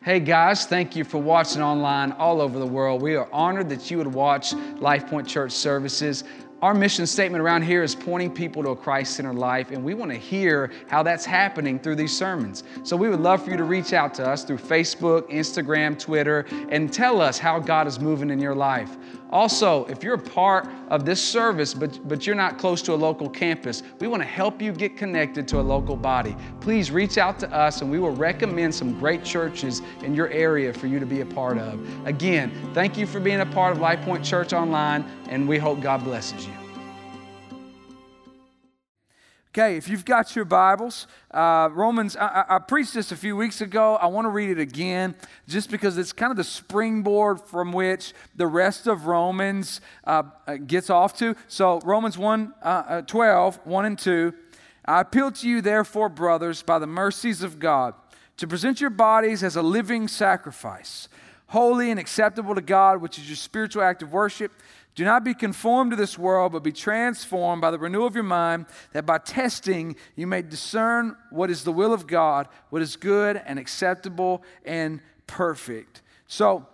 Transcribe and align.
Hey 0.00 0.20
guys, 0.20 0.64
thank 0.64 0.94
you 0.94 1.02
for 1.02 1.18
watching 1.18 1.60
online 1.60 2.12
all 2.12 2.40
over 2.40 2.56
the 2.60 2.66
world. 2.66 3.02
We 3.02 3.16
are 3.16 3.28
honored 3.32 3.68
that 3.70 3.90
you 3.90 3.98
would 3.98 4.06
watch 4.06 4.52
LifePoint 4.52 5.26
Church 5.26 5.50
services. 5.50 6.22
Our 6.60 6.74
mission 6.74 7.06
statement 7.06 7.40
around 7.40 7.62
here 7.62 7.84
is 7.84 7.94
pointing 7.94 8.32
people 8.32 8.64
to 8.64 8.70
a 8.70 8.76
Christ 8.76 9.14
centered 9.14 9.36
life, 9.36 9.70
and 9.70 9.84
we 9.84 9.94
want 9.94 10.10
to 10.10 10.16
hear 10.18 10.72
how 10.88 11.04
that's 11.04 11.24
happening 11.24 11.78
through 11.78 11.94
these 11.94 12.16
sermons. 12.16 12.64
So 12.82 12.96
we 12.96 13.08
would 13.08 13.20
love 13.20 13.44
for 13.44 13.50
you 13.52 13.56
to 13.56 13.62
reach 13.62 13.92
out 13.92 14.12
to 14.14 14.28
us 14.28 14.42
through 14.42 14.58
Facebook, 14.58 15.30
Instagram, 15.30 15.96
Twitter, 15.96 16.46
and 16.70 16.92
tell 16.92 17.20
us 17.20 17.38
how 17.38 17.60
God 17.60 17.86
is 17.86 18.00
moving 18.00 18.28
in 18.30 18.40
your 18.40 18.56
life. 18.56 18.96
Also, 19.30 19.84
if 19.86 20.02
you're 20.02 20.14
a 20.14 20.18
part 20.18 20.66
of 20.88 21.04
this 21.04 21.22
service, 21.22 21.74
but, 21.74 22.08
but 22.08 22.26
you're 22.26 22.34
not 22.34 22.56
close 22.56 22.80
to 22.80 22.94
a 22.94 22.96
local 22.96 23.28
campus, 23.28 23.82
we 24.00 24.08
want 24.08 24.22
to 24.22 24.28
help 24.28 24.62
you 24.62 24.72
get 24.72 24.96
connected 24.96 25.46
to 25.46 25.60
a 25.60 25.62
local 25.62 25.96
body. 25.96 26.34
Please 26.60 26.90
reach 26.90 27.18
out 27.18 27.38
to 27.38 27.54
us 27.54 27.82
and 27.82 27.90
we 27.90 27.98
will 27.98 28.14
recommend 28.14 28.74
some 28.74 28.98
great 28.98 29.22
churches 29.22 29.82
in 30.02 30.14
your 30.14 30.28
area 30.30 30.72
for 30.72 30.86
you 30.86 30.98
to 30.98 31.04
be 31.04 31.20
a 31.20 31.26
part 31.26 31.58
of. 31.58 31.78
Again, 32.06 32.50
thank 32.72 32.96
you 32.96 33.06
for 33.06 33.20
being 33.20 33.40
a 33.40 33.46
part 33.46 33.76
of 33.76 33.82
LifePoint 33.82 34.24
Church 34.24 34.54
Online, 34.54 35.04
and 35.28 35.48
we 35.48 35.58
hope 35.58 35.80
God 35.80 36.04
blesses 36.04 36.46
you. 36.46 36.52
Okay, 39.58 39.76
if 39.76 39.88
you've 39.88 40.04
got 40.04 40.36
your 40.36 40.44
Bibles, 40.44 41.06
uh, 41.32 41.68
Romans, 41.72 42.16
I, 42.16 42.44
I, 42.48 42.58
preached 42.58 42.94
this 42.94 43.12
a 43.12 43.16
few 43.16 43.34
weeks 43.34 43.60
ago. 43.60 43.96
I 43.96 44.06
want 44.06 44.26
to 44.26 44.28
read 44.28 44.50
it 44.50 44.60
again 44.60 45.16
just 45.48 45.70
because 45.70 45.98
it's 45.98 46.12
kind 46.12 46.30
of 46.30 46.36
the 46.36 46.44
springboard 46.44 47.40
from 47.40 47.72
which 47.72 48.12
the 48.36 48.46
rest 48.46 48.86
of 48.86 49.06
Romans 49.06 49.80
uh, 50.04 50.24
uh 50.46 50.58
gets 50.58 50.90
off 50.90 51.16
to. 51.18 51.34
So, 51.48 51.80
Romans 51.80 52.16
1 52.16 52.54
uh, 52.62 52.66
uh 52.66 53.02
12, 53.02 53.58
1 53.64 53.84
and 53.84 53.98
2. 53.98 54.34
I 54.84 55.00
appeal 55.00 55.32
to 55.32 55.48
you, 55.48 55.60
therefore, 55.60 56.08
brothers, 56.08 56.62
by 56.62 56.78
the 56.78 56.86
mercies 56.86 57.42
of 57.42 57.58
God, 57.58 57.94
to 58.36 58.46
present 58.46 58.80
your 58.80 58.90
bodies 58.90 59.42
as 59.42 59.56
a 59.56 59.62
living 59.62 60.08
sacrifice, 60.08 61.08
holy 61.48 61.90
and 61.90 61.98
acceptable 61.98 62.54
to 62.54 62.60
God, 62.60 63.00
which 63.00 63.18
is 63.18 63.28
your 63.28 63.36
spiritual 63.36 63.82
act 63.82 64.02
of 64.02 64.12
worship. 64.12 64.52
Do 64.98 65.04
not 65.04 65.22
be 65.22 65.32
conformed 65.32 65.92
to 65.92 65.96
this 65.96 66.18
world, 66.18 66.50
but 66.50 66.64
be 66.64 66.72
transformed 66.72 67.62
by 67.62 67.70
the 67.70 67.78
renewal 67.78 68.08
of 68.08 68.16
your 68.16 68.24
mind, 68.24 68.66
that 68.90 69.06
by 69.06 69.18
testing 69.18 69.94
you 70.16 70.26
may 70.26 70.42
discern 70.42 71.16
what 71.30 71.50
is 71.50 71.62
the 71.62 71.70
will 71.70 71.92
of 71.92 72.08
God, 72.08 72.48
what 72.70 72.82
is 72.82 72.96
good 72.96 73.40
and 73.46 73.60
acceptable 73.60 74.42
and 74.64 75.00
perfect. 75.28 76.02
So, 76.26 76.66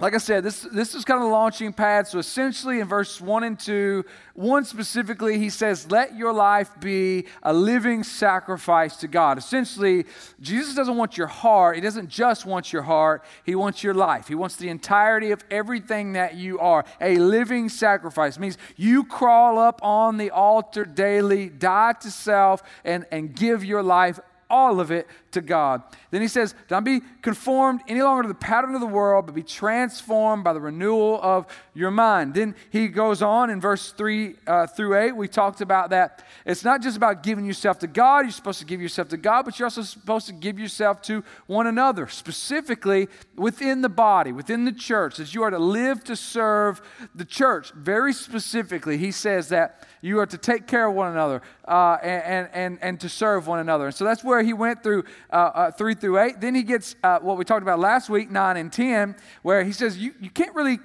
like 0.00 0.14
I 0.14 0.18
said, 0.18 0.42
this, 0.42 0.62
this 0.72 0.94
is 0.94 1.04
kind 1.04 1.18
of 1.18 1.28
the 1.28 1.32
launching 1.32 1.74
pad. 1.74 2.08
So 2.08 2.18
essentially, 2.18 2.80
in 2.80 2.88
verse 2.88 3.20
1 3.20 3.44
and 3.44 3.60
2, 3.60 4.02
1 4.32 4.64
specifically, 4.64 5.38
he 5.38 5.50
says, 5.50 5.90
Let 5.90 6.16
your 6.16 6.32
life 6.32 6.70
be 6.80 7.26
a 7.42 7.52
living 7.52 8.02
sacrifice 8.02 8.96
to 8.96 9.08
God. 9.08 9.36
Essentially, 9.36 10.06
Jesus 10.40 10.74
doesn't 10.74 10.96
want 10.96 11.18
your 11.18 11.26
heart. 11.26 11.74
He 11.74 11.82
doesn't 11.82 12.08
just 12.08 12.46
want 12.46 12.72
your 12.72 12.82
heart, 12.82 13.22
He 13.44 13.54
wants 13.54 13.84
your 13.84 13.92
life. 13.92 14.26
He 14.26 14.34
wants 14.34 14.56
the 14.56 14.70
entirety 14.70 15.32
of 15.32 15.44
everything 15.50 16.14
that 16.14 16.34
you 16.34 16.58
are. 16.60 16.86
A 17.02 17.16
living 17.18 17.68
sacrifice 17.68 18.38
means 18.38 18.56
you 18.76 19.04
crawl 19.04 19.58
up 19.58 19.80
on 19.82 20.16
the 20.16 20.30
altar 20.30 20.86
daily, 20.86 21.50
die 21.50 21.92
to 22.00 22.10
self, 22.10 22.62
and, 22.84 23.04
and 23.12 23.36
give 23.36 23.66
your 23.66 23.82
life 23.82 24.18
all 24.50 24.80
of 24.80 24.90
it 24.90 25.06
to 25.30 25.40
God. 25.40 25.82
Then 26.10 26.20
he 26.20 26.28
says, 26.28 26.54
Don't 26.68 26.84
be 26.84 27.00
conformed 27.22 27.80
any 27.88 28.02
longer 28.02 28.22
to 28.22 28.28
the 28.28 28.34
pattern 28.34 28.74
of 28.74 28.80
the 28.80 28.86
world, 28.86 29.26
but 29.26 29.34
be 29.34 29.42
transformed 29.42 30.44
by 30.44 30.52
the 30.52 30.60
renewal 30.60 31.20
of 31.22 31.46
your 31.72 31.90
mind. 31.90 32.34
Then 32.34 32.56
he 32.70 32.88
goes 32.88 33.22
on 33.22 33.48
in 33.48 33.60
verse 33.60 33.92
3 33.92 34.34
uh, 34.46 34.66
through 34.66 34.98
8. 34.98 35.12
We 35.16 35.28
talked 35.28 35.60
about 35.60 35.90
that. 35.90 36.24
It's 36.44 36.64
not 36.64 36.82
just 36.82 36.96
about 36.96 37.22
giving 37.22 37.44
yourself 37.44 37.78
to 37.78 37.86
God, 37.86 38.20
you're 38.20 38.32
supposed 38.32 38.58
to 38.58 38.64
give 38.64 38.82
yourself 38.82 39.08
to 39.08 39.16
God, 39.16 39.44
but 39.44 39.58
you're 39.58 39.66
also 39.66 39.82
supposed 39.82 40.26
to 40.26 40.32
give 40.32 40.58
yourself 40.58 41.00
to 41.02 41.22
one 41.46 41.66
another, 41.66 42.08
specifically 42.08 43.08
within 43.36 43.82
the 43.82 43.88
body, 43.88 44.32
within 44.32 44.64
the 44.64 44.72
church, 44.72 45.20
as 45.20 45.34
you 45.34 45.42
are 45.42 45.50
to 45.50 45.58
live 45.58 46.02
to 46.04 46.16
serve 46.16 46.82
the 47.14 47.24
church. 47.24 47.72
Very 47.72 48.12
specifically, 48.12 48.98
he 48.98 49.12
says 49.12 49.48
that 49.50 49.86
you 50.00 50.18
are 50.18 50.26
to 50.26 50.38
take 50.38 50.66
care 50.66 50.88
of 50.88 50.94
one 50.94 51.12
another 51.12 51.42
uh, 51.66 51.98
and, 52.02 52.48
and, 52.52 52.78
and 52.82 53.00
to 53.00 53.08
serve 53.08 53.46
one 53.46 53.58
another. 53.58 53.86
And 53.86 53.94
so 53.94 54.04
that's 54.04 54.24
where 54.24 54.42
he 54.42 54.52
went 54.52 54.82
through 54.82 55.04
uh, 55.32 55.36
uh, 55.36 55.70
3 55.70 55.94
through 55.94 56.18
8. 56.18 56.40
Then 56.40 56.54
he 56.54 56.62
gets 56.62 56.96
uh, 57.02 57.18
what 57.20 57.36
we 57.36 57.44
talked 57.44 57.62
about 57.62 57.78
last 57.78 58.08
week, 58.08 58.30
9 58.30 58.56
and 58.56 58.72
10, 58.72 59.16
where 59.42 59.64
he 59.64 59.72
says 59.72 59.98
you, 59.98 60.14
you 60.20 60.30
can't 60.30 60.54
really 60.54 60.78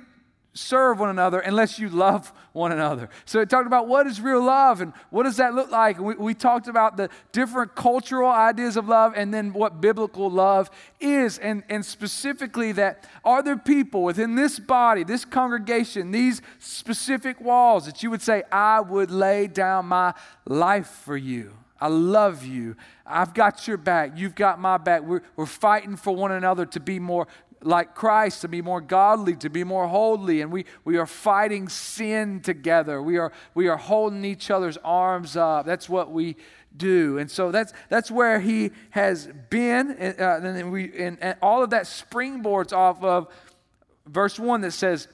serve 0.55 0.99
one 0.99 1.09
another 1.09 1.39
unless 1.39 1.77
you 1.77 1.89
love 1.89 2.31
one 2.53 2.71
another. 2.71 3.09
So 3.25 3.41
it 3.41 3.49
talked 3.49 3.67
about 3.67 3.88
what 3.88 4.07
is 4.07 4.21
real 4.21 4.41
love 4.41 4.79
and 4.79 4.93
what 5.09 5.23
does 5.23 5.38
that 5.38 5.53
look 5.53 5.69
like. 5.69 5.99
We, 5.99 6.16
we 6.16 6.33
talked 6.33 6.67
about 6.67 6.95
the 6.95 7.09
different 7.33 7.75
cultural 7.75 8.31
ideas 8.31 8.77
of 8.77 8.88
love 8.88 9.13
and 9.16 9.33
then 9.33 9.51
what 9.51 9.81
biblical 9.81 10.31
love 10.31 10.71
is. 11.01 11.38
And, 11.38 11.63
and 11.69 11.85
specifically, 11.85 12.71
that 12.71 13.05
are 13.25 13.43
there 13.43 13.57
people 13.57 14.03
within 14.03 14.35
this 14.35 14.57
body, 14.57 15.03
this 15.03 15.25
congregation, 15.25 16.11
these 16.11 16.41
specific 16.59 17.41
walls 17.41 17.85
that 17.85 18.01
you 18.01 18.09
would 18.09 18.22
say, 18.22 18.43
I 18.49 18.79
would 18.79 19.11
lay 19.11 19.47
down 19.47 19.87
my 19.87 20.13
life 20.45 20.87
for 20.87 21.17
you? 21.17 21.51
I 21.79 21.87
love 21.89 22.45
you. 22.45 22.77
I've 23.05 23.33
got 23.33 23.67
your 23.67 23.77
back. 23.77 24.13
You've 24.16 24.33
got 24.33 24.59
my 24.59 24.77
back. 24.77 25.03
We're, 25.03 25.22
we're 25.35 25.45
fighting 25.45 25.97
for 25.97 26.16
one 26.16 26.31
another 26.31 26.66
to 26.67 26.79
be 26.79 26.99
more 26.99 27.27
like 27.66 27.96
Christ, 27.96 28.42
to 28.42 28.48
be 28.48 28.62
more 28.62 28.80
godly, 28.80 29.36
to 29.38 29.50
be 29.50 29.64
more 29.64 29.88
holy. 29.88 30.42
And 30.42 30.52
we, 30.52 30.66
we 30.84 30.98
are 30.98 31.08
fighting 31.08 31.68
sin 31.68 32.42
together. 32.42 33.02
We 33.02 33.18
are, 33.18 33.31
we 33.56 33.68
are 33.68 33.78
holding 33.78 34.24
each 34.24 34.52
other's 34.52 34.78
arms 34.78 35.36
up. 35.36 35.66
That's 35.66 35.90
what 35.90 36.12
we 36.12 36.38
do. 36.78 37.18
And 37.18 37.30
so 37.30 37.52
that's, 37.52 37.74
that's 37.90 38.12
where 38.12 38.40
he 38.40 38.72
has 38.92 39.28
been. 39.50 39.92
Uh, 39.92 40.42
and, 40.44 40.72
we, 40.72 40.96
and, 40.98 41.18
and 41.22 41.38
all 41.42 41.64
of 41.64 41.72
that 41.72 41.86
springboards 41.86 42.72
off 42.72 43.03
of 43.03 43.28
verse 44.06 44.40
1 44.40 44.62
that 44.62 44.72
says, 44.72 45.08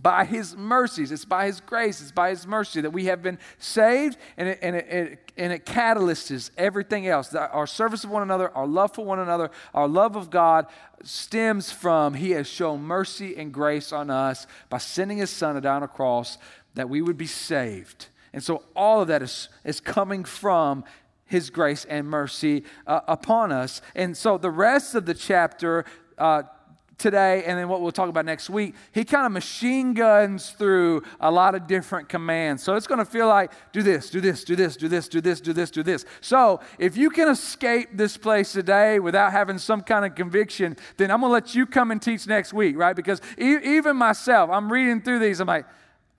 by 0.00 0.24
his 0.24 0.56
mercies. 0.56 1.12
It's 1.12 1.24
by 1.24 1.46
his 1.46 1.60
grace. 1.60 2.00
It's 2.00 2.12
by 2.12 2.30
his 2.30 2.46
mercy 2.46 2.80
that 2.80 2.90
we 2.90 3.06
have 3.06 3.22
been 3.22 3.38
saved, 3.58 4.16
and 4.36 4.48
it, 4.48 4.58
and 4.62 4.76
it, 4.76 5.32
and 5.36 5.52
it 5.52 5.66
catalysts 5.66 6.50
everything 6.56 7.06
else. 7.06 7.34
Our 7.34 7.66
service 7.66 8.04
of 8.04 8.10
one 8.10 8.22
another, 8.22 8.50
our 8.56 8.66
love 8.66 8.94
for 8.94 9.04
one 9.04 9.18
another, 9.18 9.50
our 9.74 9.88
love 9.88 10.16
of 10.16 10.30
God 10.30 10.66
stems 11.02 11.72
from 11.72 12.14
he 12.14 12.30
has 12.32 12.46
shown 12.46 12.82
mercy 12.82 13.36
and 13.36 13.52
grace 13.52 13.92
on 13.92 14.10
us 14.10 14.46
by 14.68 14.78
sending 14.78 15.18
his 15.18 15.30
son 15.30 15.64
on 15.66 15.82
a 15.82 15.88
cross 15.88 16.38
that 16.74 16.88
we 16.88 17.02
would 17.02 17.16
be 17.16 17.26
saved. 17.26 18.06
And 18.32 18.42
so 18.42 18.62
all 18.76 19.02
of 19.02 19.08
that 19.08 19.22
is, 19.22 19.48
is 19.64 19.80
coming 19.80 20.24
from 20.24 20.84
his 21.24 21.50
grace 21.50 21.84
and 21.84 22.08
mercy 22.08 22.64
uh, 22.86 23.00
upon 23.08 23.52
us. 23.52 23.82
And 23.94 24.16
so 24.16 24.38
the 24.38 24.50
rest 24.50 24.94
of 24.94 25.06
the 25.06 25.14
chapter 25.14 25.84
uh, 26.18 26.42
today 27.00 27.42
and 27.44 27.58
then 27.58 27.68
what 27.68 27.80
we'll 27.80 27.90
talk 27.90 28.08
about 28.08 28.24
next 28.24 28.48
week, 28.48 28.74
he 28.92 29.04
kind 29.04 29.26
of 29.26 29.32
machine 29.32 29.94
guns 29.94 30.50
through 30.50 31.02
a 31.20 31.30
lot 31.30 31.54
of 31.54 31.66
different 31.66 32.08
commands. 32.08 32.62
So 32.62 32.76
it's 32.76 32.86
going 32.86 32.98
to 32.98 33.04
feel 33.04 33.26
like 33.26 33.50
do 33.72 33.82
this, 33.82 34.10
do 34.10 34.20
this, 34.20 34.44
do 34.44 34.54
this, 34.54 34.76
do 34.76 34.86
this, 34.86 35.08
do 35.08 35.20
this, 35.20 35.40
do 35.40 35.52
this, 35.52 35.70
do 35.70 35.82
this. 35.82 36.04
So 36.20 36.60
if 36.78 36.96
you 36.96 37.10
can 37.10 37.28
escape 37.28 37.88
this 37.94 38.16
place 38.16 38.52
today 38.52 39.00
without 39.00 39.32
having 39.32 39.58
some 39.58 39.80
kind 39.80 40.04
of 40.04 40.14
conviction, 40.14 40.76
then 40.96 41.10
I'm 41.10 41.20
going 41.20 41.30
to 41.30 41.34
let 41.34 41.54
you 41.54 41.66
come 41.66 41.90
and 41.90 42.00
teach 42.00 42.26
next 42.26 42.52
week, 42.52 42.76
right? 42.78 42.94
Because 42.94 43.20
e- 43.36 43.58
even 43.64 43.96
myself, 43.96 44.50
I'm 44.50 44.70
reading 44.70 45.02
through 45.02 45.18
these, 45.18 45.40
I'm 45.40 45.48
like, 45.48 45.66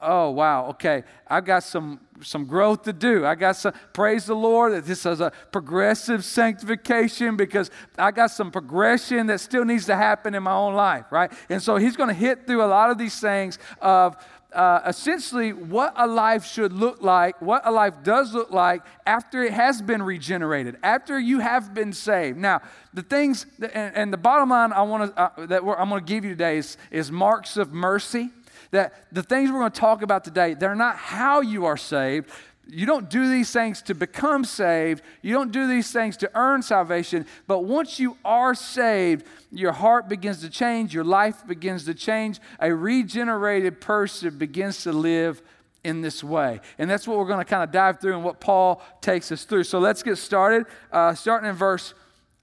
oh 0.01 0.31
wow 0.31 0.67
okay. 0.69 1.03
I've 1.27 1.45
got 1.45 1.63
some 1.63 1.99
some 2.21 2.45
growth 2.45 2.83
to 2.83 2.93
do. 2.93 3.25
I 3.25 3.35
got 3.35 3.55
some 3.55 3.73
praise 3.93 4.25
the 4.25 4.35
lord 4.35 4.73
that 4.73 4.85
this 4.85 5.05
is 5.05 5.21
a 5.21 5.31
progressive 5.51 6.23
sanctification 6.23 7.35
because 7.35 7.71
i 7.97 8.11
got 8.11 8.29
some 8.29 8.51
progression 8.51 9.25
that 9.27 9.39
still 9.39 9.65
needs 9.65 9.87
to 9.87 9.95
happen 9.95 10.35
in 10.35 10.43
my 10.43 10.53
own 10.53 10.75
life 10.75 11.05
right? 11.11 11.31
And 11.49 11.61
so 11.61 11.75
he's 11.75 11.95
going 11.95 12.09
to 12.09 12.15
hit 12.15 12.47
through 12.47 12.63
a 12.63 12.65
lot 12.65 12.89
of 12.89 12.97
these 12.97 13.19
things 13.19 13.59
of 13.81 14.15
uh, 14.53 14.81
essentially 14.85 15.53
what 15.53 15.93
a 15.95 16.05
life 16.05 16.45
should 16.45 16.73
look 16.73 17.01
like, 17.01 17.41
what 17.41 17.65
a 17.65 17.71
life 17.71 17.93
does 18.03 18.33
look 18.33 18.51
like 18.51 18.81
after 19.05 19.43
it 19.43 19.53
has 19.53 19.81
been 19.81 20.03
regenerated, 20.03 20.77
after 20.83 21.17
you 21.17 21.39
have 21.39 21.73
been 21.73 21.93
saved. 21.93 22.37
Now, 22.37 22.61
the 22.93 23.01
things, 23.01 23.45
and, 23.61 23.95
and 23.95 24.13
the 24.13 24.17
bottom 24.17 24.49
line 24.49 24.73
I 24.73 24.81
want 24.81 25.15
to 25.15 25.21
uh, 25.21 25.45
that 25.45 25.63
I'm 25.63 25.89
going 25.89 26.03
to 26.03 26.13
give 26.13 26.25
you 26.25 26.31
today 26.31 26.57
is, 26.57 26.77
is 26.89 27.11
marks 27.11 27.55
of 27.55 27.71
mercy 27.71 28.31
that 28.71 28.93
the 29.11 29.23
things 29.23 29.51
we're 29.51 29.59
going 29.59 29.71
to 29.71 29.79
talk 29.79 30.01
about 30.01 30.23
today, 30.23 30.53
they're 30.53 30.75
not 30.75 30.95
how 30.97 31.41
you 31.41 31.65
are 31.65 31.77
saved. 31.77 32.29
You 32.67 32.85
don't 32.85 33.09
do 33.09 33.29
these 33.29 33.51
things 33.51 33.81
to 33.83 33.93
become 33.93 34.45
saved. 34.45 35.03
You 35.21 35.33
don't 35.33 35.51
do 35.51 35.67
these 35.67 35.91
things 35.91 36.15
to 36.17 36.31
earn 36.35 36.61
salvation. 36.61 37.25
But 37.47 37.65
once 37.65 37.99
you 37.99 38.17
are 38.23 38.55
saved, 38.55 39.25
your 39.51 39.73
heart 39.73 40.07
begins 40.07 40.39
to 40.41 40.49
change, 40.49 40.93
your 40.93 41.03
life 41.03 41.45
begins 41.45 41.85
to 41.85 41.93
change. 41.93 42.39
A 42.59 42.73
regenerated 42.73 43.81
person 43.81 44.37
begins 44.37 44.83
to 44.83 44.93
live 44.93 45.41
in 45.83 46.01
this 46.01 46.23
way. 46.23 46.61
And 46.77 46.89
that's 46.89 47.07
what 47.07 47.17
we're 47.17 47.25
going 47.25 47.39
to 47.39 47.45
kind 47.45 47.63
of 47.63 47.71
dive 47.71 47.99
through 47.99 48.15
and 48.15 48.23
what 48.23 48.39
Paul 48.39 48.81
takes 49.01 49.31
us 49.31 49.43
through. 49.43 49.63
So 49.65 49.79
let's 49.79 50.03
get 50.03 50.17
started. 50.17 50.65
Uh, 50.91 51.13
starting 51.13 51.49
in 51.49 51.55
verse 51.55 51.93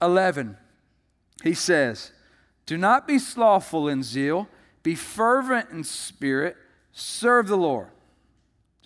11, 0.01 0.57
he 1.43 1.53
says, 1.53 2.11
Do 2.65 2.77
not 2.77 3.07
be 3.07 3.17
slothful 3.17 3.87
in 3.87 4.03
zeal 4.03 4.47
be 4.83 4.95
fervent 4.95 5.69
in 5.71 5.83
spirit, 5.83 6.55
serve 6.91 7.47
the 7.47 7.57
Lord. 7.57 7.87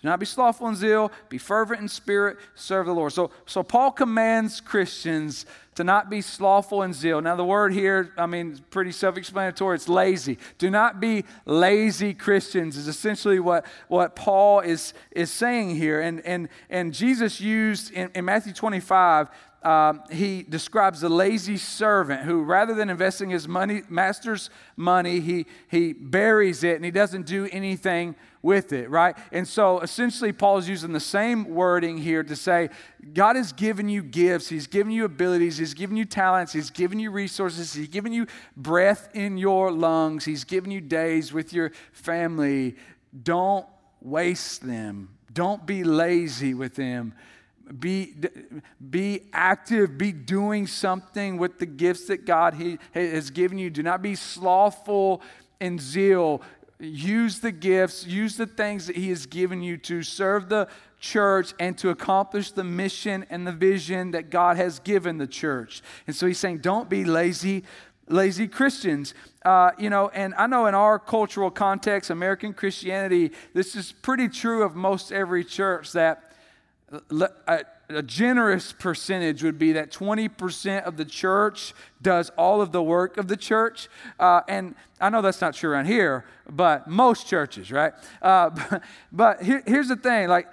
Do 0.04 0.10
not 0.10 0.20
be 0.20 0.26
slothful 0.26 0.68
in 0.68 0.76
zeal, 0.76 1.10
be 1.30 1.38
fervent 1.38 1.80
in 1.80 1.88
spirit, 1.88 2.36
serve 2.54 2.84
the 2.84 2.92
Lord. 2.92 3.14
So, 3.14 3.30
so 3.46 3.62
Paul 3.62 3.90
commands 3.90 4.60
Christians 4.60 5.46
to 5.76 5.82
not 5.82 6.10
be 6.10 6.20
slothful 6.20 6.82
in 6.82 6.92
zeal. 6.92 7.22
Now, 7.22 7.36
the 7.36 7.44
word 7.44 7.72
here, 7.72 8.12
I 8.18 8.26
mean, 8.26 8.58
pretty 8.68 8.92
self 8.92 9.16
explanatory. 9.16 9.76
It's 9.76 9.88
lazy. 9.88 10.36
Do 10.58 10.68
not 10.68 11.00
be 11.00 11.24
lazy 11.46 12.12
Christians, 12.12 12.76
is 12.76 12.86
essentially 12.86 13.40
what, 13.40 13.64
what 13.88 14.14
Paul 14.14 14.60
is, 14.60 14.92
is 15.10 15.30
saying 15.30 15.76
here. 15.76 16.02
And, 16.02 16.20
and, 16.26 16.50
and 16.68 16.92
Jesus 16.92 17.40
used 17.40 17.90
in, 17.90 18.10
in 18.14 18.26
Matthew 18.26 18.52
25, 18.52 19.30
um, 19.64 20.02
he 20.10 20.42
describes 20.42 21.02
a 21.02 21.08
lazy 21.08 21.56
servant 21.56 22.22
who, 22.22 22.42
rather 22.42 22.74
than 22.74 22.90
investing 22.90 23.30
his 23.30 23.48
money, 23.48 23.82
master's 23.88 24.50
money, 24.76 25.20
he, 25.20 25.46
he 25.68 25.94
buries 25.94 26.62
it 26.62 26.76
and 26.76 26.84
he 26.84 26.90
doesn't 26.90 27.24
do 27.24 27.48
anything 27.50 28.14
with 28.42 28.74
it, 28.74 28.90
right? 28.90 29.16
And 29.32 29.48
so 29.48 29.80
essentially, 29.80 30.30
Paul 30.30 30.58
is 30.58 30.68
using 30.68 30.92
the 30.92 31.00
same 31.00 31.46
wording 31.46 31.96
here 31.96 32.22
to 32.22 32.36
say 32.36 32.68
God 33.14 33.36
has 33.36 33.54
given 33.54 33.88
you 33.88 34.02
gifts, 34.02 34.50
He's 34.50 34.66
given 34.66 34.92
you 34.92 35.06
abilities, 35.06 35.56
He's 35.56 35.72
given 35.72 35.96
you 35.96 36.04
talents, 36.04 36.52
He's 36.52 36.70
given 36.70 36.98
you 36.98 37.10
resources, 37.10 37.72
He's 37.72 37.88
given 37.88 38.12
you 38.12 38.26
breath 38.54 39.08
in 39.14 39.38
your 39.38 39.72
lungs, 39.72 40.26
He's 40.26 40.44
given 40.44 40.70
you 40.70 40.82
days 40.82 41.32
with 41.32 41.54
your 41.54 41.72
family. 41.92 42.76
Don't 43.22 43.66
waste 44.02 44.66
them, 44.66 45.08
don't 45.32 45.64
be 45.64 45.82
lazy 45.82 46.52
with 46.52 46.74
them 46.74 47.14
be, 47.78 48.14
be 48.90 49.22
active, 49.32 49.96
be 49.96 50.12
doing 50.12 50.66
something 50.66 51.38
with 51.38 51.58
the 51.58 51.66
gifts 51.66 52.06
that 52.06 52.24
God 52.24 52.54
he, 52.54 52.78
has 52.92 53.30
given 53.30 53.58
you. 53.58 53.70
Do 53.70 53.82
not 53.82 54.02
be 54.02 54.14
slothful 54.14 55.22
in 55.60 55.78
zeal. 55.78 56.42
Use 56.78 57.38
the 57.38 57.52
gifts, 57.52 58.06
use 58.06 58.36
the 58.36 58.46
things 58.46 58.86
that 58.88 58.96
He 58.96 59.08
has 59.08 59.26
given 59.26 59.62
you 59.62 59.76
to 59.78 60.02
serve 60.02 60.48
the 60.48 60.68
church 61.00 61.54
and 61.58 61.78
to 61.78 61.90
accomplish 61.90 62.50
the 62.50 62.64
mission 62.64 63.24
and 63.30 63.46
the 63.46 63.52
vision 63.52 64.10
that 64.10 64.30
God 64.30 64.56
has 64.56 64.80
given 64.80 65.18
the 65.18 65.26
church. 65.26 65.82
And 66.06 66.14
so 66.14 66.26
He's 66.26 66.38
saying, 66.38 66.58
don't 66.58 66.90
be 66.90 67.04
lazy, 67.04 67.64
lazy 68.08 68.48
Christians. 68.48 69.14
Uh, 69.44 69.70
you 69.78 69.88
know, 69.88 70.08
and 70.08 70.34
I 70.36 70.46
know 70.46 70.66
in 70.66 70.74
our 70.74 70.98
cultural 70.98 71.50
context, 71.50 72.10
American 72.10 72.52
Christianity, 72.52 73.30
this 73.54 73.76
is 73.76 73.92
pretty 73.92 74.28
true 74.28 74.62
of 74.62 74.74
most 74.74 75.12
every 75.12 75.44
church 75.44 75.92
that 75.92 76.33
a, 77.10 78.02
generous 78.02 78.72
percentage 78.72 79.42
would 79.42 79.58
be 79.58 79.72
that 79.72 79.90
20% 79.90 80.84
of 80.84 80.96
the 80.96 81.04
church 81.04 81.74
does 82.00 82.30
all 82.30 82.60
of 82.60 82.72
the 82.72 82.82
work 82.82 83.16
of 83.16 83.28
the 83.28 83.36
church. 83.36 83.88
Uh, 84.18 84.40
and 84.48 84.74
I 85.00 85.10
know 85.10 85.22
that's 85.22 85.40
not 85.40 85.54
true 85.54 85.70
around 85.70 85.86
here, 85.86 86.24
but 86.48 86.88
most 86.88 87.26
churches, 87.26 87.70
right? 87.70 87.92
Uh, 88.22 88.50
but, 88.70 88.82
but 89.12 89.42
here, 89.42 89.62
here's 89.66 89.88
the 89.88 89.96
thing 89.96 90.28
like, 90.28 90.48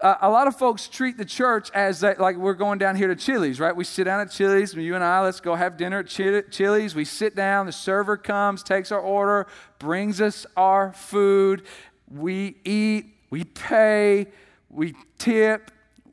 uh, 0.00 0.14
a 0.20 0.30
lot 0.30 0.46
of 0.46 0.56
folks 0.56 0.86
treat 0.86 1.18
the 1.18 1.24
church 1.24 1.70
as 1.74 2.00
that, 2.00 2.20
like 2.20 2.36
we're 2.36 2.54
going 2.54 2.78
down 2.78 2.94
here 2.94 3.08
to 3.08 3.16
Chili's, 3.16 3.58
right? 3.58 3.74
We 3.74 3.82
sit 3.82 4.04
down 4.04 4.20
at 4.20 4.30
Chili's, 4.30 4.74
you 4.74 4.94
and 4.94 5.02
I, 5.02 5.20
let's 5.22 5.40
go 5.40 5.56
have 5.56 5.76
dinner 5.76 5.98
at 5.98 6.50
Chili's. 6.52 6.94
We 6.94 7.04
sit 7.04 7.34
down, 7.34 7.66
the 7.66 7.72
server 7.72 8.16
comes, 8.16 8.62
takes 8.62 8.92
our 8.92 9.00
order, 9.00 9.48
brings 9.80 10.20
us 10.20 10.46
our 10.56 10.92
food. 10.92 11.62
We 12.08 12.58
eat, 12.64 13.06
we 13.30 13.42
pay, 13.42 14.28
we 14.68 14.94
tip, 15.18 15.70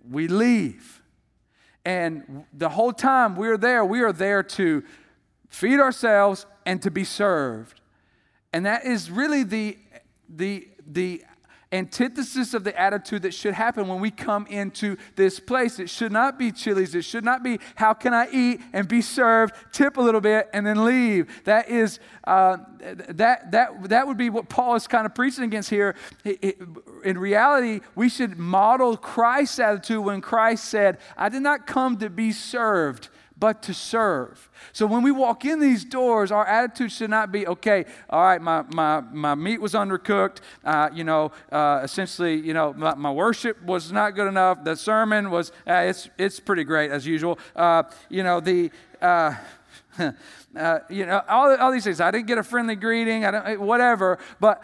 we 0.09 0.27
leave. 0.27 1.01
And 1.83 2.45
the 2.51 2.69
whole 2.69 2.93
time 2.93 3.35
we're 3.35 3.57
there, 3.57 3.85
we 3.85 4.01
are 4.01 4.13
there 4.13 4.41
to 4.43 4.83
feed 5.49 5.79
ourselves 5.79 6.45
and 6.65 6.81
to 6.81 6.91
be 6.91 7.03
served. 7.03 7.79
And 8.51 8.65
that 8.65 8.85
is 8.85 9.11
really 9.11 9.43
the, 9.43 9.77
the, 10.27 10.67
the 10.85 11.23
antithesis 11.75 12.53
of 12.53 12.63
the 12.63 12.79
attitude 12.79 13.21
that 13.23 13.33
should 13.33 13.53
happen 13.53 13.87
when 13.87 13.99
we 13.99 14.11
come 14.11 14.47
into 14.47 14.97
this 15.15 15.39
place. 15.39 15.79
It 15.79 15.89
should 15.89 16.11
not 16.11 16.39
be 16.39 16.51
Chili's. 16.51 16.95
It 16.95 17.03
should 17.03 17.23
not 17.23 17.43
be, 17.43 17.59
how 17.75 17.93
can 17.93 18.13
I 18.13 18.27
eat 18.31 18.61
and 18.73 18.87
be 18.87 19.01
served, 19.01 19.55
tip 19.71 19.97
a 19.97 20.01
little 20.01 20.21
bit, 20.21 20.49
and 20.53 20.65
then 20.65 20.85
leave. 20.85 21.43
That 21.43 21.69
is, 21.69 21.99
uh, 22.25 22.57
that, 22.79 23.51
that, 23.51 23.89
that 23.89 24.07
would 24.07 24.17
be 24.17 24.29
what 24.29 24.49
Paul 24.49 24.75
is 24.75 24.87
kind 24.87 25.05
of 25.05 25.13
preaching 25.13 25.43
against 25.43 25.69
here. 25.69 25.95
In 27.03 27.17
reality, 27.17 27.81
we 27.95 28.09
should 28.09 28.37
model 28.37 28.97
Christ's 28.97 29.59
attitude 29.59 30.03
when 30.03 30.21
Christ 30.21 30.65
said, 30.65 30.97
I 31.17 31.29
did 31.29 31.41
not 31.41 31.67
come 31.67 31.97
to 31.97 32.09
be 32.09 32.31
served, 32.31 33.09
but 33.37 33.61
to 33.63 33.73
serve. 33.73 34.49
So 34.71 34.85
when 34.85 35.03
we 35.03 35.11
walk 35.11 35.45
in 35.45 35.59
these 35.59 35.83
doors, 35.83 36.31
our 36.31 36.45
attitude 36.45 36.91
should 36.91 37.09
not 37.09 37.31
be, 37.31 37.45
okay, 37.47 37.85
all 38.09 38.23
right, 38.23 38.41
my, 38.41 38.63
my, 38.73 39.01
my 39.01 39.35
meat 39.35 39.59
was 39.59 39.73
undercooked. 39.73 40.37
Uh, 40.63 40.89
you 40.93 41.03
know, 41.03 41.31
uh, 41.51 41.81
essentially, 41.83 42.35
you 42.35 42.53
know, 42.53 42.73
my, 42.73 42.95
my, 42.95 43.11
worship 43.11 43.61
was 43.63 43.91
not 43.91 44.15
good 44.15 44.27
enough. 44.27 44.63
The 44.63 44.75
sermon 44.75 45.31
was, 45.31 45.51
uh, 45.67 45.73
it's, 45.73 46.09
it's 46.17 46.39
pretty 46.39 46.63
great 46.63 46.91
as 46.91 47.05
usual. 47.05 47.37
Uh, 47.55 47.83
you 48.09 48.23
know, 48.23 48.39
the, 48.39 48.71
uh, 49.01 49.35
uh, 50.55 50.79
you 50.89 51.05
know, 51.05 51.21
all, 51.27 51.55
all 51.57 51.71
these 51.71 51.83
things. 51.83 51.99
I 51.99 52.11
didn't 52.11 52.27
get 52.27 52.37
a 52.37 52.43
friendly 52.43 52.75
greeting, 52.75 53.25
I 53.25 53.31
don't, 53.31 53.61
whatever. 53.61 54.17
But 54.39 54.61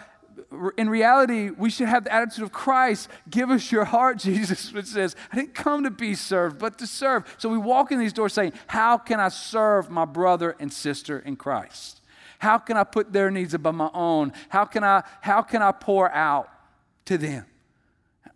in 0.78 0.89
reality, 0.89 1.50
we 1.50 1.69
should 1.69 1.88
have 1.88 2.04
the 2.04 2.13
attitude 2.13 2.44
of 2.44 2.51
Christ. 2.51 3.10
Give 3.30 3.50
us 3.50 3.72
your 3.72 3.86
heart, 3.86 4.18
Jesus, 4.19 4.72
which 4.74 4.86
says, 4.86 5.16
I 5.31 5.36
didn't 5.36 5.54
come 5.54 5.83
to 5.83 5.92
be 5.92 6.16
served, 6.16 6.60
but 6.60 6.78
to 6.80 6.88
serve. 6.88 7.36
So 7.38 7.50
we 7.50 7.57
walk 7.57 7.92
in 7.92 8.00
these 8.00 8.13
doors 8.13 8.33
saying, 8.33 8.54
How 8.68 8.98
can 8.98 9.19
I 9.19 9.30
serve 9.30 9.89
my 9.89 10.06
brother 10.06 10.56
and 10.60 10.72
sister 10.72 11.19
in 11.19 11.36
Christ? 11.36 12.01
How 12.39 12.57
can 12.57 12.75
I 12.75 12.83
put 12.83 13.13
their 13.13 13.30
needs 13.30 13.54
above 13.54 13.75
my 13.75 13.92
own? 13.94 14.33
How 14.50 14.66
can 14.66 14.83
I, 14.83 15.04
how 15.22 15.42
can 15.44 15.62
I 15.62 15.72
pour 15.72 16.12
out 16.12 16.50
to 17.06 17.18
them? 17.18 17.45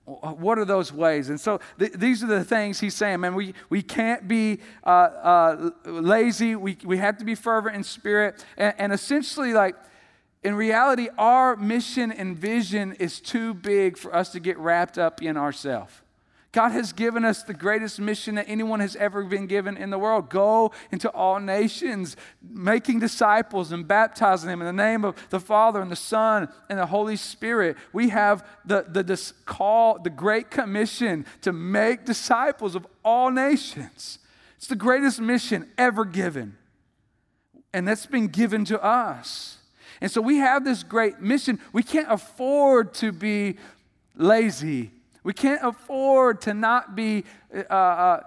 What 0.05 0.59
are 0.59 0.65
those 0.65 0.93
ways? 0.93 1.29
And 1.29 1.41
so 1.41 1.59
th- 1.79 1.93
these 1.93 2.23
are 2.23 2.27
the 2.27 2.43
things 2.43 2.79
he's 2.79 2.93
saying, 2.93 3.21
man. 3.21 3.33
We, 3.33 3.55
we 3.71 3.81
can't 3.81 4.27
be 4.27 4.59
uh, 4.83 4.89
uh, 4.89 5.71
lazy. 5.83 6.55
We, 6.55 6.77
we 6.85 6.99
have 6.99 7.17
to 7.17 7.25
be 7.25 7.33
fervent 7.33 7.75
in 7.75 7.83
spirit. 7.83 8.45
And, 8.55 8.75
and 8.77 8.93
essentially, 8.93 9.53
like, 9.53 9.75
in 10.45 10.53
reality, 10.53 11.09
our 11.17 11.55
mission 11.55 12.11
and 12.11 12.37
vision 12.37 12.93
is 12.93 13.19
too 13.19 13.55
big 13.55 13.97
for 13.97 14.15
us 14.15 14.31
to 14.33 14.39
get 14.39 14.59
wrapped 14.59 14.99
up 14.99 15.23
in 15.23 15.37
ourselves. 15.37 15.91
God 16.51 16.69
has 16.69 16.93
given 16.93 17.25
us 17.25 17.41
the 17.41 17.53
greatest 17.55 17.99
mission 17.99 18.35
that 18.35 18.47
anyone 18.47 18.79
has 18.79 18.95
ever 18.95 19.23
been 19.23 19.47
given 19.47 19.75
in 19.75 19.89
the 19.89 19.97
world. 19.97 20.29
Go 20.29 20.71
into 20.91 21.09
all 21.09 21.39
nations, 21.39 22.15
making 22.47 22.99
disciples 22.99 23.71
and 23.71 23.87
baptizing 23.87 24.47
them 24.47 24.61
in 24.61 24.67
the 24.67 24.83
name 24.83 25.03
of 25.03 25.15
the 25.31 25.39
Father 25.39 25.81
and 25.81 25.91
the 25.91 25.95
Son 25.95 26.47
and 26.69 26.77
the 26.77 26.85
Holy 26.85 27.15
Spirit. 27.15 27.75
We 27.91 28.09
have 28.09 28.47
the, 28.65 28.85
the, 28.87 29.01
the 29.01 29.33
call, 29.45 29.97
the 29.97 30.11
great 30.11 30.51
commission 30.51 31.25
to 31.41 31.53
make 31.53 32.05
disciples 32.05 32.75
of 32.75 32.85
all 33.03 33.31
nations. 33.31 34.19
It's 34.57 34.67
the 34.67 34.75
greatest 34.75 35.19
mission 35.19 35.71
ever 35.75 36.05
given. 36.05 36.55
And 37.73 37.87
that's 37.87 38.05
been 38.05 38.27
given 38.27 38.63
to 38.65 38.81
us. 38.81 39.57
And 40.05 40.11
so 40.11 40.21
we 40.21 40.37
have 40.37 40.63
this 40.63 40.83
great 40.83 41.19
mission. 41.19 41.59
We 41.73 41.81
can't 41.81 42.05
afford 42.11 42.93
to 42.93 43.11
be 43.11 43.57
lazy. 44.15 44.91
We 45.23 45.33
can't 45.33 45.61
afford 45.63 46.41
to 46.41 46.53
not 46.53 46.95
be 46.95 47.23
uh, 47.51 47.73
uh, 47.73 48.19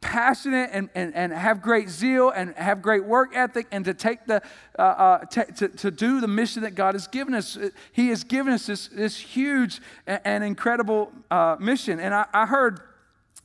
passionate 0.00 0.70
and, 0.72 0.90
and, 0.96 1.14
and 1.14 1.32
have 1.32 1.62
great 1.62 1.88
zeal 1.88 2.30
and 2.30 2.56
have 2.56 2.82
great 2.82 3.04
work 3.04 3.36
ethic 3.36 3.68
and 3.70 3.84
to 3.84 3.94
take 3.94 4.26
the 4.26 4.42
uh, 4.76 4.82
uh, 4.82 5.24
t- 5.26 5.44
to, 5.58 5.68
to 5.68 5.92
do 5.92 6.20
the 6.20 6.26
mission 6.26 6.64
that 6.64 6.74
God 6.74 6.96
has 6.96 7.06
given 7.06 7.34
us. 7.34 7.56
He 7.92 8.08
has 8.08 8.24
given 8.24 8.52
us 8.52 8.66
this, 8.66 8.88
this 8.88 9.16
huge 9.16 9.80
and, 10.08 10.20
and 10.24 10.42
incredible 10.42 11.12
uh, 11.30 11.54
mission. 11.60 12.00
And 12.00 12.12
I, 12.12 12.26
I, 12.34 12.46
heard 12.46 12.80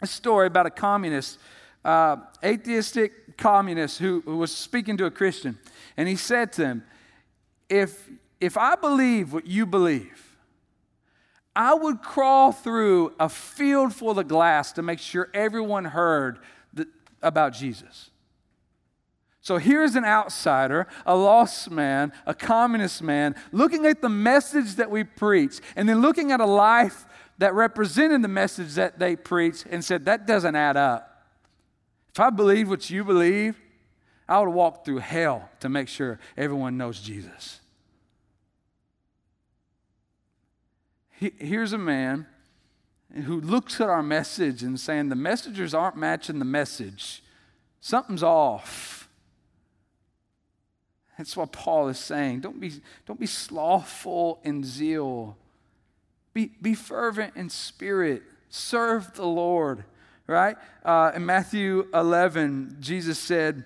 a 0.02 0.08
story 0.08 0.48
about 0.48 0.66
a 0.66 0.72
communist, 0.72 1.38
uh, 1.86 2.18
atheistic 2.44 3.38
communist 3.38 4.00
who, 4.00 4.24
who 4.26 4.38
was 4.38 4.52
speaking 4.52 4.98
to 4.98 5.06
a 5.06 5.12
Christian. 5.12 5.60
And 5.96 6.10
he 6.10 6.16
said 6.16 6.52
to 6.54 6.66
him, 6.66 6.84
if, 7.74 8.08
if 8.40 8.56
I 8.56 8.76
believe 8.76 9.34
what 9.34 9.48
you 9.48 9.66
believe, 9.66 10.38
I 11.56 11.74
would 11.74 12.02
crawl 12.02 12.52
through 12.52 13.14
a 13.20 13.28
field 13.28 13.94
full 13.94 14.20
of 14.20 14.28
glass 14.28 14.72
to 14.74 14.84
make 14.84 15.00
sure 15.00 15.30
everyone 15.34 15.86
heard 15.86 16.40
the, 16.72 16.88
about 17.22 17.54
Jesus. 17.54 18.12
So 19.42 19.58
here's 19.58 19.96
an 19.96 20.06
outsider, 20.06 20.88
a 21.06 21.16
lost 21.16 21.72
man, 21.72 22.14
a 22.28 22.34
communist 22.34 23.02
man, 23.02 23.36
looking 23.52 23.86
at 23.88 24.02
the 24.02 24.10
message 24.10 24.76
that 24.76 24.90
we 24.90 25.04
preach, 25.04 25.60
and 25.76 25.90
then 25.90 26.02
looking 26.02 26.32
at 26.32 26.40
a 26.40 26.46
life 26.46 27.06
that 27.40 27.56
represented 27.56 28.22
the 28.22 28.28
message 28.28 28.76
that 28.76 29.00
they 29.00 29.16
preach 29.16 29.64
and 29.70 29.84
said, 29.84 30.06
that 30.06 30.28
doesn't 30.28 30.56
add 30.56 30.78
up. 30.78 31.28
If 32.12 32.20
I 32.20 32.30
believe 32.30 32.70
what 32.70 32.90
you 32.90 33.04
believe, 33.04 33.60
I 34.30 34.40
would 34.40 34.50
walk 34.50 34.86
through 34.86 35.00
hell 35.00 35.50
to 35.60 35.70
make 35.70 35.88
sure 35.88 36.20
everyone 36.38 36.78
knows 36.78 37.02
Jesus. 37.02 37.60
Here's 41.38 41.74
a 41.74 41.78
man 41.78 42.28
who 43.14 43.40
looks 43.40 43.80
at 43.80 43.90
our 43.90 44.04
message 44.04 44.64
and 44.64 44.80
saying 44.80 45.10
the 45.10 45.16
messengers 45.16 45.74
aren't 45.74 45.96
matching 45.96 46.40
the 46.40 46.46
message. 46.46 47.24
Something's 47.80 48.24
off. 48.24 49.08
That's 51.18 51.38
what 51.38 51.52
Paul 51.52 51.90
is 51.90 52.00
saying. 52.00 52.42
Don't 52.42 52.60
be, 52.60 52.72
don't 53.06 53.20
be 53.20 53.28
slothful 53.28 54.40
in 54.44 54.64
zeal. 54.64 55.38
Be, 56.34 56.52
be 56.62 56.74
fervent 56.74 57.36
in 57.36 57.50
spirit, 57.50 58.24
serve 58.50 59.14
the 59.14 59.26
Lord, 59.26 59.84
right? 60.26 60.58
Uh, 60.84 61.12
in 61.16 61.26
Matthew 61.26 61.88
11, 61.94 62.78
Jesus 62.80 63.20
said, 63.20 63.66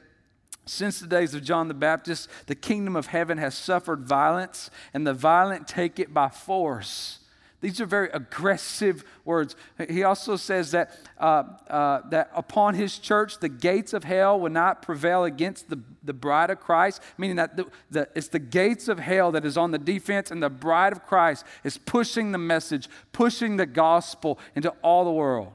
since 0.66 1.00
the 1.00 1.08
days 1.08 1.34
of 1.34 1.44
John 1.44 1.70
the 1.70 1.74
Baptist, 1.74 2.28
the 2.48 2.56
kingdom 2.56 2.98
of 2.98 3.08
heaven 3.08 3.38
has 3.38 3.56
suffered 3.56 4.02
violence, 4.02 4.70
and 4.94 5.08
the 5.08 5.14
violent 5.14 5.66
take 5.66 5.98
it 5.98 6.14
by 6.14 6.28
force. 6.28 7.20
These 7.60 7.82
are 7.82 7.88
very 7.88 8.10
aggressive 8.14 9.04
words. 9.26 9.56
He 9.90 10.04
also 10.04 10.36
says 10.36 10.72
that, 10.72 10.96
uh, 11.20 11.44
uh, 11.68 12.02
that 12.10 12.30
upon 12.36 12.76
his 12.76 13.00
church, 13.00 13.40
the 13.40 13.50
gates 13.50 13.94
of 13.94 14.04
hell 14.04 14.40
will 14.40 14.52
not 14.52 14.84
prevail 14.84 15.24
against 15.24 15.70
the, 15.70 15.80
the 16.04 16.14
bride 16.14 16.52
of 16.52 16.60
Christ, 16.60 17.02
meaning 17.18 17.38
that 17.38 17.58
the, 17.58 17.66
the, 17.90 18.10
it's 18.14 18.28
the 18.28 18.40
gates 18.40 18.88
of 18.88 19.00
hell 19.00 19.32
that 19.32 19.44
is 19.44 19.58
on 19.58 19.72
the 19.72 19.80
defense, 19.80 20.30
and 20.30 20.42
the 20.42 20.52
bride 20.52 20.94
of 20.94 21.06
Christ 21.08 21.46
is 21.64 21.80
pushing 21.80 22.32
the 22.32 22.38
message, 22.38 22.90
pushing 23.12 23.58
the 23.58 23.66
gospel 23.66 24.38
into 24.56 24.70
all 24.84 25.04
the 25.04 25.12
world. 25.12 25.52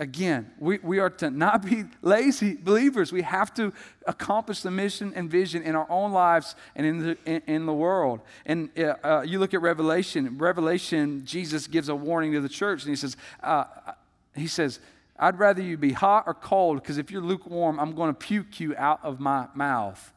Again, 0.00 0.50
we, 0.58 0.78
we 0.78 0.98
are 0.98 1.10
to 1.10 1.30
not 1.30 1.64
be 1.64 1.84
lazy 2.02 2.56
believers. 2.56 3.12
We 3.12 3.22
have 3.22 3.54
to 3.54 3.72
accomplish 4.06 4.62
the 4.62 4.70
mission 4.72 5.12
and 5.14 5.30
vision 5.30 5.62
in 5.62 5.76
our 5.76 5.88
own 5.88 6.12
lives 6.12 6.56
and 6.74 6.84
in 6.84 6.98
the, 6.98 7.18
in, 7.24 7.42
in 7.46 7.66
the 7.66 7.72
world. 7.72 8.20
And 8.44 8.70
uh, 8.76 8.96
uh, 9.04 9.24
you 9.24 9.38
look 9.38 9.54
at 9.54 9.62
Revelation. 9.62 10.36
Revelation, 10.36 11.24
Jesus 11.24 11.68
gives 11.68 11.88
a 11.88 11.94
warning 11.94 12.32
to 12.32 12.40
the 12.40 12.48
church, 12.48 12.82
and 12.82 12.90
he 12.90 12.96
says, 12.96 13.16
uh, 13.42 13.64
he 14.34 14.48
says, 14.48 14.80
I'd 15.16 15.38
rather 15.38 15.62
you 15.62 15.76
be 15.76 15.92
hot 15.92 16.24
or 16.26 16.34
cold, 16.34 16.82
because 16.82 16.98
if 16.98 17.12
you're 17.12 17.22
lukewarm, 17.22 17.78
I'm 17.78 17.94
going 17.94 18.10
to 18.10 18.18
puke 18.18 18.58
you 18.58 18.74
out 18.76 18.98
of 19.04 19.20
my 19.20 19.46
mouth. 19.54 20.12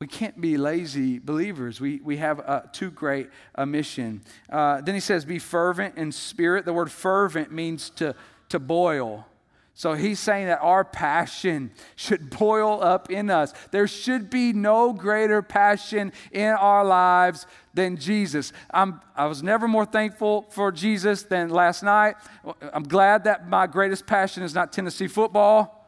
We 0.00 0.06
can't 0.06 0.40
be 0.40 0.56
lazy 0.56 1.18
believers. 1.18 1.80
We, 1.80 2.00
we 2.02 2.16
have 2.18 2.38
a 2.38 2.70
too 2.72 2.90
great 2.90 3.28
a 3.54 3.66
mission. 3.66 4.22
Uh, 4.48 4.80
then 4.80 4.94
he 4.94 5.00
says, 5.00 5.24
Be 5.24 5.40
fervent 5.40 5.98
in 5.98 6.12
spirit. 6.12 6.64
The 6.64 6.72
word 6.72 6.90
fervent 6.90 7.52
means 7.52 7.90
to 7.96 8.14
to 8.48 8.58
boil. 8.58 9.26
So 9.78 9.94
he's 9.94 10.18
saying 10.18 10.48
that 10.48 10.58
our 10.60 10.84
passion 10.84 11.70
should 11.94 12.30
boil 12.30 12.82
up 12.82 13.12
in 13.12 13.30
us. 13.30 13.54
There 13.70 13.86
should 13.86 14.28
be 14.28 14.52
no 14.52 14.92
greater 14.92 15.40
passion 15.40 16.12
in 16.32 16.48
our 16.48 16.84
lives 16.84 17.46
than 17.74 17.96
Jesus. 17.96 18.52
I'm, 18.72 19.00
I 19.14 19.26
was 19.26 19.40
never 19.40 19.68
more 19.68 19.86
thankful 19.86 20.46
for 20.50 20.72
Jesus 20.72 21.22
than 21.22 21.50
last 21.50 21.84
night. 21.84 22.16
I'm 22.72 22.82
glad 22.82 23.22
that 23.22 23.48
my 23.48 23.68
greatest 23.68 24.04
passion 24.04 24.42
is 24.42 24.52
not 24.52 24.72
Tennessee 24.72 25.06
football 25.06 25.78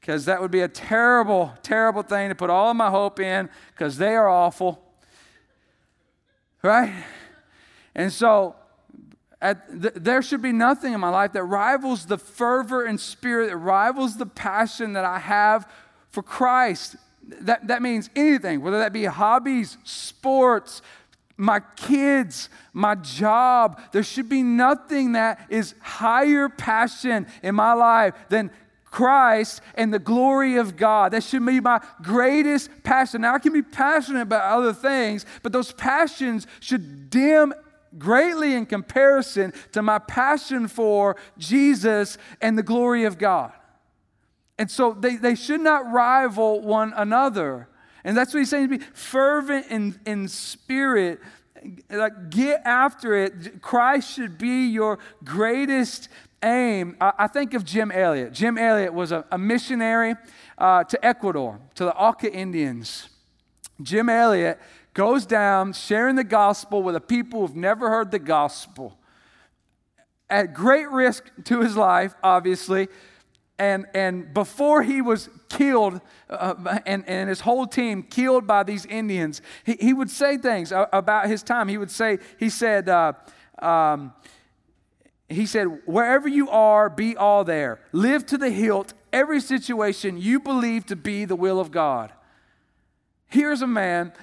because 0.00 0.26
that 0.26 0.40
would 0.40 0.52
be 0.52 0.60
a 0.60 0.68
terrible, 0.68 1.52
terrible 1.64 2.02
thing 2.02 2.28
to 2.28 2.36
put 2.36 2.50
all 2.50 2.70
of 2.70 2.76
my 2.76 2.90
hope 2.90 3.18
in 3.18 3.50
because 3.72 3.98
they 3.98 4.14
are 4.14 4.28
awful. 4.28 4.80
Right? 6.62 6.94
And 7.96 8.12
so 8.12 8.54
th- 9.42 9.94
there 9.94 10.22
should 10.22 10.42
be 10.42 10.52
nothing 10.52 10.92
in 10.92 11.00
my 11.00 11.10
life 11.10 11.32
that 11.32 11.44
rivals 11.44 12.06
the 12.06 12.18
fervor 12.18 12.84
and 12.84 12.98
spirit, 12.98 13.48
that 13.48 13.56
rivals 13.56 14.16
the 14.16 14.26
passion 14.26 14.94
that 14.94 15.04
I 15.04 15.18
have 15.18 15.70
for 16.10 16.22
Christ. 16.22 16.96
That, 17.40 17.66
that 17.68 17.82
means 17.82 18.08
anything, 18.16 18.62
whether 18.62 18.78
that 18.78 18.92
be 18.92 19.04
hobbies, 19.04 19.76
sports, 19.84 20.80
my 21.36 21.60
kids, 21.76 22.48
my 22.72 22.94
job. 22.94 23.80
There 23.92 24.02
should 24.02 24.28
be 24.28 24.42
nothing 24.42 25.12
that 25.12 25.46
is 25.50 25.74
higher 25.80 26.48
passion 26.48 27.26
in 27.42 27.54
my 27.54 27.74
life 27.74 28.14
than 28.28 28.50
Christ 28.84 29.60
and 29.74 29.92
the 29.92 29.98
glory 29.98 30.56
of 30.56 30.76
God. 30.76 31.12
That 31.12 31.22
should 31.22 31.44
be 31.44 31.60
my 31.60 31.82
greatest 32.02 32.70
passion. 32.82 33.20
Now, 33.20 33.34
I 33.34 33.38
can 33.38 33.52
be 33.52 33.62
passionate 33.62 34.22
about 34.22 34.44
other 34.44 34.72
things, 34.72 35.26
but 35.42 35.52
those 35.52 35.72
passions 35.72 36.46
should 36.60 37.10
dim 37.10 37.52
greatly 37.98 38.54
in 38.54 38.66
comparison 38.66 39.52
to 39.72 39.82
my 39.82 39.98
passion 39.98 40.68
for 40.68 41.16
Jesus 41.38 42.18
and 42.40 42.56
the 42.58 42.62
glory 42.62 43.04
of 43.04 43.18
God. 43.18 43.52
And 44.58 44.70
so 44.70 44.92
they, 44.92 45.16
they 45.16 45.34
should 45.34 45.60
not 45.60 45.90
rival 45.90 46.60
one 46.62 46.92
another. 46.96 47.68
And 48.04 48.16
that's 48.16 48.32
what 48.32 48.40
he's 48.40 48.50
saying 48.50 48.68
to 48.68 48.78
be 48.78 48.84
fervent 48.94 49.66
in, 49.68 49.98
in 50.06 50.28
spirit. 50.28 51.20
Like, 51.90 52.30
get 52.30 52.62
after 52.64 53.14
it. 53.14 53.60
Christ 53.60 54.14
should 54.14 54.38
be 54.38 54.68
your 54.68 54.98
greatest 55.24 56.08
aim. 56.42 56.96
I, 57.00 57.12
I 57.18 57.26
think 57.26 57.54
of 57.54 57.64
Jim 57.64 57.90
Elliot. 57.90 58.32
Jim 58.32 58.56
Elliot 58.56 58.94
was 58.94 59.12
a, 59.12 59.24
a 59.30 59.38
missionary 59.38 60.14
uh, 60.56 60.84
to 60.84 61.04
Ecuador, 61.04 61.60
to 61.74 61.84
the 61.84 61.94
Auca 61.94 62.32
Indians. 62.32 63.08
Jim 63.82 64.08
Elliot 64.08 64.58
goes 64.96 65.26
down 65.26 65.74
sharing 65.74 66.16
the 66.16 66.24
gospel 66.24 66.82
with 66.82 66.96
a 66.96 67.00
people 67.00 67.42
who've 67.42 67.54
never 67.54 67.90
heard 67.90 68.10
the 68.10 68.18
gospel 68.18 68.98
at 70.30 70.54
great 70.54 70.90
risk 70.90 71.30
to 71.44 71.60
his 71.60 71.76
life, 71.76 72.14
obviously. 72.22 72.88
And, 73.58 73.84
and 73.94 74.32
before 74.32 74.82
he 74.82 75.02
was 75.02 75.28
killed, 75.50 76.00
uh, 76.30 76.78
and, 76.86 77.06
and 77.06 77.28
his 77.28 77.40
whole 77.40 77.66
team 77.66 78.04
killed 78.04 78.46
by 78.46 78.62
these 78.62 78.86
Indians, 78.86 79.42
he, 79.64 79.76
he 79.78 79.92
would 79.92 80.10
say 80.10 80.38
things 80.38 80.72
about 80.72 81.28
his 81.28 81.42
time. 81.42 81.68
He 81.68 81.76
would 81.76 81.90
say, 81.90 82.18
he 82.38 82.48
said, 82.48 82.88
uh, 82.88 83.12
um, 83.58 84.14
he 85.28 85.44
said, 85.44 85.66
wherever 85.84 86.26
you 86.26 86.48
are, 86.48 86.88
be 86.88 87.18
all 87.18 87.44
there. 87.44 87.80
Live 87.92 88.24
to 88.26 88.38
the 88.38 88.50
hilt 88.50 88.94
every 89.12 89.40
situation 89.40 90.16
you 90.16 90.40
believe 90.40 90.86
to 90.86 90.96
be 90.96 91.26
the 91.26 91.36
will 91.36 91.60
of 91.60 91.70
God. 91.70 92.14
Here's 93.26 93.60
a 93.60 93.66
man 93.66 94.14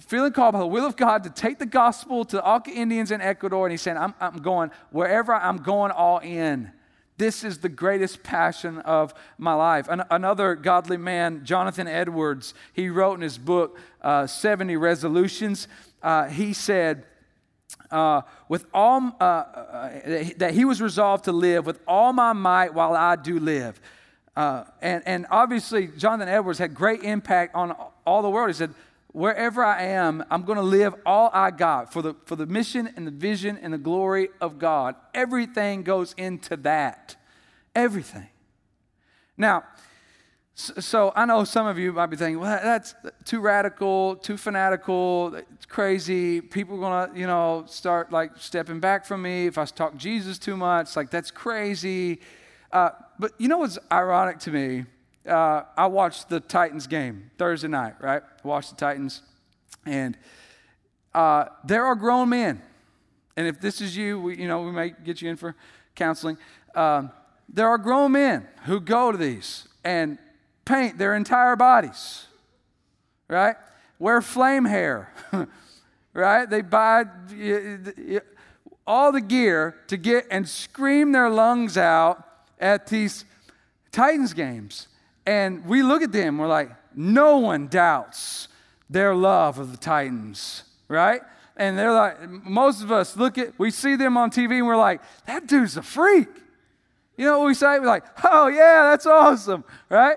feeling 0.00 0.32
called 0.32 0.54
by 0.54 0.58
the 0.58 0.66
will 0.66 0.86
of 0.86 0.96
God 0.96 1.24
to 1.24 1.30
take 1.30 1.58
the 1.58 1.66
gospel 1.66 2.24
to 2.24 2.36
the 2.36 2.44
Auca 2.44 2.70
Indians 2.70 3.10
in 3.10 3.20
Ecuador, 3.20 3.66
and 3.66 3.72
he's 3.72 3.82
saying, 3.82 3.96
I'm, 3.96 4.14
I'm 4.20 4.38
going, 4.38 4.70
wherever 4.90 5.34
I'm 5.34 5.58
going 5.58 5.90
all 5.90 6.18
in. 6.18 6.72
This 7.16 7.44
is 7.44 7.58
the 7.58 7.68
greatest 7.68 8.24
passion 8.24 8.78
of 8.78 9.14
my 9.38 9.54
life. 9.54 9.86
An- 9.88 10.02
another 10.10 10.56
godly 10.56 10.96
man, 10.96 11.44
Jonathan 11.44 11.86
Edwards, 11.86 12.54
he 12.72 12.88
wrote 12.88 13.14
in 13.14 13.20
his 13.20 13.38
book, 13.38 13.78
uh, 14.02 14.26
70 14.26 14.76
Resolutions, 14.76 15.68
uh, 16.02 16.24
he 16.24 16.52
said, 16.52 17.04
uh, 17.90 18.22
with 18.48 18.66
all 18.74 19.16
uh, 19.20 19.24
uh, 19.24 20.00
that 20.38 20.54
he 20.54 20.64
was 20.64 20.82
resolved 20.82 21.24
to 21.24 21.32
live 21.32 21.66
with 21.66 21.78
all 21.86 22.12
my 22.12 22.32
might 22.32 22.74
while 22.74 22.96
I 22.96 23.14
do 23.14 23.38
live. 23.38 23.80
Uh, 24.36 24.64
and, 24.82 25.02
and 25.06 25.26
obviously, 25.30 25.86
Jonathan 25.86 26.28
Edwards 26.28 26.58
had 26.58 26.74
great 26.74 27.04
impact 27.04 27.54
on 27.54 27.76
all 28.04 28.22
the 28.22 28.30
world. 28.30 28.48
He 28.50 28.54
said, 28.54 28.74
wherever 29.14 29.64
I 29.64 29.84
am, 29.84 30.24
I'm 30.28 30.42
going 30.42 30.56
to 30.56 30.62
live 30.62 30.92
all 31.06 31.30
I 31.32 31.52
got 31.52 31.92
for 31.92 32.02
the, 32.02 32.14
for 32.26 32.34
the 32.34 32.46
mission 32.46 32.92
and 32.96 33.06
the 33.06 33.12
vision 33.12 33.56
and 33.62 33.72
the 33.72 33.78
glory 33.78 34.28
of 34.40 34.58
God. 34.58 34.96
Everything 35.14 35.84
goes 35.84 36.14
into 36.18 36.56
that. 36.58 37.14
Everything. 37.76 38.26
Now, 39.36 39.62
so 40.56 41.12
I 41.14 41.26
know 41.26 41.44
some 41.44 41.68
of 41.68 41.78
you 41.78 41.92
might 41.92 42.06
be 42.06 42.16
thinking, 42.16 42.40
well, 42.40 42.58
that's 42.60 42.96
too 43.24 43.38
radical, 43.38 44.16
too 44.16 44.36
fanatical, 44.36 45.36
it's 45.36 45.66
crazy. 45.66 46.40
People 46.40 46.84
are 46.84 47.06
to, 47.06 47.18
you 47.18 47.28
know, 47.28 47.64
start 47.68 48.10
like 48.10 48.32
stepping 48.36 48.80
back 48.80 49.04
from 49.04 49.22
me 49.22 49.46
if 49.46 49.58
I 49.58 49.64
talk 49.64 49.96
Jesus 49.96 50.38
too 50.38 50.56
much. 50.56 50.96
Like, 50.96 51.10
that's 51.10 51.30
crazy. 51.30 52.20
Uh, 52.72 52.90
but 53.20 53.32
you 53.38 53.46
know 53.46 53.58
what's 53.58 53.78
ironic 53.92 54.40
to 54.40 54.50
me? 54.50 54.86
Uh, 55.28 55.62
I 55.76 55.86
watched 55.86 56.28
the 56.28 56.40
Titans 56.40 56.86
game 56.86 57.30
Thursday 57.38 57.68
night, 57.68 57.94
right? 58.00 58.22
Watched 58.42 58.70
the 58.70 58.76
Titans, 58.76 59.22
and 59.86 60.16
uh, 61.14 61.46
there 61.64 61.86
are 61.86 61.94
grown 61.94 62.28
men. 62.28 62.60
And 63.36 63.46
if 63.46 63.60
this 63.60 63.80
is 63.80 63.96
you, 63.96 64.20
we, 64.20 64.38
you 64.38 64.48
know, 64.48 64.62
we 64.62 64.70
may 64.70 64.92
get 65.04 65.22
you 65.22 65.30
in 65.30 65.36
for 65.36 65.56
counseling. 65.94 66.36
Um, 66.74 67.10
there 67.48 67.68
are 67.68 67.78
grown 67.78 68.12
men 68.12 68.46
who 68.64 68.80
go 68.80 69.12
to 69.12 69.18
these 69.18 69.68
and 69.84 70.18
paint 70.64 70.98
their 70.98 71.14
entire 71.14 71.56
bodies, 71.56 72.26
right? 73.28 73.56
Wear 73.98 74.22
flame 74.22 74.64
hair, 74.64 75.12
right? 76.14 76.48
They 76.48 76.62
buy 76.62 77.04
all 78.86 79.12
the 79.12 79.20
gear 79.20 79.76
to 79.88 79.96
get 79.96 80.26
and 80.30 80.48
scream 80.48 81.12
their 81.12 81.30
lungs 81.30 81.76
out 81.76 82.24
at 82.58 82.86
these 82.86 83.24
Titans 83.92 84.32
games. 84.32 84.88
And 85.26 85.64
we 85.64 85.82
look 85.82 86.02
at 86.02 86.12
them, 86.12 86.38
we're 86.38 86.46
like, 86.46 86.70
no 86.94 87.38
one 87.38 87.68
doubts 87.68 88.48
their 88.90 89.14
love 89.14 89.58
of 89.58 89.70
the 89.70 89.78
Titans, 89.78 90.64
right? 90.88 91.22
And 91.56 91.78
they're 91.78 91.92
like, 91.92 92.28
most 92.28 92.82
of 92.82 92.92
us 92.92 93.16
look 93.16 93.38
at, 93.38 93.58
we 93.58 93.70
see 93.70 93.96
them 93.96 94.16
on 94.16 94.30
TV 94.30 94.58
and 94.58 94.66
we're 94.66 94.76
like, 94.76 95.00
that 95.26 95.46
dude's 95.46 95.76
a 95.76 95.82
freak. 95.82 96.28
You 97.16 97.26
know 97.26 97.38
what 97.38 97.46
we 97.46 97.54
say? 97.54 97.78
We're 97.78 97.86
like, 97.86 98.04
oh 98.24 98.48
yeah, 98.48 98.90
that's 98.90 99.06
awesome, 99.06 99.64
right? 99.88 100.16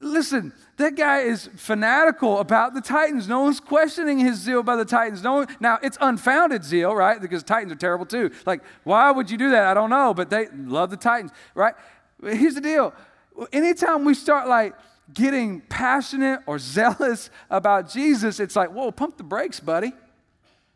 Listen, 0.00 0.52
that 0.76 0.94
guy 0.94 1.20
is 1.20 1.48
fanatical 1.56 2.38
about 2.38 2.74
the 2.74 2.82
Titans. 2.82 3.26
No 3.26 3.40
one's 3.40 3.60
questioning 3.60 4.18
his 4.18 4.38
zeal 4.38 4.62
by 4.62 4.76
the 4.76 4.84
Titans. 4.84 5.22
No 5.22 5.32
one, 5.32 5.56
now, 5.58 5.78
it's 5.82 5.96
unfounded 6.00 6.62
zeal, 6.62 6.94
right? 6.94 7.18
Because 7.18 7.42
Titans 7.42 7.72
are 7.72 7.76
terrible 7.76 8.04
too. 8.04 8.30
Like, 8.44 8.62
why 8.84 9.10
would 9.10 9.30
you 9.30 9.38
do 9.38 9.50
that? 9.50 9.64
I 9.64 9.74
don't 9.74 9.88
know, 9.88 10.12
but 10.12 10.28
they 10.28 10.48
love 10.48 10.90
the 10.90 10.98
Titans, 10.98 11.32
right? 11.54 11.74
Here's 12.22 12.54
the 12.54 12.60
deal. 12.60 12.94
Anytime 13.52 14.04
we 14.04 14.14
start 14.14 14.48
like 14.48 14.74
getting 15.12 15.60
passionate 15.62 16.40
or 16.46 16.58
zealous 16.58 17.30
about 17.50 17.90
Jesus, 17.90 18.40
it's 18.40 18.56
like, 18.56 18.70
whoa, 18.70 18.90
pump 18.90 19.16
the 19.16 19.24
brakes, 19.24 19.60
buddy. 19.60 19.92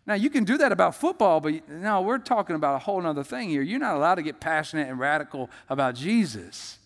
Now, 0.07 0.15
you 0.15 0.31
can 0.31 0.45
do 0.45 0.59
that 0.59 0.73
about 0.73 0.95
football, 0.95 1.41
but 1.41 1.69
no, 1.69 2.01
we're 2.01 2.19
talking 2.19 2.57
about 2.57 2.75
a 2.75 2.79
whole 2.79 3.05
other 3.07 3.23
thing 3.23 3.49
here. 3.49 3.63
You're 3.63 3.79
not 3.79 3.97
allowed 3.97 4.17
to 4.17 4.23
get 4.23 4.41
passionate 4.41 4.89
and 4.89 4.99
radical 4.99 5.51
about 5.69 5.95
Jesus. 5.95 6.79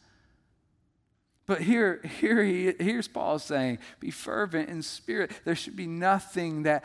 But 1.46 1.60
here, 1.60 2.00
here 2.20 2.42
he, 2.42 2.74
here's 2.78 3.08
Paul 3.08 3.38
saying, 3.38 3.78
be 4.00 4.10
fervent 4.10 4.68
in 4.68 4.82
spirit. 4.82 5.30
There 5.44 5.54
should 5.54 5.76
be 5.76 5.86
nothing 5.86 6.64
that 6.64 6.84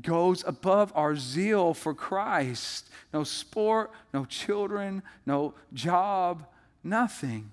goes 0.00 0.44
above 0.46 0.92
our 0.94 1.16
zeal 1.16 1.74
for 1.74 1.94
Christ. 1.94 2.88
No 3.12 3.24
sport, 3.24 3.90
no 4.12 4.24
children, 4.24 5.02
no 5.26 5.54
job, 5.72 6.46
nothing. 6.84 7.52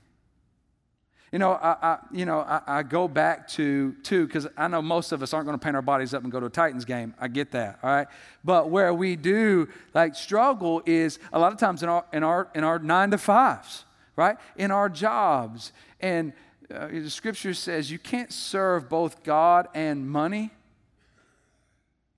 You 1.32 1.38
know, 1.38 1.52
I, 1.52 1.76
I 1.82 1.98
you 2.12 2.26
know, 2.26 2.40
I, 2.40 2.62
I, 2.66 2.84
go 2.84 3.08
back 3.08 3.48
to 3.50 3.94
two 4.02 4.26
because 4.26 4.48
I 4.58 4.68
know 4.68 4.82
most 4.82 5.12
of 5.12 5.22
us 5.22 5.32
aren't 5.32 5.46
going 5.46 5.58
to 5.58 5.64
paint 5.64 5.76
our 5.76 5.82
bodies 5.84 6.14
up 6.14 6.24
and 6.24 6.32
go 6.32 6.40
to 6.40 6.48
a 6.48 6.50
Titans 6.50 6.86
game. 6.86 7.14
I 7.20 7.28
get 7.28 7.52
that, 7.52 7.80
all 7.84 7.90
right. 7.90 8.08
But 8.44 8.70
where 8.70 8.94
we 8.94 9.16
do 9.16 9.68
like 9.94 10.16
struggle 10.16 10.82
is 10.88 11.20
a 11.32 11.38
lot 11.38 11.54
of 11.54 11.60
times 11.60 11.84
in 11.84 11.90
our 11.90 12.06
in 12.12 12.24
our 12.24 12.50
in 12.56 12.64
our 12.64 12.80
nine 12.80 13.12
to 13.12 13.20
fives, 13.20 13.86
right? 14.16 14.38
In 14.56 14.72
our 14.72 14.90
jobs, 14.90 15.72
and 16.00 16.34
uh, 16.74 16.88
the 16.88 17.10
scripture 17.10 17.54
says 17.54 17.92
you 17.92 18.00
can't 18.00 18.34
serve 18.34 18.90
both 18.90 19.24
God 19.24 19.68
and 19.76 20.10
money. 20.10 20.52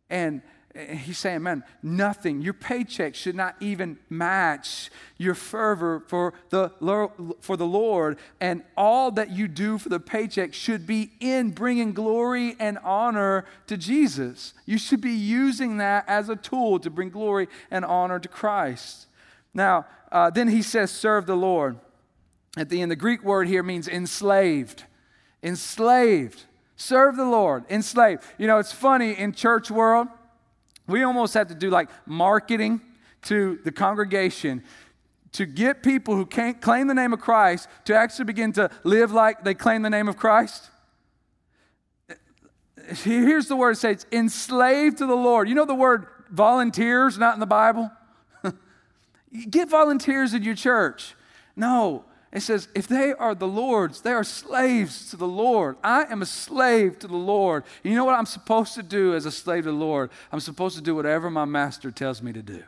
And 0.09 0.41
he's 0.75 1.17
saying, 1.17 1.43
man, 1.43 1.63
nothing, 1.83 2.41
your 2.41 2.53
paycheck 2.53 3.15
should 3.15 3.35
not 3.35 3.55
even 3.59 3.97
match 4.09 4.89
your 5.17 5.35
fervor 5.35 6.03
for 6.07 6.33
the, 6.49 6.69
for 7.41 7.57
the 7.57 7.65
Lord. 7.65 8.17
And 8.39 8.63
all 8.77 9.11
that 9.11 9.31
you 9.31 9.47
do 9.47 9.77
for 9.77 9.89
the 9.89 9.99
paycheck 9.99 10.53
should 10.53 10.87
be 10.87 11.11
in 11.19 11.51
bringing 11.51 11.93
glory 11.93 12.55
and 12.59 12.77
honor 12.83 13.45
to 13.67 13.75
Jesus. 13.75 14.53
You 14.65 14.77
should 14.77 15.01
be 15.01 15.11
using 15.11 15.77
that 15.77 16.05
as 16.07 16.29
a 16.29 16.35
tool 16.35 16.79
to 16.79 16.89
bring 16.89 17.09
glory 17.09 17.47
and 17.69 17.83
honor 17.83 18.19
to 18.19 18.29
Christ. 18.29 19.07
Now, 19.53 19.85
uh, 20.11 20.29
then 20.29 20.47
he 20.47 20.61
says, 20.61 20.91
serve 20.91 21.25
the 21.25 21.35
Lord. 21.35 21.77
At 22.57 22.69
the 22.69 22.81
end, 22.81 22.91
the 22.91 22.97
Greek 22.97 23.23
word 23.23 23.47
here 23.47 23.63
means 23.63 23.87
enslaved. 23.87 24.83
Enslaved. 25.43 26.43
Serve 26.75 27.15
the 27.15 27.25
Lord. 27.25 27.65
Enslaved. 27.69 28.23
You 28.37 28.47
know, 28.47 28.59
it's 28.59 28.71
funny 28.71 29.17
in 29.17 29.33
church 29.33 29.69
world 29.69 30.07
we 30.91 31.03
almost 31.03 31.33
have 31.33 31.47
to 31.47 31.55
do 31.55 31.69
like 31.69 31.89
marketing 32.05 32.81
to 33.23 33.59
the 33.63 33.71
congregation 33.71 34.63
to 35.33 35.45
get 35.45 35.81
people 35.83 36.15
who 36.15 36.25
can't 36.25 36.61
claim 36.61 36.87
the 36.87 36.93
name 36.93 37.13
of 37.13 37.21
Christ 37.21 37.69
to 37.85 37.95
actually 37.95 38.25
begin 38.25 38.51
to 38.53 38.69
live 38.83 39.11
like 39.11 39.43
they 39.43 39.53
claim 39.53 39.81
the 39.81 39.89
name 39.89 40.07
of 40.07 40.17
Christ. 40.17 40.69
Here's 43.03 43.47
the 43.47 43.55
word 43.55 43.71
it 43.71 43.75
says 43.77 44.05
enslaved 44.11 44.97
to 44.97 45.05
the 45.05 45.15
Lord. 45.15 45.47
You 45.47 45.55
know 45.55 45.65
the 45.65 45.75
word 45.75 46.07
volunteers 46.29 47.17
not 47.17 47.35
in 47.35 47.39
the 47.39 47.45
Bible? 47.45 47.91
Get 49.49 49.69
volunteers 49.69 50.33
in 50.33 50.43
your 50.43 50.55
church. 50.55 51.15
No, 51.55 52.05
it 52.31 52.41
says, 52.41 52.69
if 52.73 52.87
they 52.87 53.13
are 53.13 53.35
the 53.35 53.47
Lord's, 53.47 54.01
they 54.01 54.13
are 54.13 54.23
slaves 54.23 55.09
to 55.09 55.17
the 55.17 55.27
Lord. 55.27 55.75
I 55.83 56.05
am 56.05 56.21
a 56.21 56.25
slave 56.25 56.97
to 56.99 57.07
the 57.07 57.17
Lord. 57.17 57.65
You 57.83 57.93
know 57.93 58.05
what 58.05 58.17
I'm 58.17 58.25
supposed 58.25 58.73
to 58.75 58.83
do 58.83 59.13
as 59.13 59.25
a 59.25 59.31
slave 59.31 59.65
to 59.65 59.71
the 59.71 59.77
Lord? 59.77 60.11
I'm 60.31 60.39
supposed 60.39 60.77
to 60.77 60.81
do 60.81 60.95
whatever 60.95 61.29
my 61.29 61.43
master 61.43 61.91
tells 61.91 62.21
me 62.21 62.31
to 62.31 62.41
do. 62.41 62.63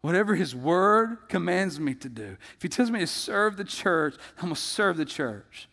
Whatever 0.00 0.34
his 0.34 0.56
word 0.56 1.18
commands 1.28 1.78
me 1.78 1.94
to 1.94 2.08
do. 2.08 2.36
If 2.56 2.62
he 2.62 2.68
tells 2.68 2.90
me 2.90 2.98
to 3.00 3.06
serve 3.06 3.56
the 3.56 3.64
church, 3.64 4.16
I'm 4.38 4.44
going 4.44 4.54
to 4.54 4.60
serve 4.60 4.96
the 4.96 5.04
church. 5.04 5.68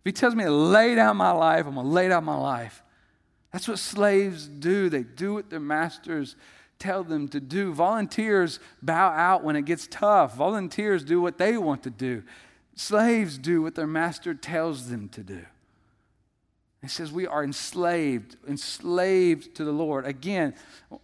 If 0.00 0.04
he 0.04 0.12
tells 0.12 0.34
me 0.34 0.44
to 0.44 0.50
lay 0.50 0.94
down 0.94 1.16
my 1.16 1.32
life, 1.32 1.66
I'm 1.66 1.74
going 1.74 1.86
to 1.86 1.92
lay 1.92 2.08
down 2.08 2.24
my 2.24 2.36
life. 2.36 2.82
That's 3.52 3.66
what 3.66 3.78
slaves 3.78 4.46
do. 4.46 4.88
They 4.88 5.02
do 5.02 5.34
what 5.34 5.50
their 5.50 5.60
masters 5.60 6.36
tell 6.82 7.04
them 7.04 7.28
to 7.28 7.40
do. 7.40 7.72
Volunteers 7.72 8.58
bow 8.82 9.10
out 9.10 9.44
when 9.44 9.54
it 9.54 9.64
gets 9.64 9.86
tough. 9.86 10.36
Volunteers 10.36 11.04
do 11.04 11.20
what 11.20 11.38
they 11.38 11.56
want 11.56 11.84
to 11.84 11.90
do. 11.90 12.24
Slaves 12.74 13.38
do 13.38 13.62
what 13.62 13.76
their 13.76 13.86
master 13.86 14.34
tells 14.34 14.90
them 14.90 15.08
to 15.10 15.22
do. 15.22 15.44
It 16.82 16.90
says 16.90 17.12
we 17.12 17.28
are 17.28 17.44
enslaved, 17.44 18.36
enslaved 18.48 19.54
to 19.54 19.64
the 19.64 19.70
Lord. 19.70 20.04
Again, 20.04 20.54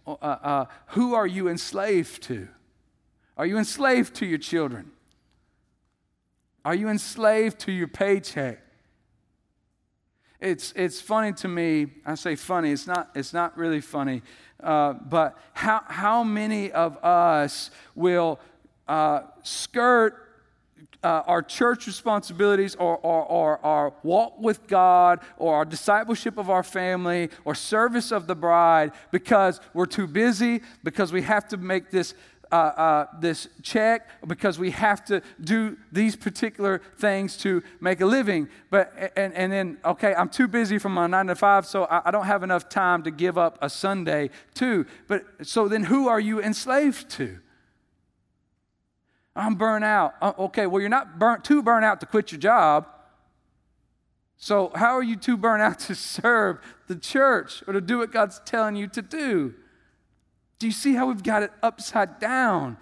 uh, 0.05 0.11
uh, 0.11 0.65
who 0.87 1.13
are 1.13 1.27
you 1.27 1.47
enslaved 1.47 2.21
to? 2.23 2.49
Are 3.37 3.45
you 3.45 3.57
enslaved 3.57 4.15
to 4.15 4.25
your 4.25 4.39
children? 4.39 4.91
Are 6.65 6.75
you 6.75 6.89
enslaved 6.89 7.59
to 7.59 7.71
your 7.71 7.87
paycheck? 7.87 8.61
It's, 10.41 10.73
it's 10.75 10.99
funny 10.99 11.33
to 11.33 11.47
me. 11.47 11.87
I 12.05 12.15
say 12.15 12.35
funny, 12.35 12.71
it's 12.71 12.87
not, 12.87 13.11
it's 13.15 13.33
not 13.33 13.57
really 13.57 13.81
funny. 13.81 14.21
Uh, 14.61 14.93
but 14.93 15.37
how, 15.53 15.81
how 15.87 16.23
many 16.23 16.71
of 16.71 16.97
us 17.03 17.71
will 17.95 18.39
uh, 18.87 19.21
skirt 19.43 20.29
uh, 21.03 21.23
our 21.27 21.41
church 21.41 21.87
responsibilities 21.87 22.75
or, 22.75 22.97
or, 22.97 23.23
or, 23.23 23.65
our 23.65 23.93
walk 24.03 24.37
with 24.39 24.67
God 24.67 25.21
or 25.37 25.55
our 25.55 25.63
discipleship 25.63 26.37
of 26.37 26.49
our 26.49 26.63
family 26.63 27.29
or 27.45 27.55
service 27.55 28.11
of 28.11 28.27
the 28.27 28.35
bride 28.35 28.91
because 29.11 29.61
we're 29.73 29.85
too 29.85 30.07
busy, 30.07 30.61
because 30.83 31.13
we 31.13 31.21
have 31.21 31.47
to 31.49 31.57
make 31.57 31.89
this 31.89 32.15
uh, 32.51 32.55
uh, 32.55 33.05
this 33.19 33.47
check 33.61 34.09
because 34.27 34.57
we 34.57 34.71
have 34.71 35.05
to 35.05 35.21
do 35.39 35.77
these 35.91 36.15
particular 36.15 36.81
things 36.97 37.37
to 37.37 37.61
make 37.79 38.01
a 38.01 38.05
living. 38.05 38.49
But 38.69 39.13
and, 39.15 39.33
and 39.33 39.51
then 39.51 39.77
okay, 39.85 40.15
I'm 40.15 40.29
too 40.29 40.47
busy 40.47 40.77
from 40.77 40.93
my 40.93 41.07
nine 41.07 41.27
to 41.27 41.35
five, 41.35 41.65
so 41.65 41.85
I, 41.85 42.01
I 42.05 42.11
don't 42.11 42.25
have 42.25 42.43
enough 42.43 42.69
time 42.69 43.03
to 43.03 43.11
give 43.11 43.37
up 43.37 43.57
a 43.61 43.69
Sunday 43.69 44.29
too. 44.53 44.85
But 45.07 45.25
so 45.43 45.67
then, 45.67 45.83
who 45.83 46.07
are 46.07 46.19
you 46.19 46.41
enslaved 46.41 47.09
to? 47.11 47.39
I'm 49.35 49.55
burnt 49.55 49.85
out. 49.85 50.15
Uh, 50.21 50.33
okay, 50.39 50.67
well, 50.67 50.81
you're 50.81 50.89
not 50.89 51.19
burnt 51.19 51.43
too 51.43 51.61
burnt 51.61 51.85
out 51.85 51.99
to 52.01 52.05
quit 52.05 52.31
your 52.31 52.39
job. 52.39 52.87
So 54.37 54.71
how 54.73 54.95
are 54.95 55.03
you 55.03 55.17
too 55.17 55.37
burnt 55.37 55.61
out 55.61 55.79
to 55.87 55.95
serve 55.95 56.59
the 56.87 56.95
church 56.95 57.63
or 57.67 57.73
to 57.73 57.81
do 57.81 57.99
what 57.99 58.11
God's 58.11 58.41
telling 58.45 58.75
you 58.75 58.87
to 58.87 59.01
do? 59.01 59.53
Do 60.59 60.67
you 60.67 60.73
see 60.73 60.93
how 60.93 61.07
we've 61.07 61.23
got 61.23 61.41
it 61.41 61.51
upside 61.63 62.19
down? 62.19 62.77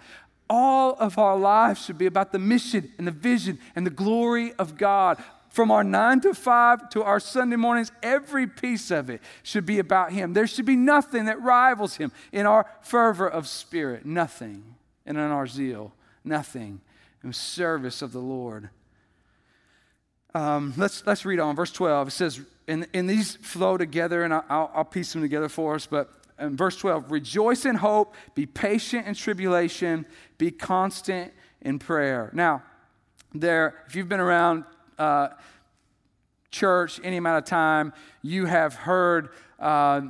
All 0.50 0.96
of 0.98 1.16
our 1.16 1.38
lives 1.38 1.84
should 1.84 1.98
be 1.98 2.06
about 2.06 2.32
the 2.32 2.38
mission 2.38 2.90
and 2.98 3.06
the 3.06 3.12
vision 3.12 3.58
and 3.76 3.86
the 3.86 3.90
glory 3.90 4.52
of 4.54 4.76
God. 4.76 5.22
From 5.50 5.70
our 5.70 5.84
nine 5.84 6.20
to 6.20 6.34
five 6.34 6.90
to 6.90 7.02
our 7.02 7.20
Sunday 7.20 7.56
mornings, 7.56 7.90
every 8.02 8.46
piece 8.46 8.90
of 8.90 9.08
it 9.08 9.22
should 9.42 9.64
be 9.64 9.78
about 9.78 10.12
Him. 10.12 10.32
There 10.32 10.46
should 10.46 10.66
be 10.66 10.76
nothing 10.76 11.26
that 11.26 11.40
rivals 11.40 11.96
Him 11.96 12.12
in 12.32 12.46
our 12.46 12.66
fervor 12.82 13.28
of 13.28 13.46
spirit, 13.46 14.04
nothing. 14.04 14.74
And 15.06 15.16
in 15.16 15.24
our 15.24 15.46
zeal, 15.46 15.92
nothing. 16.24 16.80
In 17.24 17.32
service 17.32 18.02
of 18.02 18.12
the 18.12 18.20
Lord. 18.20 18.70
Um, 20.34 20.74
let's, 20.76 21.06
let's 21.06 21.24
read 21.24 21.40
on. 21.40 21.56
Verse 21.56 21.72
12. 21.72 22.08
It 22.08 22.10
says, 22.10 22.40
and, 22.66 22.86
and 22.92 23.08
these 23.08 23.36
flow 23.36 23.76
together, 23.76 24.22
and 24.24 24.34
I'll, 24.34 24.70
I'll 24.74 24.84
piece 24.84 25.12
them 25.12 25.22
together 25.22 25.48
for 25.48 25.74
us, 25.74 25.86
but 25.86 26.17
in 26.38 26.56
verse 26.56 26.76
12 26.76 27.10
rejoice 27.10 27.64
in 27.64 27.76
hope, 27.76 28.14
be 28.34 28.46
patient 28.46 29.06
in 29.06 29.14
tribulation, 29.14 30.06
be 30.38 30.50
constant 30.50 31.32
in 31.60 31.78
prayer. 31.78 32.30
Now, 32.32 32.62
there, 33.34 33.82
if 33.86 33.94
you've 33.94 34.08
been 34.08 34.20
around 34.20 34.64
uh, 34.98 35.28
church 36.50 37.00
any 37.02 37.16
amount 37.16 37.38
of 37.38 37.44
time, 37.44 37.92
you 38.22 38.46
have 38.46 38.74
heard 38.74 39.30
uh, 39.58 40.02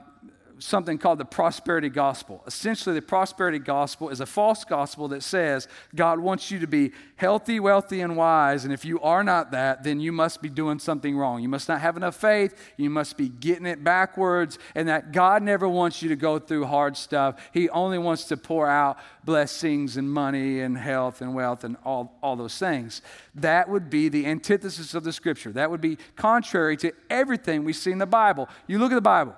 something 0.58 0.98
called 0.98 1.18
the 1.18 1.24
prosperity 1.24 1.88
gospel. 1.88 2.42
Essentially, 2.46 2.94
the 2.94 3.02
prosperity 3.02 3.58
gospel 3.58 4.08
is 4.08 4.20
a 4.20 4.26
false 4.26 4.64
gospel 4.64 5.08
that 5.08 5.22
says 5.22 5.68
God 5.94 6.20
wants 6.20 6.50
you 6.50 6.58
to 6.58 6.66
be 6.66 6.92
healthy, 7.16 7.60
wealthy, 7.60 8.00
and 8.00 8.16
wise. 8.16 8.64
And 8.64 8.72
if 8.72 8.84
you 8.84 9.00
are 9.00 9.24
not 9.24 9.50
that, 9.52 9.82
then 9.82 10.00
you 10.00 10.12
must 10.12 10.40
be 10.42 10.48
doing 10.48 10.78
something 10.78 11.16
wrong. 11.16 11.42
You 11.42 11.48
must 11.48 11.68
not 11.68 11.80
have 11.80 11.96
enough 11.96 12.16
faith. 12.16 12.54
You 12.76 12.90
must 12.90 13.16
be 13.16 13.28
getting 13.28 13.66
it 13.66 13.82
backwards. 13.82 14.58
And 14.74 14.88
that 14.88 15.12
God 15.12 15.42
never 15.42 15.68
wants 15.68 16.02
you 16.02 16.08
to 16.10 16.16
go 16.16 16.38
through 16.38 16.66
hard 16.66 16.96
stuff. 16.96 17.40
He 17.52 17.68
only 17.70 17.98
wants 17.98 18.24
to 18.24 18.36
pour 18.36 18.68
out 18.68 18.98
blessings 19.24 19.96
and 19.96 20.10
money 20.10 20.60
and 20.60 20.78
health 20.78 21.20
and 21.20 21.34
wealth 21.34 21.64
and 21.64 21.76
all, 21.84 22.16
all 22.22 22.36
those 22.36 22.58
things. 22.58 23.02
That 23.34 23.68
would 23.68 23.90
be 23.90 24.08
the 24.08 24.26
antithesis 24.26 24.94
of 24.94 25.04
the 25.04 25.12
scripture. 25.12 25.52
That 25.52 25.70
would 25.70 25.80
be 25.80 25.98
contrary 26.16 26.76
to 26.78 26.92
everything 27.10 27.64
we 27.64 27.72
see 27.72 27.90
in 27.90 27.98
the 27.98 28.06
Bible. 28.06 28.48
You 28.66 28.78
look 28.78 28.92
at 28.92 28.96
the 28.96 29.00
Bible. 29.00 29.34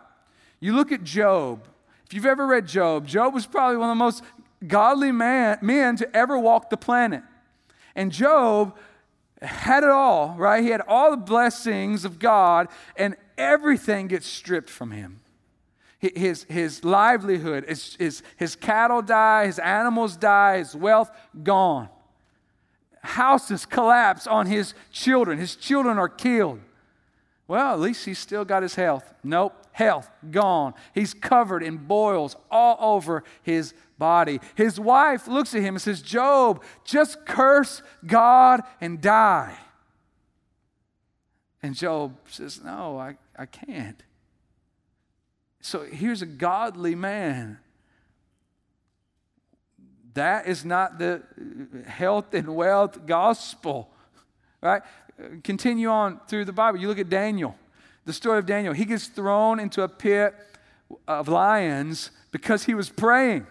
You 0.60 0.74
look 0.74 0.92
at 0.92 1.02
Job. 1.02 1.66
If 2.06 2.14
you've 2.14 2.26
ever 2.26 2.46
read 2.46 2.66
Job, 2.66 3.06
Job 3.06 3.34
was 3.34 3.46
probably 3.46 3.78
one 3.78 3.88
of 3.88 3.96
the 3.96 4.04
most 4.04 4.22
godly 4.66 5.10
man, 5.10 5.58
men 5.62 5.96
to 5.96 6.16
ever 6.16 6.38
walk 6.38 6.70
the 6.70 6.76
planet. 6.76 7.22
And 7.94 8.12
Job 8.12 8.76
had 9.40 9.82
it 9.82 9.90
all, 9.90 10.34
right? 10.36 10.62
He 10.62 10.70
had 10.70 10.82
all 10.86 11.10
the 11.10 11.16
blessings 11.16 12.04
of 12.04 12.18
God, 12.18 12.68
and 12.96 13.16
everything 13.38 14.06
gets 14.08 14.26
stripped 14.26 14.68
from 14.68 14.90
him. 14.90 15.20
His, 15.98 16.44
his 16.44 16.82
livelihood, 16.82 17.66
his, 17.68 17.94
his, 17.96 18.22
his 18.36 18.56
cattle 18.56 19.02
die, 19.02 19.46
his 19.46 19.58
animals 19.58 20.16
die, 20.16 20.58
his 20.58 20.74
wealth 20.74 21.10
gone. 21.42 21.90
Houses 23.02 23.66
collapse 23.66 24.26
on 24.26 24.46
his 24.46 24.74
children. 24.90 25.38
His 25.38 25.56
children 25.56 25.98
are 25.98 26.08
killed. 26.08 26.60
Well, 27.50 27.72
at 27.72 27.80
least 27.80 28.04
he's 28.04 28.20
still 28.20 28.44
got 28.44 28.62
his 28.62 28.76
health. 28.76 29.12
Nope, 29.24 29.66
health 29.72 30.08
gone. 30.30 30.72
He's 30.94 31.12
covered 31.12 31.64
in 31.64 31.78
boils 31.78 32.36
all 32.48 32.76
over 32.78 33.24
his 33.42 33.74
body. 33.98 34.38
His 34.54 34.78
wife 34.78 35.26
looks 35.26 35.52
at 35.56 35.60
him 35.60 35.74
and 35.74 35.82
says, 35.82 36.00
Job, 36.00 36.62
just 36.84 37.26
curse 37.26 37.82
God 38.06 38.60
and 38.80 39.00
die. 39.00 39.58
And 41.60 41.74
Job 41.74 42.14
says, 42.28 42.60
No, 42.62 42.96
I, 42.96 43.16
I 43.36 43.46
can't. 43.46 44.00
So 45.60 45.82
here's 45.82 46.22
a 46.22 46.26
godly 46.26 46.94
man. 46.94 47.58
That 50.14 50.46
is 50.46 50.64
not 50.64 51.00
the 51.00 51.24
health 51.88 52.32
and 52.32 52.54
wealth 52.54 53.06
gospel, 53.06 53.90
right? 54.62 54.82
Continue 55.44 55.88
on 55.88 56.20
through 56.28 56.44
the 56.44 56.52
Bible. 56.52 56.78
You 56.78 56.88
look 56.88 56.98
at 56.98 57.10
Daniel, 57.10 57.56
the 58.04 58.12
story 58.12 58.38
of 58.38 58.46
Daniel. 58.46 58.72
He 58.72 58.84
gets 58.84 59.06
thrown 59.06 59.60
into 59.60 59.82
a 59.82 59.88
pit 59.88 60.34
of 61.06 61.28
lions 61.28 62.10
because 62.30 62.64
he 62.64 62.74
was 62.74 62.88
praying. 62.88 63.46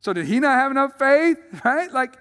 So 0.00 0.12
did 0.12 0.26
he 0.26 0.40
not 0.40 0.58
have 0.58 0.70
enough 0.70 0.98
faith, 0.98 1.38
right? 1.64 1.90
Like, 1.90 2.16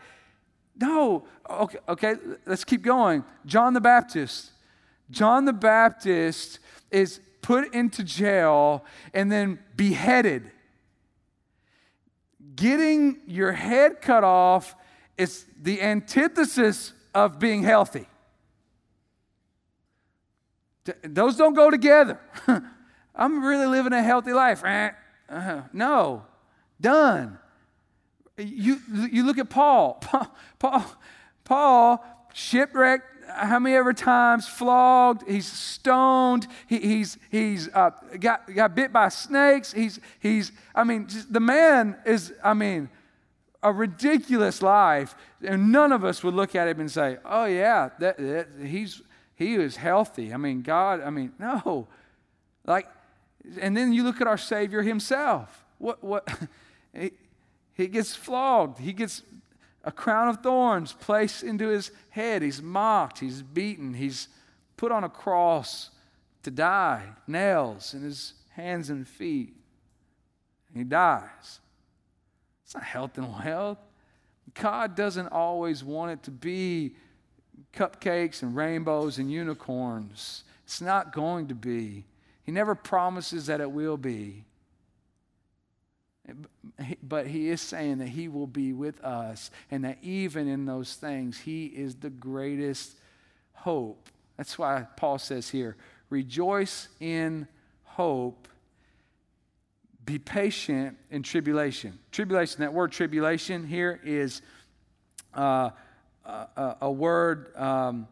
no. 0.79 1.25
Okay, 1.49 1.79
okay, 1.89 2.15
let's 2.45 2.63
keep 2.63 2.81
going. 2.81 3.23
John 3.45 3.73
the 3.73 3.81
Baptist. 3.81 4.51
John 5.09 5.45
the 5.45 5.53
Baptist 5.53 6.59
is 6.89 7.19
put 7.41 7.73
into 7.73 8.03
jail 8.03 8.85
and 9.13 9.31
then 9.31 9.59
beheaded. 9.75 10.51
Getting 12.55 13.19
your 13.27 13.51
head 13.51 14.01
cut 14.01 14.23
off 14.23 14.75
is 15.17 15.45
the 15.61 15.81
antithesis 15.81 16.93
of 17.13 17.39
being 17.39 17.63
healthy. 17.63 18.07
Those 21.03 21.37
don't 21.37 21.53
go 21.53 21.69
together. 21.69 22.19
I'm 23.15 23.43
really 23.43 23.67
living 23.67 23.93
a 23.93 24.01
healthy 24.01 24.33
life. 24.33 24.63
Uh-huh. 24.63 25.61
No, 25.73 26.25
done. 26.79 27.37
You, 28.37 28.79
you 29.11 29.23
look 29.25 29.37
at 29.37 29.49
Paul. 29.49 29.93
Paul, 30.01 30.35
Paul, 30.59 30.85
Paul 31.43 32.29
shipwrecked 32.33 33.11
how 33.35 33.59
many 33.59 33.75
ever 33.75 33.93
times, 33.93 34.47
flogged, 34.47 35.27
he's 35.27 35.45
stoned, 35.45 36.47
he, 36.67 36.79
he's, 36.79 37.17
he's 37.29 37.69
uh, 37.73 37.91
got, 38.19 38.53
got 38.53 38.75
bit 38.75 38.91
by 38.91 39.09
snakes. 39.09 39.71
He's, 39.71 39.99
he's 40.19 40.51
I 40.75 40.83
mean, 40.83 41.07
the 41.29 41.39
man 41.39 41.97
is, 42.05 42.33
I 42.43 42.53
mean, 42.53 42.89
a 43.63 43.71
ridiculous 43.71 44.61
life. 44.61 45.15
And 45.43 45.71
none 45.71 45.91
of 45.91 46.03
us 46.03 46.23
would 46.23 46.33
look 46.33 46.55
at 46.55 46.67
him 46.67 46.79
and 46.79 46.91
say, 46.91 47.17
oh, 47.25 47.45
yeah, 47.45 47.89
that, 47.99 48.17
that, 48.17 48.47
he's, 48.65 49.01
he 49.41 49.55
is 49.55 49.75
healthy. 49.75 50.33
I 50.33 50.37
mean, 50.37 50.61
God, 50.61 51.01
I 51.01 51.09
mean, 51.09 51.33
no. 51.39 51.87
Like, 52.65 52.87
and 53.59 53.75
then 53.75 53.91
you 53.91 54.03
look 54.03 54.21
at 54.21 54.27
our 54.27 54.37
Savior 54.37 54.83
himself. 54.83 55.65
What, 55.79 56.03
what, 56.03 56.29
he, 56.93 57.11
he 57.73 57.87
gets 57.87 58.15
flogged, 58.15 58.77
he 58.77 58.93
gets 58.93 59.23
a 59.83 59.91
crown 59.91 60.27
of 60.27 60.43
thorns 60.43 60.93
placed 60.93 61.41
into 61.41 61.69
his 61.69 61.89
head. 62.11 62.43
He's 62.43 62.61
mocked, 62.61 63.17
he's 63.17 63.41
beaten, 63.41 63.95
he's 63.95 64.27
put 64.77 64.91
on 64.91 65.03
a 65.03 65.09
cross 65.09 65.89
to 66.43 66.51
die, 66.51 67.03
nails 67.25 67.95
in 67.95 68.03
his 68.03 68.35
hands 68.51 68.91
and 68.91 69.07
feet. 69.07 69.55
And 70.69 70.77
he 70.77 70.83
dies. 70.83 71.59
It's 72.63 72.75
not 72.75 72.83
health 72.83 73.17
and 73.17 73.27
wealth. 73.43 73.79
God 74.53 74.95
doesn't 74.95 75.29
always 75.29 75.83
want 75.83 76.11
it 76.11 76.23
to 76.23 76.31
be 76.31 76.95
cupcakes 77.73 78.41
and 78.41 78.55
rainbows 78.55 79.17
and 79.17 79.31
unicorns. 79.31 80.43
It's 80.65 80.81
not 80.81 81.13
going 81.13 81.47
to 81.47 81.55
be. 81.55 82.05
He 82.43 82.51
never 82.51 82.75
promises 82.75 83.47
that 83.47 83.61
it 83.61 83.71
will 83.71 83.97
be. 83.97 84.45
But 87.03 87.27
he 87.27 87.49
is 87.49 87.61
saying 87.61 87.97
that 87.97 88.09
he 88.09 88.27
will 88.27 88.47
be 88.47 88.73
with 88.73 89.03
us 89.03 89.51
and 89.69 89.83
that 89.85 89.97
even 90.01 90.47
in 90.47 90.65
those 90.65 90.95
things, 90.95 91.39
he 91.39 91.65
is 91.65 91.95
the 91.95 92.09
greatest 92.09 92.95
hope. 93.53 94.09
That's 94.37 94.57
why 94.57 94.87
Paul 94.95 95.17
says 95.19 95.49
here 95.49 95.77
rejoice 96.09 96.89
in 96.99 97.47
hope, 97.83 98.47
be 100.05 100.19
patient 100.19 100.97
in 101.09 101.23
tribulation. 101.23 101.99
Tribulation, 102.11 102.61
that 102.61 102.73
word 102.73 102.91
tribulation 102.91 103.65
here 103.65 103.99
is 104.03 104.41
uh, 105.33 105.71
a, 106.25 106.91
word. 106.91 107.55
Um, 107.55 108.07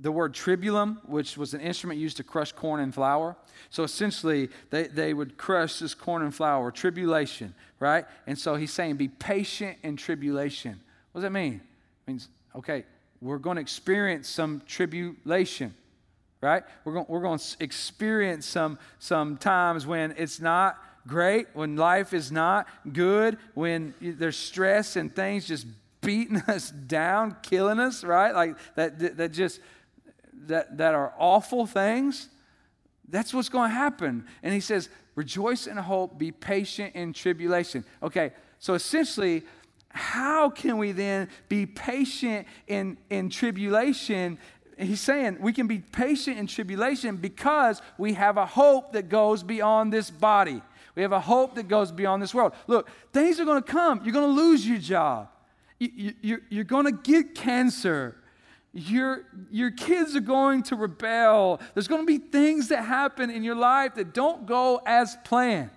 the 0.00 0.10
word 0.10 0.34
tribulum, 0.34 0.96
which 1.06 1.36
was 1.36 1.54
an 1.54 1.60
instrument 1.60 2.00
used 2.00 2.16
to 2.16 2.24
crush 2.24 2.50
corn 2.50 2.80
and 2.80 2.92
flour. 2.92 3.36
So 3.70 3.84
essentially, 3.84 4.50
they, 4.70 4.88
they 4.88 5.14
would 5.14 5.36
crush 5.36 5.78
this 5.78 5.94
corn 5.94 6.22
and 6.22 6.34
flour, 6.34 6.72
tribulation, 6.72 7.54
right? 7.78 8.04
And 8.26 8.36
so 8.36 8.56
he's 8.56 8.72
saying, 8.72 8.96
be 8.96 9.06
patient 9.06 9.78
in 9.84 9.96
tribulation. 9.96 10.80
What 11.12 11.20
does 11.20 11.22
that 11.22 11.30
mean? 11.30 11.54
It 11.54 12.10
means, 12.10 12.28
okay, 12.56 12.84
we're 13.20 13.38
going 13.38 13.56
to 13.56 13.60
experience 13.60 14.28
some 14.28 14.62
tribulation, 14.66 15.72
right? 16.40 16.64
We're 16.84 16.94
going, 16.94 17.06
we're 17.08 17.20
going 17.20 17.38
to 17.38 17.56
experience 17.60 18.44
some, 18.44 18.80
some 18.98 19.36
times 19.36 19.86
when 19.86 20.14
it's 20.16 20.40
not 20.40 20.78
great, 21.06 21.46
when 21.54 21.76
life 21.76 22.12
is 22.12 22.32
not 22.32 22.66
good, 22.92 23.38
when 23.54 23.94
there's 24.00 24.36
stress 24.36 24.96
and 24.96 25.14
things 25.14 25.46
just 25.46 25.66
beating 26.02 26.36
us 26.48 26.70
down, 26.70 27.36
killing 27.42 27.80
us, 27.80 28.04
right? 28.04 28.34
Like 28.34 28.56
that, 28.74 29.16
that 29.16 29.32
just 29.32 29.60
that, 30.46 30.76
that 30.78 30.94
are 30.94 31.14
awful 31.18 31.66
things, 31.66 32.28
that's 33.08 33.32
what's 33.32 33.48
going 33.48 33.70
to 33.70 33.74
happen. 33.74 34.26
And 34.42 34.52
he 34.52 34.60
says, 34.60 34.88
rejoice 35.14 35.66
in 35.66 35.76
hope, 35.76 36.18
be 36.18 36.32
patient 36.32 36.94
in 36.94 37.12
tribulation. 37.12 37.84
Okay, 38.02 38.32
so 38.58 38.74
essentially, 38.74 39.42
how 39.88 40.50
can 40.50 40.78
we 40.78 40.92
then 40.92 41.28
be 41.48 41.66
patient 41.66 42.46
in, 42.66 42.96
in 43.10 43.28
tribulation? 43.28 44.38
He's 44.78 45.00
saying 45.00 45.38
we 45.40 45.52
can 45.52 45.66
be 45.66 45.78
patient 45.78 46.38
in 46.38 46.46
tribulation 46.46 47.16
because 47.16 47.82
we 47.98 48.14
have 48.14 48.36
a 48.36 48.46
hope 48.46 48.92
that 48.92 49.08
goes 49.08 49.42
beyond 49.42 49.92
this 49.92 50.10
body. 50.10 50.62
We 50.94 51.02
have 51.02 51.12
a 51.12 51.20
hope 51.20 51.54
that 51.54 51.68
goes 51.68 51.92
beyond 51.92 52.22
this 52.22 52.34
world. 52.34 52.52
Look, 52.66 52.88
things 53.12 53.40
are 53.40 53.44
going 53.44 53.62
to 53.62 53.70
come. 53.70 54.00
You're 54.04 54.12
going 54.12 54.34
to 54.34 54.42
lose 54.42 54.66
your 54.66 54.78
job. 54.78 55.28
You, 55.82 56.14
you, 56.22 56.38
you're 56.48 56.64
going 56.64 56.84
to 56.84 56.92
get 56.92 57.34
cancer. 57.34 58.16
Your, 58.72 59.24
your 59.50 59.72
kids 59.72 60.14
are 60.14 60.20
going 60.20 60.62
to 60.64 60.76
rebel. 60.76 61.60
There's 61.74 61.88
going 61.88 62.02
to 62.02 62.06
be 62.06 62.18
things 62.18 62.68
that 62.68 62.84
happen 62.84 63.30
in 63.30 63.42
your 63.42 63.56
life 63.56 63.96
that 63.96 64.14
don't 64.14 64.46
go 64.46 64.80
as 64.86 65.16
planned. 65.24 65.70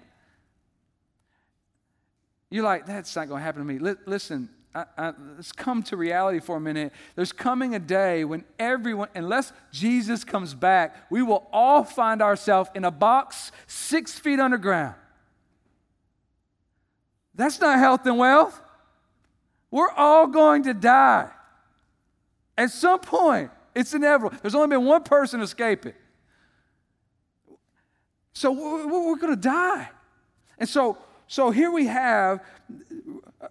You're 2.52 2.63
like, 2.63 2.86
that's 2.86 3.15
not 3.15 3.28
going 3.28 3.39
to 3.39 3.44
happen 3.44 3.65
to 3.65 3.74
me. 3.74 3.86
L- 3.86 3.96
listen, 4.06 4.50
I, 4.76 4.86
I, 4.96 5.13
let's 5.36 5.52
come 5.52 5.82
to 5.84 5.98
reality 5.98 6.39
for 6.39 6.58
a 6.58 6.60
minute. 6.60 6.94
There's 7.15 7.32
coming 7.32 7.74
a 7.74 7.80
day 7.80 8.26
when 8.26 8.46
everyone, 8.60 9.10
unless 9.15 9.54
Jesus 9.72 10.24
comes 10.24 10.54
back, 10.54 10.96
we 11.10 11.24
will 11.24 11.48
all 11.52 11.84
find 11.84 12.22
ourselves 12.22 12.70
in 12.76 12.86
a 12.86 12.91
box 12.91 13.52
six 13.65 14.13
feet 14.20 14.39
underground. 14.39 14.96
That's 17.34 17.60
not 17.60 17.80
health 17.80 18.06
and 18.06 18.20
wealth. 18.20 18.62
We're 19.76 19.92
all 19.92 20.28
going 20.28 20.64
to 20.64 20.74
die. 20.74 21.30
At 22.58 22.72
some 22.72 23.02
point, 23.02 23.52
it's 23.76 23.94
inevitable. 23.94 24.38
There's 24.42 24.56
only 24.56 24.70
been 24.70 24.86
one 24.86 25.04
person 25.04 25.42
escape 25.42 25.86
it. 25.86 25.98
So 28.32 28.54
we're, 28.54 29.18
going 29.18 29.36
to 29.36 29.42
die. 29.42 29.90
And 30.60 30.70
so, 30.70 30.98
so 31.28 31.52
here 31.52 31.72
we 31.72 31.88
have 31.88 32.42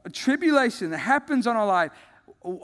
a 0.03 0.09
tribulation 0.09 0.93
that 0.93 0.99
happens 0.99 1.47
on 1.47 1.57
our 1.57 1.67
life. 1.67 1.91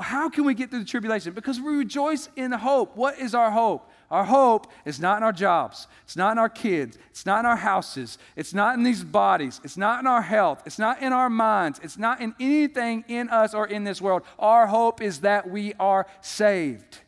How 0.00 0.30
can 0.30 0.44
we 0.44 0.54
get 0.54 0.70
through 0.70 0.80
the 0.80 0.86
tribulation? 0.86 1.34
Because 1.34 1.60
we 1.60 1.76
rejoice 1.76 2.30
in 2.36 2.52
hope. 2.52 2.96
What 2.96 3.18
is 3.18 3.34
our 3.34 3.50
hope? 3.50 3.89
Our 4.10 4.24
hope 4.24 4.66
is 4.84 4.98
not 4.98 5.18
in 5.18 5.22
our 5.22 5.32
jobs. 5.32 5.86
It's 6.02 6.16
not 6.16 6.32
in 6.32 6.38
our 6.38 6.48
kids. 6.48 6.98
It's 7.10 7.24
not 7.24 7.40
in 7.40 7.46
our 7.46 7.56
houses. 7.56 8.18
It's 8.34 8.52
not 8.52 8.76
in 8.76 8.82
these 8.82 9.04
bodies. 9.04 9.60
It's 9.62 9.76
not 9.76 10.00
in 10.00 10.06
our 10.08 10.22
health. 10.22 10.62
It's 10.66 10.80
not 10.80 11.00
in 11.00 11.12
our 11.12 11.30
minds. 11.30 11.80
It's 11.82 11.96
not 11.96 12.20
in 12.20 12.34
anything 12.40 13.04
in 13.06 13.28
us 13.28 13.54
or 13.54 13.68
in 13.68 13.84
this 13.84 14.02
world. 14.02 14.22
Our 14.38 14.66
hope 14.66 15.00
is 15.00 15.20
that 15.20 15.48
we 15.48 15.74
are 15.74 16.08
saved. 16.22 16.98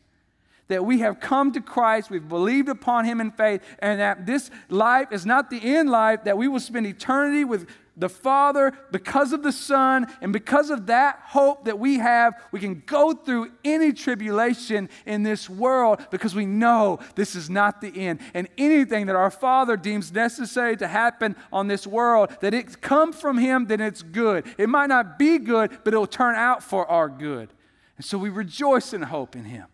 That 0.69 0.85
we 0.85 0.99
have 0.99 1.19
come 1.19 1.51
to 1.51 1.59
Christ, 1.59 2.09
we've 2.09 2.27
believed 2.27 2.69
upon 2.69 3.03
Him 3.03 3.19
in 3.19 3.31
faith, 3.31 3.61
and 3.79 3.99
that 3.99 4.25
this 4.25 4.49
life 4.69 5.11
is 5.11 5.25
not 5.25 5.49
the 5.49 5.59
end 5.61 5.89
life, 5.89 6.23
that 6.23 6.37
we 6.37 6.47
will 6.47 6.61
spend 6.61 6.87
eternity 6.87 7.43
with 7.43 7.67
the 7.95 8.09
Father, 8.09 8.73
because 8.91 9.33
of 9.33 9.43
the 9.43 9.51
Son, 9.51 10.07
and 10.21 10.33
because 10.33 10.71
of 10.71 10.87
that 10.87 11.19
hope 11.25 11.65
that 11.65 11.77
we 11.77 11.99
have, 11.99 12.33
we 12.51 12.59
can 12.59 12.81
go 12.85 13.13
through 13.13 13.51
any 13.63 13.93
tribulation 13.93 14.89
in 15.05 15.21
this 15.21 15.49
world 15.49 16.05
because 16.09 16.33
we 16.33 16.45
know 16.45 16.99
this 17.15 17.35
is 17.35 17.49
not 17.49 17.81
the 17.81 17.95
end. 17.95 18.19
And 18.33 18.47
anything 18.57 19.05
that 19.05 19.15
our 19.15 19.29
Father 19.29 19.77
deems 19.77 20.11
necessary 20.11 20.75
to 20.77 20.87
happen 20.87 21.35
on 21.51 21.67
this 21.67 21.85
world, 21.85 22.35
that 22.41 22.53
it 22.53 22.81
come 22.81 23.13
from 23.13 23.37
Him, 23.37 23.67
then 23.67 23.79
it's 23.79 24.01
good. 24.01 24.45
It 24.57 24.69
might 24.69 24.87
not 24.87 25.19
be 25.19 25.37
good, 25.37 25.77
but 25.83 25.93
it 25.93 25.97
will 25.97 26.07
turn 26.07 26.35
out 26.35 26.63
for 26.63 26.89
our 26.89 27.09
good. 27.09 27.49
And 27.97 28.05
so 28.05 28.17
we 28.17 28.29
rejoice 28.29 28.93
in 28.93 29.03
hope 29.03 29.35
in 29.35 29.45
Him. 29.45 29.67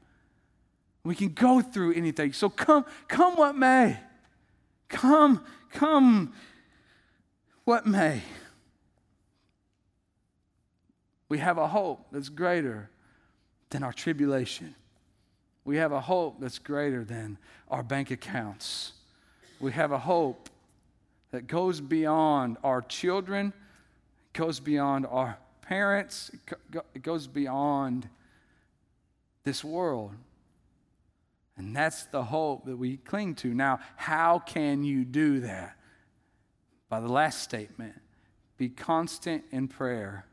We 1.05 1.15
can 1.15 1.29
go 1.29 1.61
through 1.61 1.93
anything. 1.93 2.33
So 2.33 2.49
come, 2.49 2.85
come 3.07 3.35
what 3.35 3.55
may. 3.55 3.97
Come, 4.89 5.45
come 5.71 6.33
what 7.69 7.85
may. 7.85 8.23
We 11.29 11.37
have 11.37 11.59
a 11.59 11.67
hope 11.67 12.07
that's 12.11 12.29
greater 12.29 12.89
than 13.69 13.83
our 13.83 13.93
tribulation. 13.93 14.73
We 15.65 15.77
have 15.77 15.91
a 15.91 16.01
hope 16.01 16.41
that's 16.41 16.57
greater 16.57 17.03
than 17.03 17.37
our 17.69 17.83
bank 17.83 18.09
accounts. 18.09 18.93
We 19.59 19.71
have 19.73 19.91
a 19.91 19.99
hope 19.99 20.49
that 21.29 21.45
goes 21.45 21.79
beyond 21.79 22.57
our 22.63 22.81
children, 22.81 23.53
goes 24.33 24.59
beyond 24.59 25.05
our 25.05 25.37
parents, 25.61 26.31
it 26.95 27.03
goes 27.03 27.27
beyond 27.27 28.09
this 29.43 29.63
world. 29.63 30.15
And 31.55 31.75
that's 31.75 32.05
the 32.05 32.23
hope 32.23 32.65
that 32.65 32.77
we 32.77 32.97
cling 32.97 33.35
to. 33.35 33.53
Now, 33.53 33.79
how 33.95 34.39
can 34.39 34.83
you 34.83 35.05
do 35.05 35.41
that? 35.41 35.75
By 36.89 36.99
the 36.99 37.07
last 37.07 37.41
statement 37.41 37.95
be 38.57 38.67
constant 38.67 39.45
in 39.51 39.69
prayer. 39.69 40.25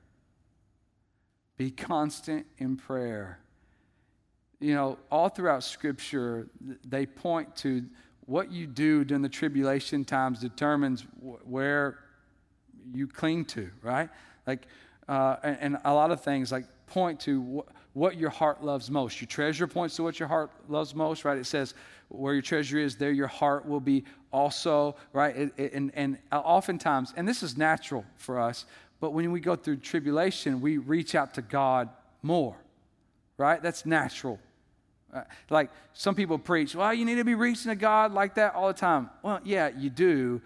Be 1.56 1.70
constant 1.70 2.44
in 2.58 2.76
prayer. 2.76 3.38
You 4.58 4.74
know, 4.74 4.98
all 5.12 5.28
throughout 5.28 5.62
Scripture, 5.62 6.48
they 6.84 7.06
point 7.06 7.54
to 7.56 7.84
what 8.26 8.50
you 8.50 8.66
do 8.66 9.04
during 9.04 9.22
the 9.22 9.28
tribulation 9.28 10.04
times 10.04 10.40
determines 10.40 11.06
where 11.20 11.98
you 12.92 13.06
cling 13.06 13.44
to, 13.44 13.70
right? 13.82 14.10
Like, 14.46 14.66
uh, 15.08 15.36
and, 15.44 15.58
and, 15.60 15.78
a 15.84 15.94
lot 15.94 16.10
of 16.10 16.22
things 16.22 16.50
like 16.50 16.64
point 16.86 17.20
to 17.20 17.62
wh- 17.64 17.96
what 17.96 18.16
your 18.16 18.30
heart 18.30 18.64
loves 18.64 18.90
most. 18.90 19.20
Your 19.20 19.28
treasure 19.28 19.68
points 19.68 19.96
to 19.96 20.02
what 20.02 20.18
your 20.18 20.28
heart 20.28 20.50
loves 20.68 20.94
most, 20.94 21.24
right? 21.24 21.38
It 21.38 21.46
says, 21.46 21.74
where 22.08 22.34
your 22.34 22.42
treasure 22.42 22.78
is, 22.78 22.96
there 22.96 23.12
your 23.12 23.26
heart 23.26 23.66
will 23.66 23.80
be 23.80 24.04
also, 24.32 24.96
right? 25.12 25.34
And, 25.58 25.90
and 25.94 26.18
oftentimes, 26.32 27.12
and 27.16 27.26
this 27.26 27.42
is 27.42 27.56
natural 27.56 28.04
for 28.16 28.40
us, 28.40 28.64
but 29.00 29.12
when 29.12 29.30
we 29.32 29.40
go 29.40 29.56
through 29.56 29.78
tribulation, 29.78 30.60
we 30.60 30.78
reach 30.78 31.14
out 31.14 31.34
to 31.34 31.42
God 31.42 31.88
more, 32.22 32.56
right? 33.36 33.62
That's 33.62 33.84
natural. 33.84 34.38
Uh, 35.12 35.22
like 35.50 35.70
some 35.92 36.14
people 36.14 36.38
preach, 36.38 36.74
well, 36.74 36.92
you 36.92 37.04
need 37.04 37.16
to 37.16 37.24
be 37.24 37.34
reaching 37.34 37.70
to 37.70 37.76
God 37.76 38.12
like 38.12 38.34
that 38.34 38.54
all 38.54 38.68
the 38.68 38.74
time. 38.74 39.10
Well, 39.22 39.40
yeah, 39.44 39.70
you 39.76 39.90
do. 39.90 40.40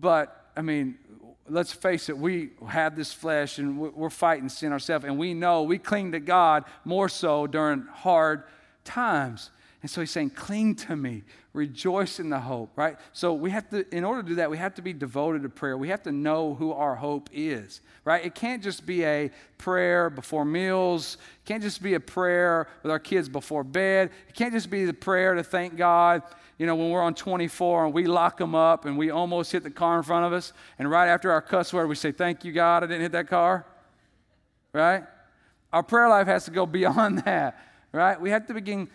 But, 0.00 0.50
I 0.56 0.62
mean, 0.62 0.96
let's 1.48 1.72
face 1.72 2.08
it, 2.08 2.16
we 2.16 2.50
have 2.68 2.96
this 2.96 3.12
flesh 3.12 3.58
and 3.58 3.78
we're 3.78 4.10
fighting 4.10 4.48
sin 4.48 4.72
ourselves, 4.72 5.04
and 5.04 5.18
we 5.18 5.34
know 5.34 5.62
we 5.62 5.78
cling 5.78 6.12
to 6.12 6.20
God 6.20 6.64
more 6.84 7.08
so 7.08 7.46
during 7.46 7.82
hard 7.82 8.44
times. 8.84 9.50
And 9.82 9.90
so 9.90 10.00
he's 10.00 10.12
saying, 10.12 10.30
cling 10.30 10.76
to 10.76 10.94
me, 10.94 11.24
rejoice 11.52 12.20
in 12.20 12.30
the 12.30 12.38
hope, 12.38 12.70
right? 12.76 12.96
So 13.12 13.34
we 13.34 13.50
have 13.50 13.68
to, 13.70 13.84
in 13.94 14.04
order 14.04 14.22
to 14.22 14.28
do 14.28 14.34
that, 14.36 14.48
we 14.48 14.56
have 14.56 14.76
to 14.76 14.82
be 14.82 14.92
devoted 14.92 15.42
to 15.42 15.48
prayer. 15.48 15.76
We 15.76 15.88
have 15.88 16.04
to 16.04 16.12
know 16.12 16.54
who 16.54 16.72
our 16.72 16.94
hope 16.94 17.28
is, 17.32 17.80
right? 18.04 18.24
It 18.24 18.36
can't 18.36 18.62
just 18.62 18.86
be 18.86 19.04
a 19.04 19.32
prayer 19.58 20.08
before 20.08 20.44
meals. 20.44 21.18
It 21.44 21.48
can't 21.48 21.64
just 21.64 21.82
be 21.82 21.94
a 21.94 22.00
prayer 22.00 22.68
with 22.84 22.92
our 22.92 23.00
kids 23.00 23.28
before 23.28 23.64
bed. 23.64 24.10
It 24.28 24.36
can't 24.36 24.52
just 24.52 24.70
be 24.70 24.84
the 24.84 24.94
prayer 24.94 25.34
to 25.34 25.42
thank 25.42 25.76
God, 25.76 26.22
you 26.58 26.66
know, 26.66 26.76
when 26.76 26.90
we're 26.90 27.02
on 27.02 27.14
24 27.14 27.86
and 27.86 27.92
we 27.92 28.06
lock 28.06 28.36
them 28.36 28.54
up 28.54 28.84
and 28.84 28.96
we 28.96 29.10
almost 29.10 29.50
hit 29.50 29.64
the 29.64 29.70
car 29.70 29.96
in 29.96 30.04
front 30.04 30.24
of 30.24 30.32
us. 30.32 30.52
And 30.78 30.88
right 30.88 31.08
after 31.08 31.32
our 31.32 31.42
cuss 31.42 31.72
word, 31.72 31.88
we 31.88 31.96
say, 31.96 32.12
thank 32.12 32.44
you, 32.44 32.52
God, 32.52 32.84
I 32.84 32.86
didn't 32.86 33.02
hit 33.02 33.12
that 33.12 33.26
car, 33.26 33.66
right? 34.72 35.02
Our 35.72 35.82
prayer 35.82 36.08
life 36.08 36.28
has 36.28 36.44
to 36.44 36.52
go 36.52 36.66
beyond 36.66 37.24
that, 37.24 37.58
right? 37.90 38.20
We 38.20 38.30
have 38.30 38.46
to 38.46 38.54
begin 38.54 38.88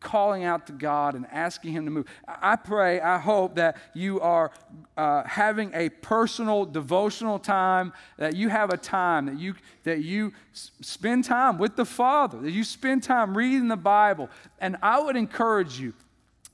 calling 0.00 0.44
out 0.44 0.66
to 0.66 0.72
God 0.72 1.14
and 1.14 1.26
asking 1.30 1.72
Him 1.72 1.84
to 1.84 1.90
move. 1.90 2.06
I 2.26 2.56
pray, 2.56 3.00
I 3.00 3.18
hope 3.18 3.54
that 3.56 3.76
you 3.94 4.20
are 4.20 4.50
uh, 4.96 5.22
having 5.24 5.70
a 5.74 5.90
personal 5.90 6.64
devotional 6.64 7.38
time, 7.38 7.92
that 8.16 8.34
you 8.34 8.48
have 8.48 8.70
a 8.70 8.76
time 8.76 9.26
that 9.26 9.38
you, 9.38 9.54
that 9.84 10.02
you 10.02 10.32
spend 10.52 11.24
time 11.24 11.58
with 11.58 11.76
the 11.76 11.84
Father, 11.84 12.40
that 12.40 12.50
you 12.50 12.64
spend 12.64 13.02
time 13.02 13.36
reading 13.36 13.68
the 13.68 13.76
Bible. 13.76 14.30
And 14.58 14.76
I 14.82 15.00
would 15.00 15.16
encourage 15.16 15.78
you 15.78 15.92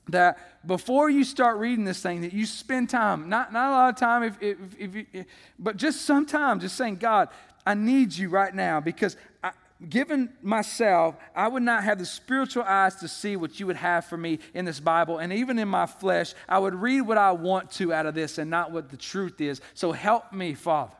that 0.09 0.67
before 0.67 1.09
you 1.09 1.23
start 1.23 1.57
reading 1.57 1.85
this 1.85 2.01
thing, 2.01 2.21
that 2.21 2.33
you 2.33 2.45
spend 2.45 2.89
time, 2.89 3.29
not, 3.29 3.51
not 3.53 3.69
a 3.69 3.71
lot 3.71 3.89
of 3.89 3.99
time, 3.99 4.23
if, 4.23 4.41
if, 4.41 4.57
if 4.77 4.95
you, 4.95 5.25
but 5.59 5.77
just 5.77 6.01
some 6.01 6.25
time, 6.25 6.59
just 6.59 6.75
saying, 6.75 6.97
God, 6.97 7.29
I 7.65 7.73
need 7.73 8.13
you 8.13 8.29
right 8.29 8.53
now 8.53 8.79
because 8.79 9.17
I, 9.43 9.51
given 9.89 10.29
myself, 10.41 11.15
I 11.35 11.47
would 11.47 11.63
not 11.63 11.83
have 11.83 11.99
the 11.99 12.05
spiritual 12.05 12.63
eyes 12.63 12.95
to 12.95 13.07
see 13.07 13.35
what 13.35 13.59
you 13.59 13.67
would 13.67 13.75
have 13.75 14.05
for 14.05 14.17
me 14.17 14.39
in 14.53 14.65
this 14.65 14.79
Bible. 14.79 15.19
And 15.19 15.31
even 15.31 15.59
in 15.59 15.67
my 15.67 15.85
flesh, 15.85 16.33
I 16.49 16.59
would 16.59 16.73
read 16.73 17.01
what 17.01 17.17
I 17.17 17.31
want 17.31 17.71
to 17.73 17.93
out 17.93 18.05
of 18.05 18.15
this 18.15 18.37
and 18.37 18.49
not 18.49 18.71
what 18.71 18.89
the 18.89 18.97
truth 18.97 19.39
is. 19.39 19.61
So 19.73 19.91
help 19.91 20.33
me, 20.33 20.55
Father. 20.55 20.93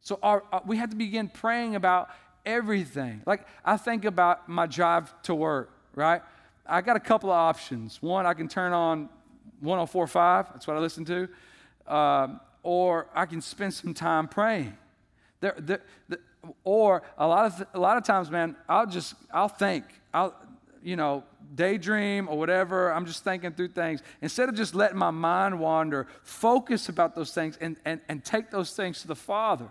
So 0.00 0.18
our, 0.22 0.42
our, 0.52 0.62
we 0.66 0.76
have 0.76 0.90
to 0.90 0.96
begin 0.96 1.28
praying 1.28 1.74
about 1.74 2.10
everything. 2.44 3.22
Like 3.26 3.46
I 3.64 3.76
think 3.76 4.04
about 4.04 4.48
my 4.48 4.66
drive 4.66 5.12
to 5.22 5.34
work, 5.34 5.70
right? 5.94 6.22
I 6.64 6.80
got 6.80 6.96
a 6.96 7.00
couple 7.00 7.30
of 7.30 7.36
options. 7.36 8.02
One, 8.02 8.26
I 8.26 8.34
can 8.34 8.48
turn 8.48 8.72
on 8.72 9.08
1045, 9.60 10.52
that's 10.52 10.66
what 10.66 10.76
I 10.76 10.80
listen 10.80 11.04
to, 11.06 11.28
um, 11.86 12.40
or 12.62 13.08
I 13.14 13.26
can 13.26 13.40
spend 13.40 13.72
some 13.74 13.94
time 13.94 14.28
praying. 14.28 14.76
There, 15.40 15.54
there, 15.58 15.82
or 16.64 17.02
a 17.18 17.26
lot 17.26 17.46
of 17.46 17.66
a 17.74 17.78
lot 17.78 17.96
of 17.96 18.04
times, 18.04 18.30
man, 18.30 18.56
I'll 18.68 18.86
just 18.86 19.14
I'll 19.32 19.48
think 19.48 19.84
I'll 20.12 20.34
you 20.82 20.96
know 20.96 21.24
daydream 21.54 22.28
or 22.28 22.38
whatever. 22.38 22.92
I'm 22.92 23.06
just 23.06 23.24
thinking 23.24 23.52
through 23.52 23.68
things 23.68 24.02
instead 24.22 24.48
of 24.48 24.54
just 24.54 24.74
letting 24.74 24.98
my 24.98 25.10
mind 25.10 25.58
wander. 25.58 26.06
Focus 26.22 26.88
about 26.88 27.14
those 27.14 27.32
things 27.32 27.58
and 27.60 27.76
and 27.84 28.00
and 28.08 28.24
take 28.24 28.50
those 28.50 28.72
things 28.72 29.02
to 29.02 29.08
the 29.08 29.16
Father. 29.16 29.68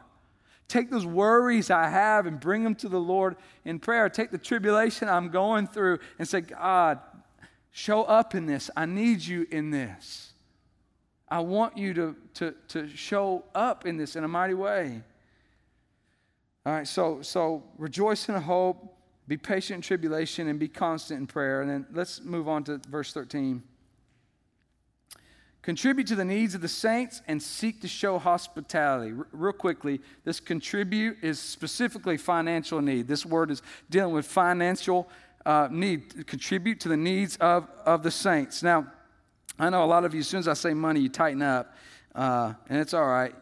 Take 0.67 0.89
those 0.89 1.05
worries 1.05 1.69
I 1.69 1.89
have 1.89 2.25
and 2.25 2.39
bring 2.39 2.63
them 2.63 2.75
to 2.75 2.89
the 2.89 2.99
Lord 2.99 3.35
in 3.65 3.79
prayer. 3.79 4.09
Take 4.09 4.31
the 4.31 4.37
tribulation 4.37 5.07
I'm 5.07 5.29
going 5.29 5.67
through 5.67 5.99
and 6.17 6.27
say, 6.27 6.41
God, 6.41 6.99
show 7.71 8.03
up 8.03 8.33
in 8.33 8.47
this. 8.47 8.71
I 8.75 8.85
need 8.87 9.21
you 9.21 9.45
in 9.51 9.69
this. 9.69 10.33
I 11.29 11.39
want 11.39 11.77
you 11.77 11.93
to, 11.95 12.15
to, 12.35 12.55
to 12.69 12.87
show 12.87 13.43
up 13.53 13.85
in 13.85 13.97
this 13.97 14.15
in 14.15 14.23
a 14.23 14.27
mighty 14.27 14.53
way. 14.53 15.01
All 16.65 16.73
right, 16.73 16.87
so 16.87 17.21
so 17.21 17.63
rejoice 17.77 18.27
in 18.27 18.35
hope, 18.35 18.97
be 19.27 19.37
patient 19.37 19.75
in 19.75 19.81
tribulation, 19.81 20.47
and 20.47 20.59
be 20.59 20.67
constant 20.67 21.19
in 21.19 21.27
prayer. 21.27 21.61
And 21.61 21.69
then 21.69 21.85
let's 21.93 22.21
move 22.23 22.47
on 22.47 22.63
to 22.63 22.79
verse 22.89 23.13
13. 23.13 23.61
Contribute 25.61 26.05
to 26.07 26.15
the 26.15 26.25
needs 26.25 26.53
of 26.53 26.61
the 26.61 26.67
saints 26.67 27.23
and 27.27 27.41
seek 27.41 27.81
to 27.81 27.87
show 27.87 28.19
hospitality. 28.19 29.13
R- 29.17 29.27
real 29.31 29.51
quickly, 29.53 29.99
this 30.23 30.39
contribute 30.39 31.17
is 31.23 31.39
specifically 31.39 32.17
financial 32.17 32.81
need. 32.81 33.07
This 33.07 33.25
word 33.25 33.49
is 33.49 33.63
dealing 33.89 34.13
with 34.13 34.27
financial 34.27 35.09
uh, 35.43 35.67
need. 35.71 36.27
Contribute 36.27 36.79
to 36.81 36.89
the 36.89 36.97
needs 36.97 37.35
of, 37.37 37.67
of 37.83 38.03
the 38.03 38.11
saints. 38.11 38.61
Now, 38.61 38.85
I 39.57 39.71
know 39.71 39.83
a 39.83 39.85
lot 39.85 40.05
of 40.05 40.13
you, 40.13 40.19
as 40.19 40.27
soon 40.27 40.39
as 40.39 40.47
I 40.47 40.53
say 40.53 40.75
money, 40.75 40.99
you 40.99 41.09
tighten 41.09 41.41
up, 41.41 41.73
uh, 42.13 42.53
and 42.69 42.79
it's 42.79 42.93
all 42.93 43.07
right. 43.07 43.33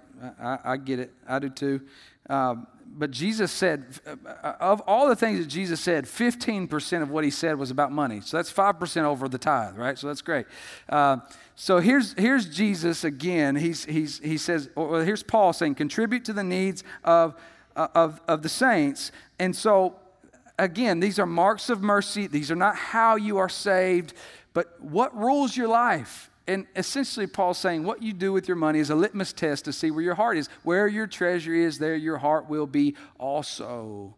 I, 0.42 0.60
I, 0.64 0.78
get 0.78 1.00
it. 1.00 1.12
I 1.28 1.40
do 1.40 1.50
too. 1.50 1.82
Um, 2.30 2.68
but 2.96 3.12
Jesus 3.12 3.52
said, 3.52 3.86
uh, 4.06 4.54
of 4.60 4.82
all 4.82 5.10
the 5.10 5.16
things 5.16 5.40
that 5.40 5.48
Jesus 5.48 5.82
said, 5.82 6.06
15% 6.06 7.02
of 7.02 7.10
what 7.10 7.24
he 7.24 7.32
said 7.32 7.58
was 7.58 7.72
about 7.72 7.92
money. 7.92 8.22
So 8.22 8.38
that's 8.38 8.52
5% 8.54 9.04
over 9.04 9.28
the 9.28 9.38
tithe, 9.38 9.78
right? 9.78 9.98
So 9.98 10.08
that's 10.08 10.22
great. 10.22 10.46
Uh, 10.88 11.18
so 11.56 11.80
here's, 11.80 12.14
here's 12.14 12.48
Jesus 12.48 13.04
again. 13.04 13.56
He's, 13.56 13.86
he's, 13.86 14.20
he 14.20 14.38
says, 14.38 14.70
well, 14.76 15.02
here's 15.02 15.24
Paul 15.24 15.54
saying, 15.54 15.76
contribute 15.76 16.26
to 16.26 16.34
the 16.34 16.44
needs 16.44 16.84
of, 17.04 17.36
uh, 17.76 17.88
of, 17.96 18.22
of 18.28 18.44
the 18.44 18.50
saints. 18.50 19.12
And 19.40 19.56
so, 19.56 19.96
again, 20.60 21.00
these 21.00 21.18
are 21.18 21.26
marks 21.26 21.70
of 21.70 21.82
mercy. 21.82 22.28
These 22.28 22.52
are 22.52 22.56
not 22.56 22.76
how 22.76 23.16
you 23.16 23.38
are 23.38 23.50
saved, 23.50 24.14
but 24.54 24.80
what 24.82 25.16
rules 25.18 25.58
your 25.58 25.68
life? 25.68 26.30
And 26.46 26.68
essentially, 26.76 27.26
Paul's 27.26 27.58
saying 27.58 27.86
what 27.86 28.04
you 28.04 28.12
do 28.12 28.34
with 28.34 28.48
your 28.48 28.58
money 28.58 28.80
is 28.80 28.90
a 28.90 28.96
litmus 28.96 29.32
test 29.32 29.66
to 29.66 29.74
see 29.74 29.92
where 29.92 30.04
your 30.04 30.16
heart 30.16 30.38
is. 30.38 30.50
Where 30.64 30.88
your 30.88 31.08
treasure 31.08 31.54
is, 31.54 31.80
there 31.80 31.96
your 31.96 32.18
heart 32.18 32.50
will 32.50 32.68
be 32.68 32.96
also. 33.18 34.16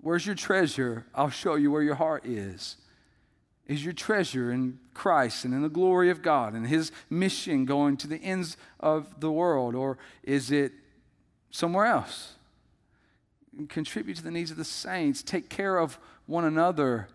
Where's 0.00 0.26
your 0.26 0.34
treasure? 0.34 1.06
I'll 1.14 1.30
show 1.30 1.54
you 1.54 1.70
where 1.70 1.82
your 1.82 1.94
heart 1.94 2.26
is. 2.26 2.76
Is 3.66 3.84
your 3.84 3.94
treasure 3.94 4.52
in 4.52 4.78
Christ 4.94 5.44
and 5.44 5.52
in 5.52 5.62
the 5.62 5.68
glory 5.68 6.10
of 6.10 6.22
God 6.22 6.52
and 6.52 6.66
His 6.66 6.92
mission 7.10 7.64
going 7.64 7.96
to 7.98 8.06
the 8.06 8.18
ends 8.18 8.56
of 8.78 9.20
the 9.20 9.32
world? 9.32 9.74
Or 9.74 9.98
is 10.22 10.50
it 10.50 10.72
somewhere 11.50 11.86
else? 11.86 12.34
Contribute 13.68 14.18
to 14.18 14.22
the 14.22 14.30
needs 14.30 14.50
of 14.50 14.58
the 14.58 14.64
saints, 14.64 15.22
take 15.22 15.48
care 15.48 15.78
of 15.78 15.98
one 16.26 16.44
another, 16.44 17.08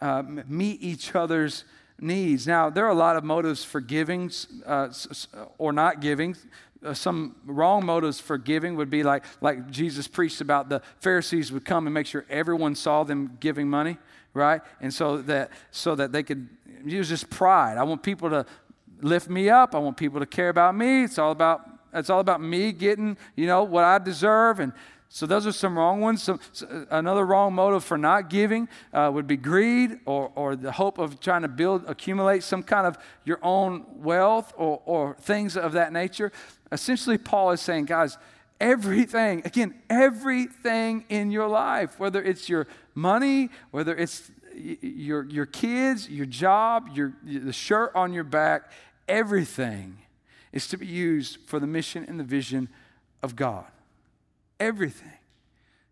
uh, 0.00 0.22
meet 0.48 0.82
each 0.82 1.14
other's 1.14 1.64
needs. 2.00 2.46
Now, 2.46 2.70
there 2.70 2.84
are 2.84 2.90
a 2.90 2.94
lot 2.94 3.16
of 3.16 3.24
motives 3.24 3.64
for 3.64 3.80
giving 3.80 4.30
uh, 4.64 4.92
or 5.58 5.72
not 5.72 6.00
giving. 6.00 6.36
Uh, 6.84 6.92
some 6.92 7.34
wrong 7.46 7.84
motives 7.84 8.20
for 8.20 8.36
giving 8.36 8.76
would 8.76 8.90
be 8.90 9.02
like, 9.02 9.24
like 9.40 9.70
Jesus 9.70 10.06
preached 10.06 10.40
about 10.40 10.68
the 10.68 10.82
Pharisees 11.00 11.50
would 11.50 11.64
come 11.64 11.86
and 11.86 11.94
make 11.94 12.06
sure 12.06 12.26
everyone 12.28 12.74
saw 12.74 13.02
them 13.02 13.36
giving 13.40 13.68
money, 13.68 13.96
right? 14.34 14.60
And 14.80 14.92
so 14.92 15.18
that, 15.22 15.50
so 15.70 15.94
that 15.94 16.12
they 16.12 16.22
could, 16.22 16.48
was 16.84 17.08
just 17.08 17.30
pride. 17.30 17.78
I 17.78 17.82
want 17.82 18.02
people 18.02 18.28
to 18.30 18.46
lift 19.00 19.30
me 19.30 19.48
up. 19.48 19.74
I 19.74 19.78
want 19.78 19.96
people 19.96 20.20
to 20.20 20.26
care 20.26 20.50
about 20.50 20.76
me. 20.76 21.04
It's 21.04 21.18
all 21.18 21.32
about, 21.32 21.66
it's 21.94 22.10
all 22.10 22.20
about 22.20 22.42
me 22.42 22.72
getting, 22.72 23.16
you 23.36 23.46
know, 23.46 23.64
what 23.64 23.84
I 23.84 23.98
deserve. 23.98 24.60
And 24.60 24.72
so 25.08 25.24
those 25.24 25.46
are 25.46 25.52
some 25.52 25.78
wrong 25.78 26.00
ones. 26.00 26.22
So 26.22 26.38
another 26.90 27.24
wrong 27.24 27.54
motive 27.54 27.84
for 27.84 27.96
not 27.96 28.28
giving 28.28 28.68
uh, 28.92 29.10
would 29.14 29.26
be 29.26 29.36
greed 29.36 30.00
or, 30.04 30.32
or 30.34 30.56
the 30.56 30.72
hope 30.72 30.98
of 30.98 31.20
trying 31.20 31.42
to 31.42 31.48
build, 31.48 31.84
accumulate 31.86 32.42
some 32.42 32.62
kind 32.62 32.86
of 32.86 32.98
your 33.24 33.38
own 33.42 33.84
wealth 33.96 34.52
or, 34.56 34.82
or 34.84 35.16
things 35.20 35.56
of 35.56 35.72
that 35.72 35.92
nature. 35.92 36.32
Essentially, 36.72 37.18
Paul 37.18 37.52
is 37.52 37.60
saying, 37.60 37.84
guys, 37.84 38.18
everything, 38.60 39.42
again, 39.44 39.74
everything 39.88 41.04
in 41.08 41.30
your 41.30 41.48
life, 41.48 42.00
whether 42.00 42.22
it's 42.22 42.48
your 42.48 42.66
money, 42.94 43.50
whether 43.70 43.94
it's 43.94 44.30
your, 44.54 45.24
your 45.24 45.46
kids, 45.46 46.08
your 46.08 46.26
job, 46.26 46.90
your, 46.94 47.14
the 47.22 47.52
shirt 47.52 47.92
on 47.94 48.12
your 48.12 48.24
back, 48.24 48.72
everything 49.06 49.98
is 50.52 50.66
to 50.68 50.76
be 50.76 50.86
used 50.86 51.38
for 51.46 51.60
the 51.60 51.66
mission 51.66 52.04
and 52.08 52.18
the 52.18 52.24
vision 52.24 52.68
of 53.22 53.36
God. 53.36 53.66
Everything. 54.58 55.12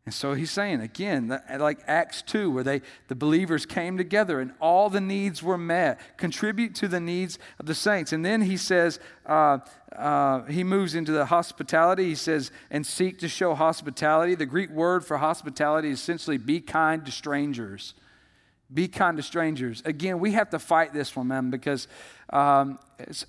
And 0.06 0.12
so 0.12 0.34
he's 0.34 0.50
saying 0.50 0.80
again, 0.82 1.40
like 1.58 1.78
Acts 1.86 2.20
2, 2.22 2.50
where 2.50 2.62
they, 2.62 2.82
the 3.08 3.14
believers 3.14 3.64
came 3.64 3.96
together 3.96 4.38
and 4.38 4.52
all 4.60 4.90
the 4.90 5.00
needs 5.00 5.42
were 5.42 5.56
met. 5.56 6.18
Contribute 6.18 6.74
to 6.76 6.88
the 6.88 7.00
needs 7.00 7.38
of 7.58 7.64
the 7.64 7.74
saints. 7.74 8.12
And 8.12 8.22
then 8.22 8.42
he 8.42 8.58
says, 8.58 9.00
uh, 9.24 9.58
uh, 9.96 10.42
he 10.44 10.62
moves 10.62 10.94
into 10.94 11.12
the 11.12 11.24
hospitality. 11.26 12.04
He 12.04 12.14
says, 12.16 12.50
and 12.70 12.86
seek 12.86 13.18
to 13.20 13.28
show 13.28 13.54
hospitality. 13.54 14.34
The 14.34 14.44
Greek 14.44 14.68
word 14.68 15.06
for 15.06 15.16
hospitality 15.16 15.88
is 15.88 16.00
essentially 16.00 16.36
be 16.36 16.60
kind 16.60 17.04
to 17.06 17.10
strangers. 17.10 17.94
Be 18.72 18.88
kind 18.88 19.16
to 19.16 19.22
strangers. 19.22 19.82
Again, 19.86 20.18
we 20.18 20.32
have 20.32 20.50
to 20.50 20.58
fight 20.58 20.92
this 20.92 21.16
one, 21.16 21.28
man, 21.28 21.48
because 21.48 21.88
um, 22.28 22.78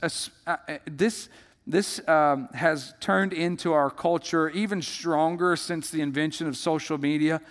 a, 0.02 0.12
uh, 0.48 0.58
this 0.86 1.30
this 1.68 2.06
um, 2.08 2.48
has 2.54 2.94
turned 3.00 3.34
into 3.34 3.74
our 3.74 3.90
culture 3.90 4.50
even 4.50 4.82
stronger 4.82 5.56
since 5.56 5.90
the 5.90 6.02
invention 6.02 6.48
of 6.48 6.56
social 6.56 6.98
media. 6.98 7.42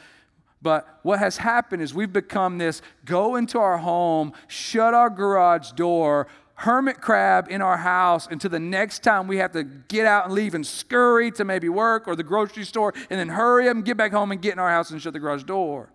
But 0.62 1.00
what 1.02 1.18
has 1.18 1.36
happened 1.36 1.82
is 1.82 1.92
we've 1.92 2.12
become 2.12 2.58
this 2.58 2.80
go 3.04 3.36
into 3.36 3.58
our 3.58 3.78
home, 3.78 4.32
shut 4.46 4.94
our 4.94 5.10
garage 5.10 5.72
door, 5.72 6.28
hermit 6.54 7.00
crab 7.00 7.48
in 7.50 7.60
our 7.60 7.76
house 7.76 8.28
until 8.30 8.50
the 8.50 8.60
next 8.60 9.02
time 9.02 9.26
we 9.26 9.38
have 9.38 9.52
to 9.52 9.64
get 9.64 10.06
out 10.06 10.26
and 10.26 10.34
leave 10.34 10.54
and 10.54 10.66
scurry 10.66 11.30
to 11.32 11.44
maybe 11.44 11.68
work 11.68 12.06
or 12.06 12.14
the 12.14 12.22
grocery 12.22 12.64
store 12.64 12.94
and 13.10 13.18
then 13.18 13.28
hurry 13.28 13.68
up 13.68 13.74
and 13.74 13.84
get 13.84 13.96
back 13.96 14.12
home 14.12 14.30
and 14.30 14.40
get 14.40 14.52
in 14.52 14.58
our 14.58 14.70
house 14.70 14.90
and 14.90 15.02
shut 15.02 15.12
the 15.12 15.18
garage 15.18 15.42
door. 15.42 15.90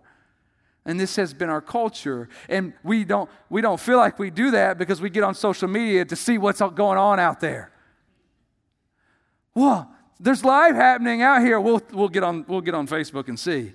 And 0.84 1.00
this 1.00 1.16
has 1.16 1.34
been 1.34 1.48
our 1.48 1.60
culture. 1.60 2.28
And 2.48 2.72
we 2.82 3.04
don't, 3.04 3.30
we 3.48 3.62
don't 3.62 3.80
feel 3.80 3.98
like 3.98 4.18
we 4.18 4.30
do 4.30 4.50
that 4.52 4.78
because 4.78 5.00
we 5.00 5.10
get 5.10 5.22
on 5.22 5.34
social 5.34 5.68
media 5.68 6.04
to 6.04 6.16
see 6.16 6.38
what's 6.38 6.60
going 6.60 6.98
on 6.98 7.18
out 7.18 7.40
there. 7.40 7.72
Well, 9.54 9.90
there's 10.18 10.44
life 10.44 10.74
happening 10.74 11.22
out 11.22 11.42
here. 11.42 11.60
We'll, 11.60 11.82
we'll, 11.92 12.08
get 12.08 12.22
on, 12.22 12.44
we'll 12.46 12.60
get 12.60 12.74
on 12.74 12.86
Facebook 12.86 13.28
and 13.28 13.38
see. 13.38 13.72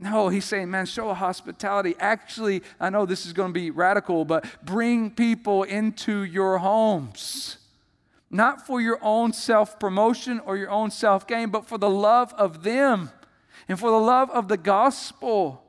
No, 0.00 0.28
he's 0.28 0.44
saying, 0.44 0.70
man, 0.70 0.86
show 0.86 1.10
a 1.10 1.14
hospitality. 1.14 1.96
Actually, 1.98 2.62
I 2.78 2.88
know 2.88 3.04
this 3.04 3.26
is 3.26 3.32
going 3.32 3.50
to 3.50 3.54
be 3.54 3.70
radical, 3.70 4.24
but 4.24 4.44
bring 4.64 5.10
people 5.10 5.64
into 5.64 6.22
your 6.22 6.58
homes. 6.58 7.58
Not 8.30 8.66
for 8.66 8.80
your 8.80 8.98
own 9.02 9.32
self 9.32 9.80
promotion 9.80 10.40
or 10.40 10.56
your 10.56 10.70
own 10.70 10.90
self 10.90 11.26
gain, 11.26 11.50
but 11.50 11.66
for 11.66 11.78
the 11.78 11.90
love 11.90 12.32
of 12.34 12.62
them 12.62 13.10
and 13.68 13.78
for 13.78 13.90
the 13.90 13.98
love 13.98 14.30
of 14.30 14.48
the 14.48 14.56
gospel. 14.56 15.64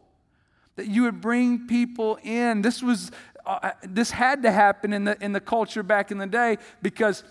That 0.75 0.87
you 0.87 1.03
would 1.03 1.21
bring 1.21 1.67
people 1.67 2.19
in. 2.23 2.61
This 2.61 2.83
was, 2.83 3.11
uh, 3.45 3.71
this 3.83 4.11
had 4.11 4.43
to 4.43 4.51
happen 4.51 4.93
in 4.93 5.05
the, 5.05 5.21
in 5.23 5.33
the 5.33 5.41
culture 5.41 5.83
back 5.83 6.11
in 6.11 6.17
the 6.17 6.27
day 6.27 6.57
because 6.81 7.23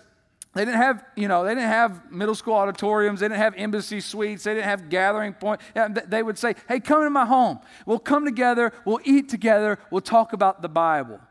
they 0.59 0.65
didn't 0.65 0.81
have, 0.81 1.05
you 1.15 1.29
know, 1.29 1.45
they 1.45 1.51
didn't 1.51 1.69
have 1.69 2.11
middle 2.11 2.35
school 2.35 2.55
auditoriums. 2.55 3.21
They 3.21 3.29
didn't 3.29 3.39
have 3.39 3.53
embassy 3.55 4.01
suites. 4.01 4.43
They 4.43 4.55
didn't 4.55 4.65
have 4.65 4.89
gathering 4.89 5.31
point. 5.31 5.61
They 6.05 6.21
would 6.21 6.37
say, 6.37 6.53
hey, 6.67 6.81
come 6.81 7.01
to 7.01 7.09
my 7.09 7.25
home. 7.25 7.61
We'll 7.85 7.97
come 7.97 8.25
together. 8.25 8.73
We'll 8.83 8.99
eat 9.05 9.29
together. 9.29 9.79
We'll 9.89 10.01
talk 10.01 10.33
about 10.33 10.61
the 10.61 10.67
Bible. 10.67 11.21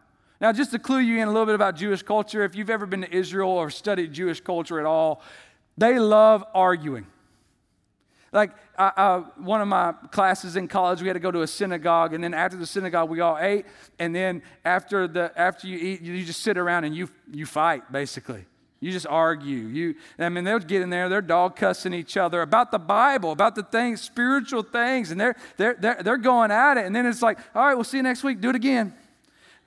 Now, 0.40 0.50
just 0.52 0.70
to 0.70 0.78
clue 0.78 1.00
you 1.00 1.20
in 1.20 1.28
a 1.28 1.30
little 1.30 1.44
bit 1.44 1.56
about 1.56 1.76
Jewish 1.76 2.02
culture, 2.02 2.42
if 2.42 2.54
you've 2.54 2.70
ever 2.70 2.86
been 2.86 3.02
to 3.02 3.14
Israel 3.14 3.50
or 3.50 3.68
studied 3.68 4.14
Jewish 4.14 4.40
culture 4.40 4.80
at 4.80 4.86
all, 4.86 5.20
they 5.76 5.98
love 5.98 6.42
arguing. 6.54 7.06
Like 8.32 8.52
uh, 8.78 8.90
uh, 8.96 9.20
one 9.36 9.60
of 9.60 9.68
my 9.68 9.92
classes 10.10 10.56
in 10.56 10.68
college, 10.68 11.02
we 11.02 11.06
had 11.06 11.14
to 11.14 11.20
go 11.20 11.30
to 11.30 11.42
a 11.42 11.46
synagogue, 11.46 12.14
and 12.14 12.24
then 12.24 12.32
after 12.32 12.56
the 12.56 12.66
synagogue, 12.66 13.10
we 13.10 13.20
all 13.20 13.36
ate, 13.38 13.66
and 13.98 14.14
then 14.14 14.42
after 14.64 15.06
the 15.06 15.32
after 15.36 15.66
you 15.66 15.76
eat, 15.76 16.00
you 16.00 16.24
just 16.24 16.40
sit 16.40 16.56
around 16.56 16.84
and 16.84 16.96
you 16.96 17.10
you 17.30 17.44
fight 17.44 17.92
basically. 17.92 18.46
You 18.80 18.92
just 18.92 19.06
argue. 19.06 19.56
You, 19.56 19.94
I 20.18 20.28
mean, 20.28 20.44
they'll 20.44 20.58
get 20.60 20.82
in 20.82 20.90
there, 20.90 21.08
they're 21.08 21.20
dog 21.20 21.56
cussing 21.56 21.92
each 21.92 22.16
other 22.16 22.42
about 22.42 22.70
the 22.70 22.78
Bible, 22.78 23.32
about 23.32 23.54
the 23.54 23.64
things, 23.64 24.00
spiritual 24.00 24.62
things, 24.62 25.10
and 25.10 25.20
they're, 25.20 25.36
they're, 25.56 25.76
they're, 25.78 26.00
they're 26.02 26.16
going 26.16 26.50
at 26.50 26.76
it. 26.76 26.86
And 26.86 26.94
then 26.94 27.06
it's 27.06 27.22
like, 27.22 27.38
all 27.54 27.66
right, 27.66 27.74
we'll 27.74 27.84
see 27.84 27.96
you 27.96 28.02
next 28.02 28.22
week, 28.22 28.40
do 28.40 28.50
it 28.50 28.56
again 28.56 28.94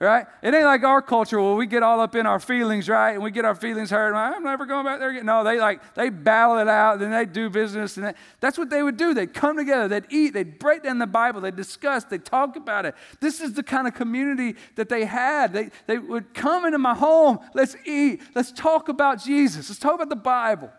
right? 0.05 0.25
It 0.41 0.53
ain't 0.53 0.65
like 0.65 0.83
our 0.83 1.01
culture 1.01 1.39
where 1.39 1.53
we 1.53 1.67
get 1.67 1.83
all 1.83 1.99
up 1.99 2.15
in 2.15 2.25
our 2.25 2.39
feelings, 2.39 2.89
right? 2.89 3.11
And 3.11 3.23
we 3.23 3.29
get 3.29 3.45
our 3.45 3.53
feelings 3.53 3.91
hurt. 3.91 4.13
I'm 4.15 4.43
never 4.43 4.65
going 4.65 4.83
back 4.83 4.99
there 4.99 5.11
again. 5.11 5.25
No, 5.25 5.43
they 5.43 5.59
like 5.59 5.93
they 5.93 6.09
battle 6.09 6.57
it 6.57 6.67
out, 6.67 6.99
then 6.99 7.11
they 7.11 7.25
do 7.25 7.49
business, 7.49 7.97
and 7.97 8.07
they, 8.07 8.13
that's 8.39 8.57
what 8.57 8.69
they 8.69 8.81
would 8.81 8.97
do. 8.97 9.13
They'd 9.13 9.33
come 9.33 9.57
together, 9.57 9.87
they'd 9.87 10.11
eat, 10.11 10.33
they'd 10.33 10.57
break 10.57 10.83
down 10.83 10.97
the 10.97 11.07
Bible, 11.07 11.41
they'd 11.41 11.55
discuss, 11.55 12.03
they'd 12.03 12.25
talk 12.25 12.55
about 12.55 12.85
it. 12.85 12.95
This 13.19 13.41
is 13.41 13.53
the 13.53 13.63
kind 13.63 13.87
of 13.87 13.93
community 13.93 14.57
that 14.75 14.89
they 14.89 15.05
had. 15.05 15.53
They 15.53 15.69
they 15.85 15.99
would 15.99 16.33
come 16.33 16.65
into 16.65 16.79
my 16.79 16.95
home. 16.95 17.39
Let's 17.53 17.75
eat. 17.85 18.21
Let's 18.33 18.51
talk 18.51 18.89
about 18.89 19.23
Jesus. 19.23 19.69
Let's 19.69 19.79
talk 19.79 19.95
about 19.95 20.09
the 20.09 20.15
Bible. 20.15 20.71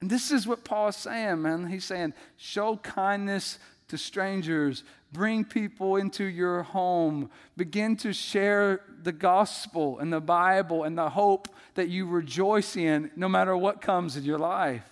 And 0.00 0.08
this 0.08 0.30
is 0.30 0.46
what 0.46 0.64
Paul 0.64 0.88
is 0.88 0.96
saying, 0.96 1.42
man. 1.42 1.66
He's 1.66 1.84
saying, 1.84 2.14
show 2.36 2.76
kindness 2.78 3.58
to 3.88 3.98
strangers, 3.98 4.84
bring 5.12 5.44
people 5.44 5.96
into 5.96 6.24
your 6.24 6.62
home, 6.62 7.30
begin 7.56 7.96
to 7.96 8.12
share 8.12 8.82
the 9.02 9.12
gospel 9.12 9.98
and 9.98 10.12
the 10.12 10.20
Bible 10.20 10.84
and 10.84 10.96
the 10.96 11.10
hope 11.10 11.48
that 11.74 11.88
you 11.88 12.06
rejoice 12.06 12.76
in 12.76 13.10
no 13.16 13.28
matter 13.28 13.56
what 13.56 13.80
comes 13.80 14.16
in 14.16 14.24
your 14.24 14.38
life. 14.38 14.88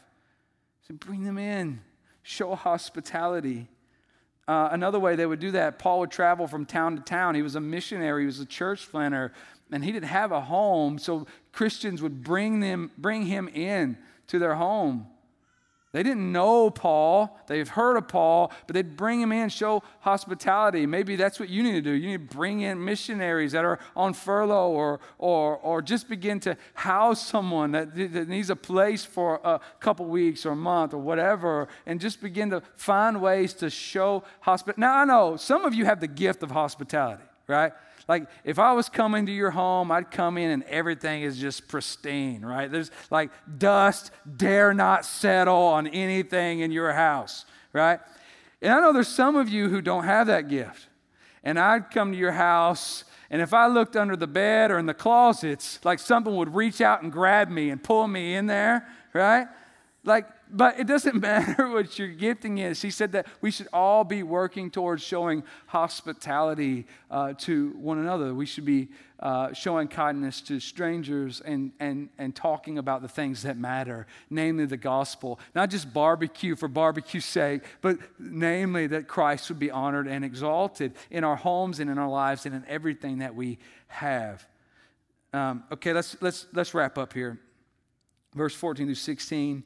So 0.87 0.95
bring 0.95 1.25
them 1.25 1.39
in, 1.39 1.81
show 2.23 2.55
hospitality. 2.55 3.69
Uh, 4.47 4.71
another 4.73 4.99
way 4.99 5.15
they 5.15 5.27
would 5.27 5.41
do 5.41 5.51
that, 5.53 5.79
Paul 5.79 6.01
would 6.01 6.11
travel 6.11 6.47
from 6.47 6.65
town 6.65 6.97
to 6.97 7.03
town. 7.03 7.35
He 7.35 7.43
was 7.43 7.55
a 7.55 7.61
missionary, 7.61 8.23
he 8.23 8.27
was 8.27 8.41
a 8.41 8.47
church 8.47 8.91
planter, 8.91 9.33
and 9.71 9.85
he 9.85 9.93
didn't 9.93 10.09
have 10.09 10.33
a 10.33 10.41
home, 10.41 10.99
so 10.99 11.27
Christians 11.53 12.01
would 12.01 12.25
bring 12.25 12.61
them, 12.61 12.91
bring 12.97 13.27
him 13.27 13.49
in 13.49 13.99
to 14.29 14.39
their 14.39 14.55
home. 14.55 15.07
They 15.91 16.03
didn't 16.03 16.31
know 16.33 16.69
Paul. 16.69 17.41
They've 17.47 17.69
heard 17.69 17.97
of 17.97 18.09
Paul, 18.09 18.53
but 18.67 18.75
they'd 18.75 18.95
bring 18.97 19.23
him 19.23 19.33
in, 19.33 19.49
show 19.49 19.83
hospitality. 20.01 20.85
Maybe 20.85 21.17
that's 21.17 21.41
what 21.41 21.49
you 21.49 21.63
need 21.63 21.73
to 21.73 21.81
do. 21.81 21.93
You 21.93 22.09
need 22.09 22.29
to 22.29 22.37
bring 22.37 22.61
in 22.61 22.85
missionaries 22.85 23.53
that 23.53 23.65
are 23.65 23.79
on 23.97 24.13
furlough 24.13 24.69
or, 24.69 25.01
or, 25.17 25.57
or 25.57 25.81
just 25.81 26.07
begin 26.07 26.41
to 26.41 26.59
house 26.75 27.27
someone 27.27 27.73
that, 27.73 27.95
that 27.95 28.29
needs 28.29 28.51
a 28.51 28.57
place 28.57 29.07
for 29.07 29.41
a 29.43 29.61
couple 29.81 30.05
weeks 30.05 30.45
or 30.45 30.51
a 30.51 30.57
month 30.57 30.93
or 30.93 30.99
whatever, 30.99 31.69
and 31.87 32.01
just 32.01 32.21
begin 32.21 32.51
to 32.51 32.63
find 32.77 33.23
ways 33.23 33.55
to 33.55 33.71
show 33.71 34.25
hospitality. 34.41 34.81
Now, 34.83 34.99
I 34.99 35.05
know 35.07 35.37
some 35.37 35.65
of 35.65 35.73
you 35.73 35.87
have 35.87 36.01
the 36.01 36.07
gift 36.07 36.43
of 36.43 36.51
hospitality, 36.51 37.25
right? 37.47 37.73
Like 38.09 38.27
if 38.43 38.59
I 38.59 38.73
was 38.73 38.89
coming 38.89 39.27
to 39.27 39.33
your 39.33 39.51
home, 39.51 39.93
I'd 39.93 40.11
come 40.11 40.39
in 40.39 40.51
and 40.51 40.63
everything 40.65 41.23
is 41.23 41.39
just 41.39 41.69
pristine, 41.69 42.43
right? 42.43 42.71
There's 42.71 42.91
like 43.11 43.31
dust 43.59 44.11
dare 44.37 44.73
not 44.73 45.05
settle 45.05 45.55
on 45.55 45.87
anything 45.87 46.61
in 46.61 46.73
your 46.73 46.93
house, 46.93 47.45
right? 47.75 48.01
And 48.63 48.73
I 48.73 48.81
know 48.81 48.93
there's 48.93 49.09
some 49.09 49.37
of 49.37 49.49
you 49.49 49.69
who 49.69 49.83
don't 49.83 50.05
have 50.05 50.27
that 50.29 50.49
gift. 50.49 50.89
And 51.45 51.59
I'd 51.59 51.91
come 51.91 52.13
to 52.13 52.19
your 52.19 52.33
house, 52.33 53.05
and 53.31 53.41
if 53.41 53.55
I 53.55 53.69
looked 53.69 53.95
under 53.95 54.17
the 54.17 54.27
bed 54.27 54.71
or 54.71 54.79
in 54.79 54.87
the 54.87 54.95
closets, 54.95 55.79
like 55.85 55.99
something 55.99 56.35
would 56.35 56.55
reach 56.55 56.81
out 56.81 57.03
and 57.03 57.13
grab 57.13 57.49
me 57.49 57.71
and 57.71 57.83
pull 57.83 58.09
me 58.09 58.35
in 58.35 58.47
there, 58.47 58.89
right? 59.13 59.47
Like 60.05 60.27
but 60.51 60.79
it 60.79 60.87
doesn't 60.87 61.21
matter 61.21 61.69
what 61.69 61.99
your 61.99 62.09
gifting 62.09 62.59
is. 62.59 62.83
He 62.83 62.91
said 62.91 63.13
that 63.13 63.27
we 63.41 63.51
should 63.51 63.69
all 63.73 64.05
be 64.05 64.23
working 64.23 64.71
towards 64.71 65.03
showing 65.03 65.43
hospitality 65.67 66.87
uh, 67.11 67.35
to 67.39 67.71
one 67.71 67.99
another. 67.99 68.35
We 68.35 68.47
should 68.47 68.65
be 68.65 68.89
uh, 69.21 69.53
showing 69.53 69.89
kindness 69.89 70.41
to 70.43 70.61
strangers 70.61 71.41
and, 71.41 71.73
and, 71.81 72.09
and 72.19 72.35
talking 72.35 72.79
about 72.79 73.03
the 73.03 73.09
things 73.09 73.43
that 73.43 73.57
matter, 73.57 74.07
namely 74.31 74.65
the 74.65 74.77
gospel. 74.77 75.41
Not 75.55 75.71
just 75.71 75.93
barbecue 75.93 76.55
for 76.55 76.69
barbecue's 76.69 77.25
sake, 77.25 77.63
but 77.81 77.99
namely 78.19 78.87
that 78.89 79.09
Christ 79.09 79.49
would 79.49 79.59
be 79.59 79.71
honored 79.71 80.07
and 80.07 80.25
exalted 80.25 80.93
in 81.11 81.25
our 81.25 81.37
homes 81.37 81.81
and 81.81 81.91
in 81.91 81.99
our 81.99 82.09
lives 82.09 82.47
and 82.47 82.55
in 82.55 82.65
everything 82.69 83.19
that 83.19 83.35
we 83.35 83.59
have. 83.89 84.47
Um, 85.33 85.65
okay, 85.73 85.93
let's, 85.93 86.17
let's, 86.21 86.47
let's 86.53 86.73
wrap 86.73 86.97
up 86.97 87.13
here. 87.13 87.39
Verse 88.35 88.55
14 88.55 88.87
through 88.87 88.95
16. 88.95 89.65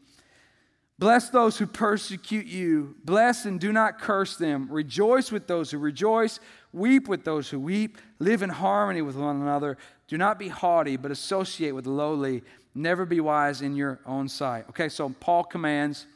Bless 1.02 1.30
those 1.30 1.58
who 1.58 1.66
persecute 1.66 2.46
you. 2.46 2.94
Bless 3.04 3.44
and 3.44 3.58
do 3.58 3.72
not 3.72 4.00
curse 4.00 4.36
them. 4.36 4.68
Rejoice 4.70 5.32
with 5.32 5.48
those 5.48 5.72
who 5.72 5.78
rejoice. 5.78 6.38
Weep 6.72 7.08
with 7.08 7.24
those 7.24 7.50
who 7.50 7.58
weep. 7.58 7.98
Live 8.20 8.40
in 8.40 8.50
harmony 8.50 9.02
with 9.02 9.16
one 9.16 9.40
another. 9.40 9.78
Do 10.06 10.16
not 10.16 10.38
be 10.38 10.46
haughty, 10.46 10.96
but 10.96 11.10
associate 11.10 11.72
with 11.72 11.88
lowly. 11.88 12.44
Never 12.76 13.04
be 13.04 13.18
wise 13.18 13.62
in 13.62 13.74
your 13.74 13.98
own 14.06 14.28
sight. 14.28 14.66
Okay, 14.68 14.88
so 14.88 15.08
Paul 15.18 15.42
commands 15.42 16.06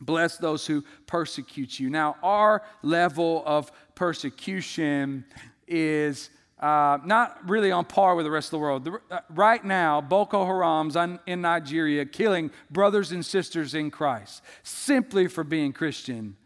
bless 0.00 0.36
those 0.36 0.68
who 0.68 0.84
persecute 1.08 1.80
you. 1.80 1.90
Now, 1.90 2.14
our 2.22 2.62
level 2.82 3.42
of 3.44 3.72
persecution 3.96 5.24
is 5.66 6.30
uh, 6.62 6.98
not 7.04 7.38
really 7.48 7.72
on 7.72 7.84
par 7.84 8.14
with 8.14 8.24
the 8.24 8.30
rest 8.30 8.46
of 8.46 8.50
the 8.52 8.58
world. 8.58 8.84
The, 8.84 9.00
uh, 9.10 9.18
right 9.30 9.62
now, 9.64 10.00
Boko 10.00 10.46
Haram's 10.46 10.96
in 11.26 11.40
Nigeria 11.40 12.06
killing 12.06 12.52
brothers 12.70 13.10
and 13.10 13.26
sisters 13.26 13.74
in 13.74 13.90
Christ 13.90 14.42
simply 14.62 15.26
for 15.26 15.42
being 15.42 15.72
Christian. 15.72 16.36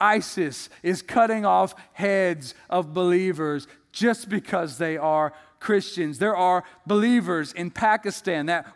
ISIS 0.00 0.68
is 0.84 1.02
cutting 1.02 1.44
off 1.44 1.74
heads 1.94 2.54
of 2.70 2.94
believers 2.94 3.66
just 3.90 4.28
because 4.28 4.78
they 4.78 4.96
are 4.96 5.32
Christians. 5.58 6.18
There 6.18 6.36
are 6.36 6.62
believers 6.86 7.52
in 7.52 7.72
Pakistan 7.72 8.46
that 8.46 8.72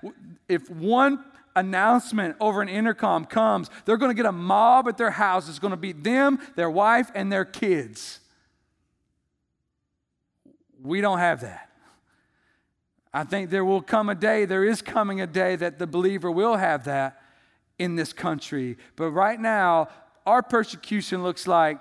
if 0.49 0.68
one 0.70 1.24
announcement 1.55 2.36
over 2.41 2.62
an 2.62 2.68
intercom 2.68 3.26
comes, 3.26 3.70
they're 3.84 3.97
going 3.97 4.11
to 4.11 4.16
get 4.16 4.26
a 4.26 4.32
mob 4.32 4.88
at 4.88 4.99
their 4.99 5.11
house. 5.11 5.49
It's 5.49 5.59
going 5.61 5.72
to 5.72 5.76
be 5.76 5.93
them, 5.93 6.41
their 6.57 6.70
wife, 6.70 7.11
and 7.14 7.30
their 7.30 7.45
kids. 7.45 8.20
We 10.83 11.01
don't 11.01 11.18
have 11.18 11.41
that. 11.43 11.70
I 13.12 13.24
think 13.24 13.51
there 13.51 13.64
will 13.64 13.83
come 13.83 14.09
a 14.09 14.14
day, 14.14 14.45
there 14.45 14.64
is 14.64 14.83
coming 14.83 15.20
a 15.20 15.26
day 15.26 15.57
that 15.57 15.78
the 15.78 15.87
believer 15.87 16.31
will 16.31 16.57
have 16.57 16.85
that 16.85 17.20
in 17.78 17.97
this 17.97 18.12
country. 18.12 18.76
But 18.95 19.11
right 19.11 19.41
now, 19.41 19.89
our 20.26 20.43
persecution 20.43 21.22
looks 21.22 21.49
like, 21.49 21.78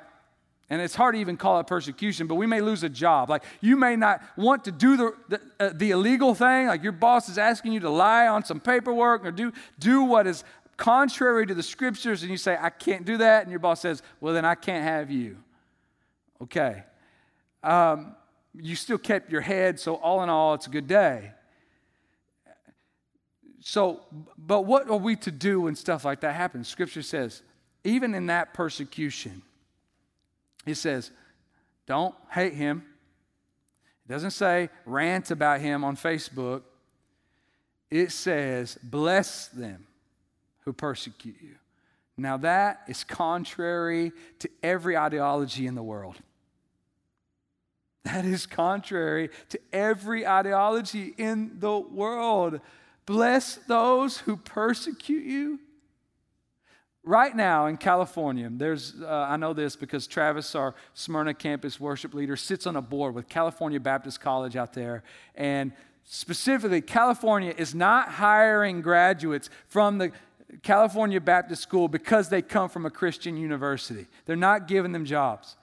and 0.71 0.81
it's 0.81 0.95
hard 0.95 1.15
to 1.15 1.21
even 1.21 1.37
call 1.37 1.59
it 1.59 1.67
persecution, 1.67 2.25
but 2.27 2.35
we 2.35 2.47
may 2.47 2.61
lose 2.61 2.83
a 2.83 2.89
job. 2.89 3.29
Like 3.29 3.43
you 3.61 3.75
may 3.75 3.95
not 3.95 4.21
want 4.37 4.65
to 4.65 4.71
do 4.71 4.97
the, 4.97 5.13
the, 5.27 5.41
uh, 5.59 5.71
the 5.73 5.91
illegal 5.91 6.33
thing, 6.33 6.67
like 6.67 6.83
your 6.83 6.91
boss 6.91 7.29
is 7.29 7.37
asking 7.37 7.73
you 7.73 7.79
to 7.81 7.89
lie 7.89 8.27
on 8.27 8.43
some 8.43 8.59
paperwork 8.59 9.25
or 9.25 9.31
do, 9.31 9.51
do 9.79 10.03
what 10.03 10.25
is 10.25 10.43
contrary 10.79 11.45
to 11.45 11.53
the 11.53 11.61
scriptures, 11.61 12.23
and 12.23 12.31
you 12.31 12.37
say, 12.37 12.57
I 12.59 12.69
can't 12.69 13.05
do 13.05 13.17
that. 13.17 13.43
And 13.43 13.51
your 13.51 13.59
boss 13.59 13.81
says, 13.81 14.01
Well, 14.19 14.33
then 14.33 14.45
I 14.45 14.55
can't 14.55 14.83
have 14.83 15.11
you. 15.11 15.37
Okay. 16.41 16.83
Um, 17.61 18.15
you 18.53 18.75
still 18.75 18.97
kept 18.97 19.31
your 19.31 19.41
head, 19.41 19.79
so 19.79 19.95
all 19.95 20.23
in 20.23 20.29
all, 20.29 20.53
it's 20.53 20.67
a 20.67 20.71
good 20.71 20.87
day. 20.87 21.31
So, 23.61 24.01
but 24.37 24.61
what 24.61 24.89
are 24.89 24.97
we 24.97 25.15
to 25.17 25.31
do 25.31 25.61
when 25.61 25.75
stuff 25.75 26.05
like 26.05 26.21
that 26.21 26.35
happens? 26.35 26.67
Scripture 26.67 27.01
says, 27.01 27.41
even 27.83 28.15
in 28.15 28.27
that 28.27 28.53
persecution, 28.53 29.41
he 30.65 30.73
says, 30.73 31.11
don't 31.85 32.15
hate 32.29 32.53
him. 32.53 32.83
It 34.05 34.11
doesn't 34.11 34.31
say 34.31 34.69
rant 34.85 35.31
about 35.31 35.61
him 35.61 35.83
on 35.83 35.95
Facebook. 35.95 36.63
It 37.91 38.11
says, 38.11 38.77
bless 38.81 39.47
them 39.47 39.87
who 40.61 40.73
persecute 40.73 41.37
you. 41.41 41.55
Now, 42.17 42.37
that 42.37 42.81
is 42.87 43.03
contrary 43.03 44.11
to 44.39 44.49
every 44.61 44.97
ideology 44.97 45.67
in 45.67 45.75
the 45.75 45.83
world. 45.83 46.17
That 48.05 48.25
is 48.25 48.45
contrary 48.45 49.29
to 49.49 49.59
every 49.73 50.25
ideology 50.25 51.13
in 51.17 51.59
the 51.59 51.77
world. 51.77 52.61
Bless 53.05 53.55
those 53.55 54.19
who 54.19 54.37
persecute 54.37 55.25
you. 55.25 55.59
Right 57.03 57.35
now 57.35 57.65
in 57.65 57.77
California, 57.77 58.49
there's, 58.51 58.93
uh, 59.01 59.07
I 59.07 59.37
know 59.37 59.53
this 59.53 59.75
because 59.75 60.05
Travis, 60.05 60.53
our 60.53 60.75
Smyrna 60.93 61.33
campus 61.33 61.79
worship 61.79 62.13
leader, 62.13 62.35
sits 62.35 62.67
on 62.67 62.75
a 62.75 62.81
board 62.81 63.15
with 63.15 63.27
California 63.27 63.79
Baptist 63.79 64.21
College 64.21 64.55
out 64.55 64.73
there. 64.73 65.03
And 65.33 65.71
specifically, 66.03 66.81
California 66.81 67.53
is 67.57 67.73
not 67.73 68.09
hiring 68.09 68.81
graduates 68.81 69.49
from 69.67 69.97
the 69.97 70.11
California 70.61 71.21
Baptist 71.21 71.63
School 71.63 71.87
because 71.87 72.29
they 72.29 72.41
come 72.41 72.69
from 72.69 72.85
a 72.85 72.89
Christian 72.89 73.37
university. 73.37 74.07
They're 74.25 74.35
not 74.35 74.67
giving 74.67 74.91
them 74.91 75.05
jobs. 75.05 75.55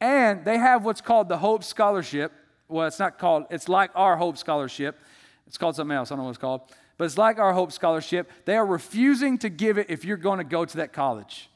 And 0.00 0.44
they 0.44 0.58
have 0.58 0.84
what's 0.84 1.00
called 1.00 1.28
the 1.28 1.38
Hope 1.38 1.64
Scholarship. 1.64 2.32
Well, 2.68 2.86
it's 2.86 2.98
not 2.98 3.18
called, 3.18 3.46
it's 3.50 3.68
like 3.68 3.90
our 3.94 4.16
Hope 4.16 4.36
Scholarship. 4.36 4.98
It's 5.46 5.56
called 5.56 5.76
something 5.76 5.96
else. 5.96 6.10
I 6.10 6.14
don't 6.14 6.18
know 6.18 6.24
what 6.24 6.30
it's 6.30 6.38
called. 6.38 6.62
But 6.98 7.04
it's 7.04 7.18
like 7.18 7.38
our 7.38 7.52
Hope 7.52 7.72
Scholarship. 7.72 8.30
They 8.44 8.56
are 8.56 8.66
refusing 8.66 9.38
to 9.38 9.48
give 9.48 9.78
it 9.78 9.86
if 9.88 10.04
you're 10.04 10.16
going 10.16 10.38
to 10.38 10.44
go 10.44 10.64
to 10.64 10.76
that 10.78 10.92
college. 10.92 11.48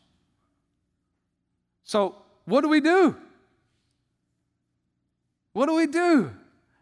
So, 1.85 2.17
what 2.45 2.61
do 2.61 2.69
we 2.69 2.81
do? 2.81 3.17
What 5.53 5.67
do 5.67 5.75
we 5.75 5.87
do? 5.87 6.31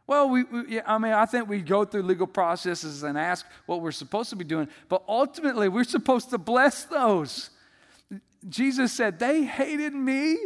Well, 0.06 0.28
we, 0.28 0.44
we, 0.44 0.80
I 0.80 0.98
mean, 0.98 1.12
I 1.12 1.26
think 1.26 1.48
we 1.48 1.61
go 1.61 1.84
through 1.84 2.02
legal 2.02 2.26
processes 2.26 3.02
and 3.02 3.16
ask 3.16 3.46
what 3.66 3.80
we're 3.80 3.92
supposed 3.92 4.30
to 4.30 4.36
be 4.36 4.44
doing, 4.44 4.68
but 4.88 5.02
ultimately, 5.09 5.68
we're 5.68 5.84
supposed 5.84 6.30
to 6.30 6.38
bless 6.38 6.84
those. 6.84 7.50
Jesus 8.48 8.92
said, 8.92 9.18
They 9.18 9.44
hated 9.44 9.94
me 9.94 10.38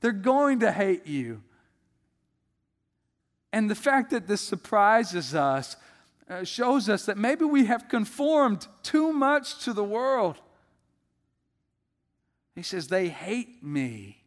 they're 0.00 0.12
going 0.12 0.60
to 0.60 0.72
hate 0.72 1.06
you. 1.06 1.42
And 3.52 3.70
the 3.70 3.74
fact 3.74 4.10
that 4.10 4.26
this 4.26 4.40
surprises 4.40 5.34
us 5.34 5.76
uh, 6.28 6.44
shows 6.44 6.88
us 6.88 7.06
that 7.06 7.16
maybe 7.16 7.44
we 7.44 7.64
have 7.64 7.88
conformed 7.88 8.66
too 8.82 9.12
much 9.12 9.64
to 9.64 9.72
the 9.72 9.84
world. 9.84 10.38
He 12.54 12.62
says, 12.62 12.88
They 12.88 13.08
hate 13.08 13.62
me. 13.62 14.22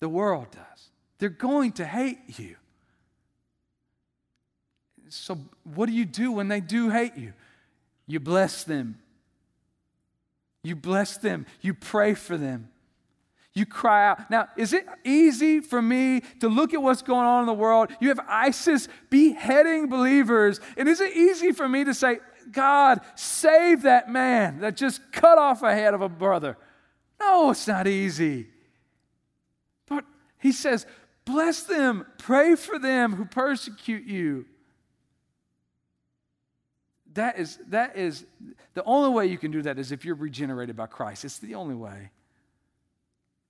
The 0.00 0.08
world 0.08 0.46
does. 0.50 0.88
They're 1.18 1.28
going 1.28 1.72
to 1.72 1.84
hate 1.84 2.38
you. 2.38 2.56
So, 5.10 5.38
what 5.64 5.86
do 5.86 5.92
you 5.92 6.06
do 6.06 6.32
when 6.32 6.48
they 6.48 6.60
do 6.60 6.88
hate 6.88 7.16
you? 7.16 7.34
You 8.06 8.20
bless 8.20 8.64
them. 8.64 8.98
You 10.62 10.76
bless 10.76 11.16
them. 11.16 11.46
You 11.60 11.74
pray 11.74 12.14
for 12.14 12.38
them. 12.38 12.68
You 13.52 13.66
cry 13.66 14.08
out. 14.08 14.30
Now, 14.30 14.48
is 14.56 14.72
it 14.72 14.86
easy 15.04 15.60
for 15.60 15.82
me 15.82 16.20
to 16.40 16.48
look 16.48 16.72
at 16.72 16.80
what's 16.80 17.02
going 17.02 17.26
on 17.26 17.40
in 17.40 17.46
the 17.46 17.52
world? 17.52 17.90
You 18.00 18.08
have 18.08 18.20
ISIS 18.28 18.88
beheading 19.10 19.88
believers. 19.88 20.60
And 20.76 20.88
is 20.88 21.00
it 21.00 21.16
easy 21.16 21.50
for 21.50 21.68
me 21.68 21.84
to 21.84 21.92
say, 21.92 22.18
God, 22.52 23.00
save 23.16 23.82
that 23.82 24.08
man 24.08 24.60
that 24.60 24.76
just 24.76 25.00
cut 25.12 25.36
off 25.36 25.62
a 25.62 25.74
head 25.74 25.94
of 25.94 26.00
a 26.00 26.08
brother? 26.08 26.56
No, 27.18 27.50
it's 27.50 27.66
not 27.66 27.88
easy. 27.88 28.46
But 29.88 30.04
he 30.38 30.52
says, 30.52 30.86
bless 31.24 31.64
them, 31.64 32.06
pray 32.18 32.54
for 32.54 32.78
them 32.78 33.14
who 33.14 33.24
persecute 33.24 34.04
you. 34.04 34.46
That 37.14 37.36
is, 37.36 37.58
that 37.68 37.96
is 37.96 38.24
the 38.74 38.84
only 38.84 39.10
way 39.10 39.26
you 39.26 39.38
can 39.38 39.50
do 39.50 39.62
that 39.62 39.80
is 39.80 39.90
if 39.90 40.04
you're 40.04 40.14
regenerated 40.14 40.76
by 40.76 40.86
Christ. 40.86 41.24
It's 41.24 41.38
the 41.38 41.56
only 41.56 41.74
way. 41.74 42.12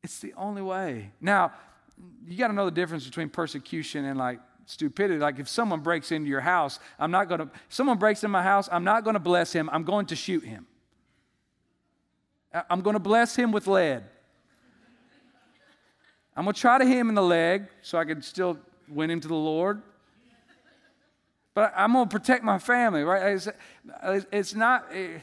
It's 0.02 0.18
the 0.20 0.32
only 0.34 0.62
way. 0.62 1.12
Now, 1.20 1.52
you 2.26 2.38
got 2.38 2.48
to 2.48 2.54
know 2.54 2.64
the 2.64 2.70
difference 2.70 3.04
between 3.04 3.28
persecution 3.28 4.04
and 4.06 4.18
like 4.18 4.40
stupidity. 4.66 5.18
Like 5.18 5.38
if 5.38 5.48
someone 5.48 5.80
breaks 5.80 6.12
into 6.12 6.28
your 6.28 6.40
house, 6.40 6.78
I'm 6.98 7.10
not 7.10 7.28
going 7.28 7.40
to, 7.40 7.50
someone 7.68 7.98
breaks 7.98 8.24
in 8.24 8.30
my 8.30 8.42
house, 8.42 8.68
I'm 8.72 8.84
not 8.84 9.04
going 9.04 9.14
to 9.14 9.20
bless 9.20 9.52
him, 9.52 9.68
I'm 9.72 9.84
going 9.84 10.06
to 10.06 10.16
shoot 10.16 10.44
him. 10.44 10.66
I'm 12.68 12.80
going 12.80 12.94
to 12.94 13.00
bless 13.00 13.36
him 13.36 13.52
with 13.52 13.66
lead. 13.66 14.04
I'm 16.36 16.44
going 16.44 16.54
to 16.54 16.60
try 16.60 16.78
to 16.78 16.84
hit 16.84 16.96
him 16.96 17.08
in 17.08 17.14
the 17.14 17.22
leg 17.22 17.66
so 17.82 17.98
I 17.98 18.04
can 18.04 18.22
still 18.22 18.58
win 18.88 19.10
him 19.10 19.20
to 19.20 19.28
the 19.28 19.34
Lord. 19.34 19.82
But 21.54 21.72
I'm 21.76 21.92
going 21.92 22.08
to 22.08 22.10
protect 22.10 22.42
my 22.42 22.58
family, 22.58 23.02
right? 23.02 23.34
It's, 23.34 23.48
it's 24.32 24.54
not. 24.54 24.86
Eh, 24.92 25.18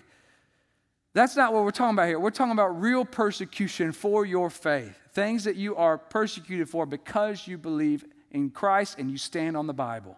that's 1.18 1.36
not 1.36 1.53
what 1.53 1.63
we're 1.63 1.72
talking 1.72 1.95
about 1.95 2.07
here. 2.07 2.20
We're 2.20 2.30
talking 2.30 2.51
about 2.51 2.80
real 2.80 3.03
persecution 3.03 3.91
for 3.91 4.26
your 4.26 4.49
faith, 4.49 4.95
things 5.11 5.43
that 5.45 5.55
you 5.55 5.76
are 5.76 5.97
persecuted 5.97 6.70
for 6.70 6.86
because 6.86 7.47
you 7.47 7.57
believe 7.57 8.05
in 8.32 8.49
Christ 8.49 8.99
and 8.99 9.09
you 9.09 9.18
stand 9.18 9.57
on 9.57 9.68
the 9.68 9.74
Bible. 9.74 10.18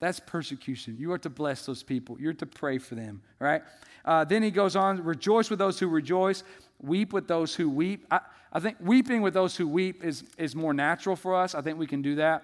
That's 0.00 0.20
persecution. 0.20 0.96
You 0.98 1.12
are 1.12 1.18
to 1.18 1.30
bless 1.30 1.64
those 1.64 1.82
people. 1.82 2.16
You're 2.18 2.34
to 2.34 2.46
pray 2.46 2.78
for 2.78 2.94
them, 2.94 3.22
right? 3.38 3.62
Uh, 4.04 4.24
then 4.24 4.42
he 4.42 4.50
goes 4.50 4.74
on, 4.74 5.02
rejoice 5.04 5.48
with 5.48 5.58
those 5.58 5.78
who 5.78 5.86
rejoice, 5.86 6.42
weep 6.82 7.12
with 7.12 7.28
those 7.28 7.54
who 7.54 7.70
weep. 7.70 8.06
I, 8.10 8.20
I 8.52 8.60
think 8.60 8.76
weeping 8.80 9.22
with 9.22 9.32
those 9.32 9.56
who 9.56 9.68
weep 9.68 10.04
is, 10.04 10.24
is 10.36 10.56
more 10.56 10.74
natural 10.74 11.16
for 11.16 11.34
us. 11.34 11.54
I 11.54 11.62
think 11.62 11.78
we 11.78 11.86
can 11.86 12.02
do 12.02 12.16
that. 12.16 12.42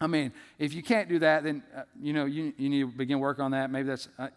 I 0.00 0.06
mean, 0.06 0.32
if 0.58 0.74
you 0.74 0.82
can't 0.82 1.08
do 1.08 1.18
that, 1.20 1.44
then, 1.44 1.62
uh, 1.74 1.82
you 2.00 2.12
know, 2.12 2.26
you, 2.26 2.52
you 2.58 2.68
need 2.68 2.80
to 2.80 2.86
begin 2.88 3.20
work 3.20 3.38
on 3.38 3.52
that. 3.52 3.70
Maybe 3.70 3.88
that's, 3.88 4.08
uh, 4.18 4.28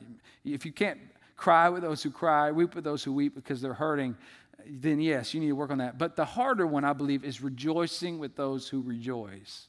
if 0.45 0.65
you 0.65 0.71
can't 0.71 0.99
cry 1.37 1.69
with 1.69 1.83
those 1.83 2.03
who 2.03 2.11
cry, 2.11 2.51
weep 2.51 2.75
with 2.75 2.83
those 2.83 3.03
who 3.03 3.13
weep 3.13 3.35
because 3.35 3.61
they're 3.61 3.73
hurting, 3.73 4.17
then 4.65 4.99
yes, 4.99 5.33
you 5.33 5.39
need 5.39 5.47
to 5.47 5.55
work 5.55 5.71
on 5.71 5.77
that. 5.77 5.97
But 5.97 6.15
the 6.15 6.25
harder 6.25 6.67
one, 6.67 6.83
I 6.83 6.93
believe, 6.93 7.23
is 7.23 7.41
rejoicing 7.41 8.19
with 8.19 8.35
those 8.35 8.67
who 8.67 8.81
rejoice. 8.81 9.67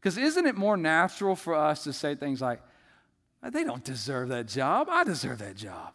Because 0.00 0.16
isn't 0.16 0.46
it 0.46 0.56
more 0.56 0.76
natural 0.76 1.36
for 1.36 1.54
us 1.54 1.84
to 1.84 1.92
say 1.92 2.14
things 2.14 2.40
like, 2.40 2.60
they 3.42 3.64
don't 3.64 3.84
deserve 3.84 4.30
that 4.30 4.48
job. 4.48 4.88
I 4.90 5.04
deserve 5.04 5.38
that 5.38 5.56
job. 5.56 5.92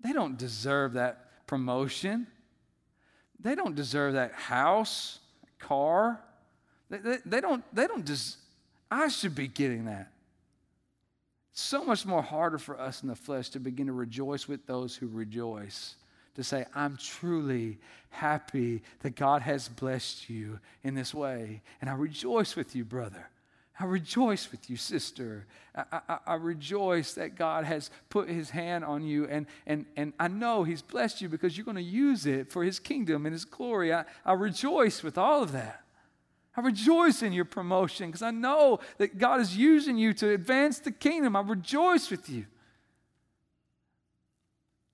They 0.00 0.12
don't 0.12 0.36
deserve 0.36 0.94
that 0.94 1.46
promotion. 1.46 2.26
They 3.40 3.54
don't 3.54 3.74
deserve 3.74 4.14
that 4.14 4.32
house, 4.32 5.20
car. 5.58 6.20
They, 6.90 6.98
they, 6.98 7.18
they 7.24 7.40
don't, 7.40 7.64
they 7.74 7.86
don't 7.86 8.04
des- 8.04 8.36
I 8.90 9.08
should 9.08 9.34
be 9.34 9.48
getting 9.48 9.86
that. 9.86 10.12
So 11.58 11.82
much 11.82 12.04
more 12.04 12.20
harder 12.20 12.58
for 12.58 12.78
us 12.78 13.02
in 13.02 13.08
the 13.08 13.16
flesh 13.16 13.48
to 13.50 13.58
begin 13.58 13.86
to 13.86 13.92
rejoice 13.94 14.46
with 14.46 14.66
those 14.66 14.94
who 14.94 15.06
rejoice 15.08 15.94
to 16.34 16.44
say, 16.44 16.66
I'm 16.74 16.98
truly 16.98 17.78
happy 18.10 18.82
that 19.00 19.16
God 19.16 19.40
has 19.40 19.66
blessed 19.66 20.28
you 20.28 20.60
in 20.84 20.94
this 20.94 21.14
way. 21.14 21.62
And 21.80 21.88
I 21.88 21.94
rejoice 21.94 22.56
with 22.56 22.76
you, 22.76 22.84
brother. 22.84 23.30
I 23.80 23.86
rejoice 23.86 24.50
with 24.50 24.68
you, 24.68 24.76
sister. 24.76 25.46
I, 25.74 26.00
I, 26.06 26.18
I, 26.26 26.34
rejoice 26.34 27.14
that 27.14 27.36
God 27.36 27.64
has 27.64 27.90
put 28.10 28.28
his 28.28 28.50
hand 28.50 28.84
on 28.84 29.02
you, 29.02 29.26
and, 29.26 29.46
and, 29.66 29.86
and 29.96 30.12
I 30.20 30.28
know 30.28 30.62
he's 30.62 30.82
blessed 30.82 31.22
you 31.22 31.30
because 31.30 31.56
you're 31.56 31.64
going 31.64 31.76
to 31.76 31.82
use 31.82 32.26
it 32.26 32.52
for 32.52 32.64
his 32.64 32.78
kingdom 32.78 33.24
and 33.24 33.32
his 33.32 33.46
glory. 33.46 33.94
I, 33.94 34.04
I 34.26 34.34
rejoice 34.34 35.02
with 35.02 35.16
all 35.16 35.42
of 35.42 35.52
that. 35.52 35.85
I 36.56 36.62
rejoice 36.62 37.22
in 37.22 37.32
your 37.32 37.44
promotion 37.44 38.06
because 38.06 38.22
I 38.22 38.30
know 38.30 38.80
that 38.98 39.18
God 39.18 39.40
is 39.40 39.56
using 39.56 39.98
you 39.98 40.14
to 40.14 40.30
advance 40.30 40.78
the 40.78 40.90
kingdom. 40.90 41.36
I 41.36 41.40
rejoice 41.42 42.10
with 42.10 42.30
you. 42.30 42.46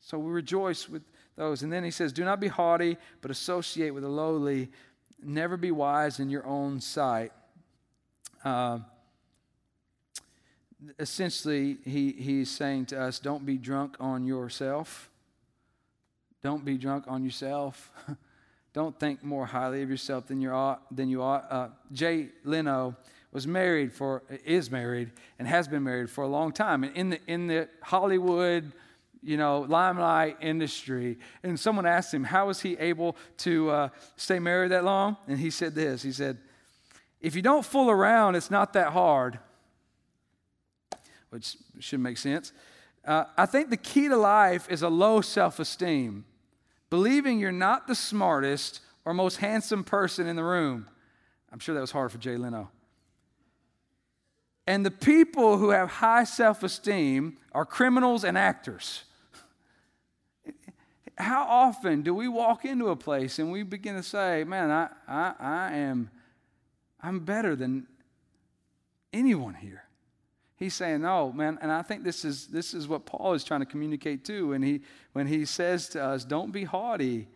So 0.00 0.18
we 0.18 0.32
rejoice 0.32 0.88
with 0.88 1.02
those. 1.36 1.62
And 1.62 1.72
then 1.72 1.84
he 1.84 1.92
says, 1.92 2.12
Do 2.12 2.24
not 2.24 2.40
be 2.40 2.48
haughty, 2.48 2.96
but 3.20 3.30
associate 3.30 3.90
with 3.90 4.02
the 4.02 4.08
lowly. 4.08 4.70
Never 5.22 5.56
be 5.56 5.70
wise 5.70 6.18
in 6.18 6.28
your 6.28 6.44
own 6.44 6.80
sight. 6.80 7.32
Uh, 8.44 8.80
essentially, 10.98 11.78
he, 11.84 12.10
he's 12.12 12.50
saying 12.50 12.86
to 12.86 13.00
us, 13.00 13.20
Don't 13.20 13.46
be 13.46 13.56
drunk 13.56 13.96
on 14.00 14.24
yourself. 14.24 15.08
Don't 16.42 16.64
be 16.64 16.76
drunk 16.76 17.04
on 17.06 17.24
yourself. 17.24 17.92
Don't 18.72 18.98
think 18.98 19.22
more 19.22 19.46
highly 19.46 19.82
of 19.82 19.90
yourself 19.90 20.26
than 20.26 20.40
you 20.40 20.50
ought. 20.50 20.82
Than 20.94 21.08
you 21.08 21.22
ought. 21.22 21.46
Uh, 21.50 21.68
Jay 21.92 22.28
Leno 22.44 22.96
was 23.32 23.46
married 23.46 23.92
for 23.92 24.22
is 24.44 24.70
married 24.70 25.10
and 25.38 25.46
has 25.46 25.68
been 25.68 25.82
married 25.82 26.10
for 26.10 26.24
a 26.24 26.28
long 26.28 26.52
time. 26.52 26.84
And 26.84 26.96
in 26.96 27.10
the 27.10 27.20
in 27.26 27.46
the 27.46 27.68
Hollywood 27.82 28.72
you 29.22 29.36
know, 29.36 29.60
limelight 29.68 30.36
industry. 30.40 31.18
And 31.42 31.58
someone 31.58 31.86
asked 31.86 32.12
him, 32.12 32.24
How 32.24 32.48
was 32.48 32.60
he 32.60 32.76
able 32.78 33.16
to 33.38 33.70
uh, 33.70 33.88
stay 34.16 34.38
married 34.38 34.72
that 34.72 34.84
long? 34.84 35.16
And 35.28 35.38
he 35.38 35.50
said 35.50 35.74
this 35.74 36.02
He 36.02 36.12
said, 36.12 36.38
If 37.20 37.36
you 37.36 37.42
don't 37.42 37.64
fool 37.64 37.90
around, 37.90 38.34
it's 38.34 38.50
not 38.50 38.72
that 38.72 38.92
hard, 38.92 39.38
which 41.30 41.56
should 41.78 42.00
make 42.00 42.18
sense. 42.18 42.52
Uh, 43.04 43.24
I 43.36 43.46
think 43.46 43.70
the 43.70 43.76
key 43.76 44.08
to 44.08 44.16
life 44.16 44.68
is 44.68 44.82
a 44.82 44.88
low 44.88 45.20
self 45.20 45.58
esteem, 45.58 46.24
believing 46.92 47.38
you're 47.38 47.50
not 47.50 47.86
the 47.86 47.94
smartest 47.94 48.80
or 49.06 49.14
most 49.14 49.38
handsome 49.38 49.82
person 49.82 50.26
in 50.26 50.36
the 50.36 50.44
room. 50.44 50.86
I'm 51.50 51.58
sure 51.58 51.74
that 51.74 51.80
was 51.80 51.90
hard 51.90 52.12
for 52.12 52.18
Jay 52.18 52.36
Leno. 52.36 52.68
And 54.66 54.84
the 54.84 54.90
people 54.90 55.56
who 55.56 55.70
have 55.70 55.88
high 55.88 56.24
self 56.24 56.62
esteem 56.62 57.38
are 57.52 57.64
criminals 57.64 58.24
and 58.24 58.36
actors 58.36 59.04
how 61.16 61.44
often 61.44 62.02
do 62.02 62.12
we 62.14 62.28
walk 62.28 62.66
into 62.66 62.90
a 62.90 62.96
place 62.96 63.38
and 63.38 63.50
we 63.50 63.62
begin 63.62 63.94
to 63.94 64.02
say, 64.02 64.44
man, 64.44 64.70
I, 64.70 64.88
I, 65.08 65.34
I 65.40 65.72
am, 65.72 66.10
I'm 67.00 67.20
better 67.20 67.56
than 67.56 67.86
anyone 69.14 69.54
here. 69.54 69.84
He's 70.62 70.74
saying, 70.74 71.02
no, 71.02 71.32
man, 71.32 71.58
and 71.60 71.72
I 71.72 71.82
think 71.82 72.04
this 72.04 72.24
is, 72.24 72.46
this 72.46 72.72
is 72.72 72.86
what 72.86 73.04
Paul 73.04 73.34
is 73.34 73.42
trying 73.42 73.58
to 73.60 73.66
communicate 73.66 74.24
too. 74.24 74.50
When 74.50 74.62
he, 74.62 74.82
when 75.12 75.26
he 75.26 75.44
says 75.44 75.88
to 75.88 76.00
us, 76.00 76.24
don't 76.24 76.52
be 76.52 76.62
haughty, 76.62 77.26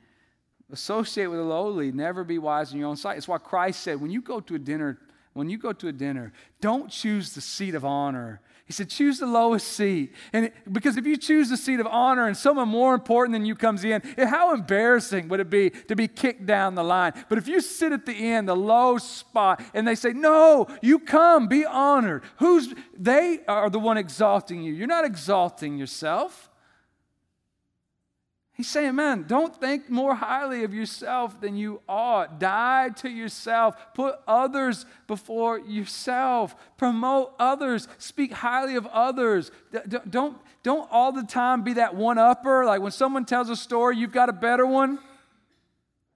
associate 0.70 1.26
with 1.26 1.40
the 1.40 1.44
lowly, 1.44 1.90
never 1.90 2.22
be 2.22 2.38
wise 2.38 2.72
in 2.72 2.78
your 2.78 2.88
own 2.88 2.96
sight. 2.96 3.16
It's 3.16 3.26
why 3.26 3.38
Christ 3.38 3.80
said, 3.80 4.00
when 4.00 4.12
you 4.12 4.22
go 4.22 4.38
to 4.38 4.54
a 4.54 4.60
dinner, 4.60 5.00
when 5.32 5.50
you 5.50 5.58
go 5.58 5.72
to 5.72 5.88
a 5.88 5.92
dinner, 5.92 6.32
don't 6.60 6.88
choose 6.88 7.34
the 7.34 7.40
seat 7.40 7.74
of 7.74 7.84
honor 7.84 8.40
he 8.66 8.72
said, 8.72 8.90
choose 8.90 9.20
the 9.20 9.26
lowest 9.26 9.68
seat. 9.68 10.12
And 10.32 10.50
because 10.70 10.96
if 10.96 11.06
you 11.06 11.16
choose 11.16 11.48
the 11.48 11.56
seat 11.56 11.78
of 11.78 11.86
honor 11.86 12.26
and 12.26 12.36
someone 12.36 12.68
more 12.68 12.94
important 12.94 13.32
than 13.32 13.46
you 13.46 13.54
comes 13.54 13.84
in, 13.84 14.02
how 14.18 14.52
embarrassing 14.52 15.28
would 15.28 15.38
it 15.38 15.48
be 15.48 15.70
to 15.70 15.94
be 15.94 16.08
kicked 16.08 16.46
down 16.46 16.74
the 16.74 16.82
line? 16.82 17.12
But 17.28 17.38
if 17.38 17.46
you 17.46 17.60
sit 17.60 17.92
at 17.92 18.06
the 18.06 18.12
end, 18.12 18.48
the 18.48 18.56
low 18.56 18.98
spot, 18.98 19.62
and 19.72 19.86
they 19.86 19.94
say, 19.94 20.12
no, 20.12 20.66
you 20.82 20.98
come, 20.98 21.46
be 21.46 21.64
honored. 21.64 22.24
Who's, 22.38 22.74
they 22.92 23.38
are 23.46 23.70
the 23.70 23.78
one 23.78 23.98
exalting 23.98 24.64
you. 24.64 24.72
You're 24.72 24.88
not 24.88 25.04
exalting 25.04 25.78
yourself. 25.78 26.50
He's 28.56 28.68
saying, 28.68 28.94
man, 28.94 29.26
don't 29.28 29.54
think 29.54 29.90
more 29.90 30.14
highly 30.14 30.64
of 30.64 30.72
yourself 30.72 31.42
than 31.42 31.56
you 31.56 31.82
ought. 31.86 32.40
Die 32.40 32.88
to 32.96 33.10
yourself. 33.10 33.76
Put 33.92 34.16
others 34.26 34.86
before 35.06 35.58
yourself. 35.58 36.56
Promote 36.78 37.34
others. 37.38 37.86
Speak 37.98 38.32
highly 38.32 38.76
of 38.76 38.86
others. 38.86 39.50
Don't, 40.08 40.38
don't 40.62 40.88
all 40.90 41.12
the 41.12 41.24
time 41.24 41.64
be 41.64 41.74
that 41.74 41.94
one 41.96 42.16
upper. 42.16 42.64
Like 42.64 42.80
when 42.80 42.92
someone 42.92 43.26
tells 43.26 43.50
a 43.50 43.56
story, 43.56 43.98
you've 43.98 44.10
got 44.10 44.30
a 44.30 44.32
better 44.32 44.64
one, 44.64 45.00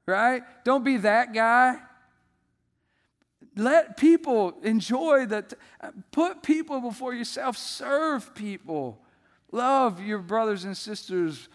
right? 0.06 0.42
Don't 0.64 0.82
be 0.82 0.96
that 0.96 1.34
guy. 1.34 1.76
Let 3.54 3.98
people 3.98 4.54
enjoy 4.62 5.26
that. 5.26 5.52
Put 6.10 6.42
people 6.42 6.80
before 6.80 7.12
yourself. 7.12 7.58
Serve 7.58 8.34
people. 8.34 8.98
Love 9.52 10.00
your 10.00 10.20
brothers 10.20 10.64
and 10.64 10.74
sisters 10.74 11.50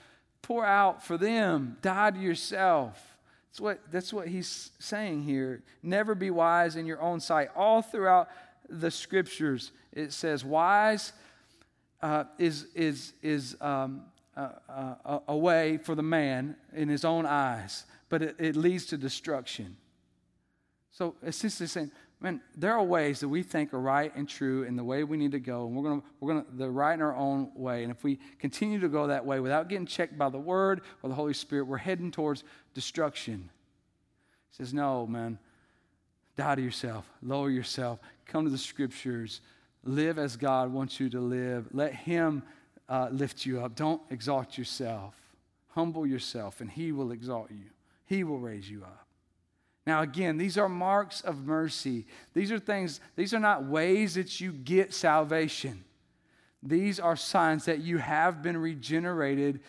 pour 0.46 0.64
out 0.64 1.04
for 1.04 1.18
them, 1.18 1.76
die 1.82 2.12
to 2.12 2.20
yourself. 2.20 3.18
That's 3.50 3.60
what, 3.60 3.80
that's 3.92 4.14
what 4.14 4.28
he's 4.28 4.70
saying 4.78 5.24
here. 5.24 5.64
Never 5.82 6.14
be 6.14 6.30
wise 6.30 6.76
in 6.76 6.86
your 6.86 7.02
own 7.02 7.20
sight. 7.20 7.50
All 7.56 7.82
throughout 7.82 8.30
the 8.70 8.92
scriptures, 8.92 9.72
it 9.92 10.14
says, 10.14 10.46
wise 10.46 11.14
uh, 12.00 12.26
is, 12.38 12.68
is, 12.76 13.14
is 13.24 13.58
um, 13.60 14.04
uh, 14.38 14.50
uh, 14.70 15.20
a 15.28 15.36
way 15.36 15.78
for 15.78 15.96
the 15.96 16.04
man 16.04 16.56
in 16.76 16.90
his 16.90 17.04
own 17.04 17.26
eyes, 17.26 17.86
but 18.10 18.22
it, 18.22 18.36
it 18.38 18.56
leads 18.56 18.86
to 18.88 18.98
destruction. 18.98 19.76
So 20.92 21.16
essentially 21.24 21.66
saying, 21.66 21.90
man, 22.20 22.42
there 22.56 22.74
are 22.74 22.84
ways 22.84 23.20
that 23.20 23.30
we 23.30 23.44
think 23.44 23.74
are 23.74 23.80
right 23.80 24.12
and 24.16 24.28
true 24.28 24.64
and 24.64 24.78
the 24.78 24.84
way 24.84 25.04
we 25.04 25.18
need 25.18 25.32
to 25.32 25.40
go, 25.40 25.68
and 25.68 25.76
we're 25.76 25.84
gonna 25.84 26.02
we're 26.20 26.34
gonna 26.34 26.46
the 26.54 26.70
right 26.70 26.94
in 26.94 27.02
our 27.02 27.16
own 27.16 27.52
way. 27.56 27.84
And 27.84 27.92
if 27.92 28.04
we 28.04 28.20
continue 28.40 28.80
to 28.80 28.90
go 28.90 29.08
that 29.08 29.26
way 29.26 29.40
without 29.40 29.70
getting 29.70 29.86
checked 29.86 30.18
by 30.18 30.30
the 30.30 30.40
Word 30.40 30.82
or 31.04 31.10
the 31.10 31.16
Holy 31.16 31.34
Spirit, 31.34 31.66
we're 31.66 31.78
heading 31.78 32.12
towards 32.12 32.44
destruction. 32.74 33.50
He 34.52 34.58
says, 34.58 34.74
No, 34.74 35.06
man, 35.06 35.38
die 36.36 36.56
to 36.56 36.62
yourself, 36.62 37.06
lower 37.22 37.50
yourself, 37.50 38.00
come 38.26 38.46
to 38.46 38.52
the 38.52 38.58
Scriptures, 38.58 39.42
live 39.84 40.18
as 40.18 40.38
God 40.38 40.72
wants 40.72 41.00
you 41.00 41.10
to 41.10 41.20
live. 41.20 41.68
Let 41.72 41.94
Him 41.94 42.44
uh, 42.90 43.10
lift 43.12 43.46
you 43.46 43.62
up. 43.62 43.76
Don't 43.76 44.02
exalt 44.10 44.58
yourself. 44.58 45.16
Humble 45.70 46.08
yourself, 46.08 46.62
and 46.62 46.70
He 46.70 46.92
will 46.92 47.12
exalt 47.12 47.52
you. 47.52 47.66
He 48.06 48.24
will 48.24 48.40
raise 48.40 48.70
you 48.70 48.84
up. 48.84 49.05
Now, 49.88 50.02
again, 50.02 50.38
these 50.38 50.58
are 50.58 50.68
marks 50.68 51.22
of 51.22 51.46
mercy. 51.46 52.08
These 52.34 52.52
are 52.52 52.60
things, 52.60 53.00
these 53.16 53.34
are 53.34 53.40
not 53.40 53.66
ways 53.66 54.16
that 54.16 54.42
you 54.42 54.52
get 54.52 54.94
salvation. 54.94 55.84
These 56.64 57.00
are 57.00 57.16
signs 57.16 57.66
that 57.66 57.82
you 57.82 58.00
have 58.00 58.42
been 58.42 58.58
regenerated 58.58 59.60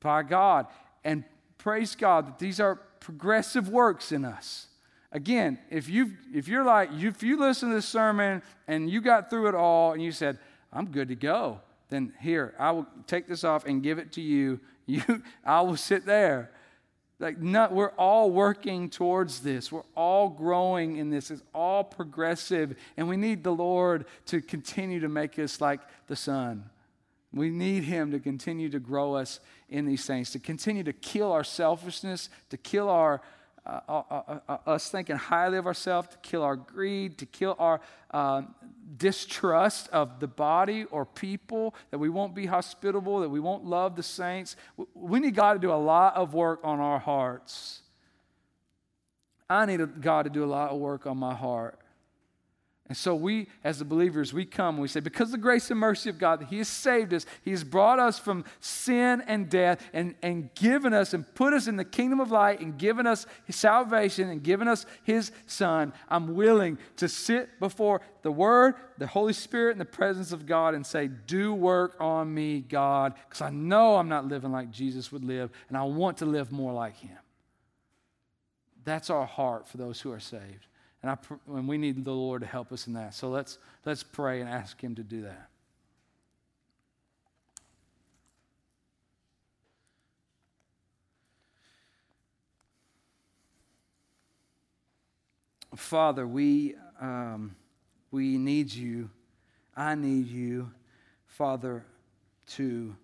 by 0.00 0.24
God. 0.24 0.66
And 1.04 1.22
praise 1.58 1.94
God 1.94 2.26
that 2.26 2.38
these 2.38 2.58
are 2.58 2.76
progressive 2.98 3.68
works 3.68 4.10
in 4.10 4.24
us. 4.24 4.66
Again, 5.12 5.58
if 5.70 5.88
you 5.88 6.12
if 6.32 6.46
you're 6.46 6.64
like 6.64 6.90
if 6.92 7.22
you 7.22 7.38
listen 7.38 7.70
to 7.70 7.74
this 7.74 7.88
sermon 7.88 8.42
and 8.68 8.88
you 8.88 9.00
got 9.00 9.28
through 9.28 9.48
it 9.48 9.54
all 9.54 9.92
and 9.92 10.02
you 10.02 10.12
said, 10.12 10.38
I'm 10.72 10.86
good 10.86 11.08
to 11.08 11.16
go, 11.16 11.60
then 11.88 12.12
here, 12.20 12.54
I 12.58 12.70
will 12.72 12.86
take 13.06 13.26
this 13.26 13.42
off 13.42 13.64
and 13.64 13.82
give 13.82 13.98
it 13.98 14.12
to 14.12 14.20
you. 14.20 14.60
You 14.90 15.22
I 15.44 15.60
will 15.60 15.76
sit 15.76 16.04
there 16.04 16.50
Like, 17.20 17.36
we're 17.38 17.92
all 17.98 18.30
working 18.30 18.88
towards 18.88 19.40
this. 19.40 19.70
We're 19.70 19.82
all 19.94 20.30
growing 20.30 20.96
in 20.96 21.10
this. 21.10 21.30
It's 21.30 21.42
all 21.54 21.84
progressive. 21.84 22.74
And 22.96 23.08
we 23.08 23.18
need 23.18 23.44
the 23.44 23.52
Lord 23.52 24.06
to 24.26 24.40
continue 24.40 25.00
to 25.00 25.08
make 25.08 25.38
us 25.38 25.60
like 25.60 25.80
the 26.06 26.16
Son. 26.16 26.70
We 27.32 27.50
need 27.50 27.84
Him 27.84 28.10
to 28.12 28.18
continue 28.18 28.70
to 28.70 28.80
grow 28.80 29.14
us 29.14 29.38
in 29.68 29.84
these 29.84 30.06
things, 30.06 30.30
to 30.30 30.38
continue 30.38 30.82
to 30.82 30.94
kill 30.94 31.30
our 31.30 31.44
selfishness, 31.44 32.30
to 32.48 32.56
kill 32.56 32.88
our 32.88 33.20
uh, 33.66 33.80
uh, 33.86 34.02
uh, 34.10 34.38
uh 34.48 34.56
us 34.66 34.88
thinking 34.90 35.16
highly 35.16 35.58
of 35.58 35.66
ourselves, 35.66 36.08
to 36.08 36.16
kill 36.22 36.42
our 36.42 36.56
greed, 36.56 37.18
to 37.18 37.26
kill 37.26 37.54
our 37.58 37.82
uh, 38.10 38.42
distrust 38.96 39.88
of 39.88 40.20
the 40.20 40.26
body 40.26 40.84
or 40.84 41.04
people, 41.04 41.74
that 41.90 41.98
we 41.98 42.08
won't 42.08 42.34
be 42.34 42.46
hospitable, 42.46 43.20
that 43.20 43.28
we 43.28 43.40
won't 43.40 43.64
love 43.64 43.96
the 43.96 44.02
saints. 44.02 44.56
We 44.94 45.20
need 45.20 45.34
God 45.34 45.54
to 45.54 45.58
do 45.58 45.72
a 45.72 45.74
lot 45.74 46.16
of 46.16 46.34
work 46.34 46.60
on 46.64 46.80
our 46.80 46.98
hearts. 46.98 47.82
I 49.48 49.66
need 49.66 50.00
God 50.00 50.24
to 50.24 50.30
do 50.30 50.44
a 50.44 50.46
lot 50.46 50.70
of 50.70 50.78
work 50.78 51.06
on 51.06 51.18
my 51.18 51.34
heart. 51.34 51.79
And 52.90 52.96
so 52.96 53.14
we, 53.14 53.46
as 53.62 53.78
the 53.78 53.84
believers, 53.84 54.32
we 54.32 54.44
come 54.44 54.74
and 54.74 54.82
we 54.82 54.88
say, 54.88 54.98
because 54.98 55.28
of 55.28 55.30
the 55.30 55.38
grace 55.38 55.70
and 55.70 55.78
mercy 55.78 56.10
of 56.10 56.18
God, 56.18 56.44
He 56.50 56.58
has 56.58 56.66
saved 56.66 57.14
us, 57.14 57.24
He 57.44 57.52
has 57.52 57.62
brought 57.62 58.00
us 58.00 58.18
from 58.18 58.44
sin 58.58 59.22
and 59.28 59.48
death 59.48 59.80
and, 59.92 60.16
and 60.22 60.52
given 60.56 60.92
us 60.92 61.14
and 61.14 61.24
put 61.36 61.52
us 61.52 61.68
in 61.68 61.76
the 61.76 61.84
kingdom 61.84 62.18
of 62.18 62.32
light 62.32 62.58
and 62.58 62.76
given 62.76 63.06
us 63.06 63.26
salvation 63.48 64.28
and 64.28 64.42
given 64.42 64.66
us 64.66 64.86
His 65.04 65.30
Son. 65.46 65.92
I'm 66.08 66.34
willing 66.34 66.78
to 66.96 67.08
sit 67.08 67.60
before 67.60 68.00
the 68.22 68.32
Word, 68.32 68.74
the 68.98 69.06
Holy 69.06 69.34
Spirit, 69.34 69.70
and 69.70 69.80
the 69.80 69.84
presence 69.84 70.32
of 70.32 70.44
God 70.44 70.74
and 70.74 70.84
say, 70.84 71.06
Do 71.06 71.54
work 71.54 71.94
on 72.00 72.34
me, 72.34 72.58
God, 72.58 73.14
because 73.28 73.40
I 73.40 73.50
know 73.50 73.98
I'm 73.98 74.08
not 74.08 74.26
living 74.26 74.50
like 74.50 74.72
Jesus 74.72 75.12
would 75.12 75.22
live, 75.24 75.52
and 75.68 75.78
I 75.78 75.84
want 75.84 76.16
to 76.16 76.26
live 76.26 76.50
more 76.50 76.72
like 76.72 76.96
Him. 76.96 77.18
That's 78.82 79.10
our 79.10 79.26
heart 79.26 79.68
for 79.68 79.76
those 79.76 80.00
who 80.00 80.10
are 80.10 80.18
saved. 80.18 80.66
And, 81.02 81.10
I, 81.12 81.16
and 81.48 81.66
we 81.66 81.78
need 81.78 82.04
the 82.04 82.12
Lord 82.12 82.42
to 82.42 82.46
help 82.46 82.72
us 82.72 82.86
in 82.86 82.92
that. 82.94 83.14
So 83.14 83.30
let's, 83.30 83.58
let's 83.84 84.02
pray 84.02 84.40
and 84.40 84.50
ask 84.50 84.80
Him 84.80 84.94
to 84.96 85.02
do 85.02 85.22
that. 85.22 85.48
Father, 95.74 96.26
we, 96.26 96.74
um, 97.00 97.54
we 98.10 98.36
need 98.36 98.72
you. 98.72 99.08
I 99.76 99.94
need 99.94 100.26
you, 100.26 100.70
Father, 101.26 101.84
to 102.48 102.94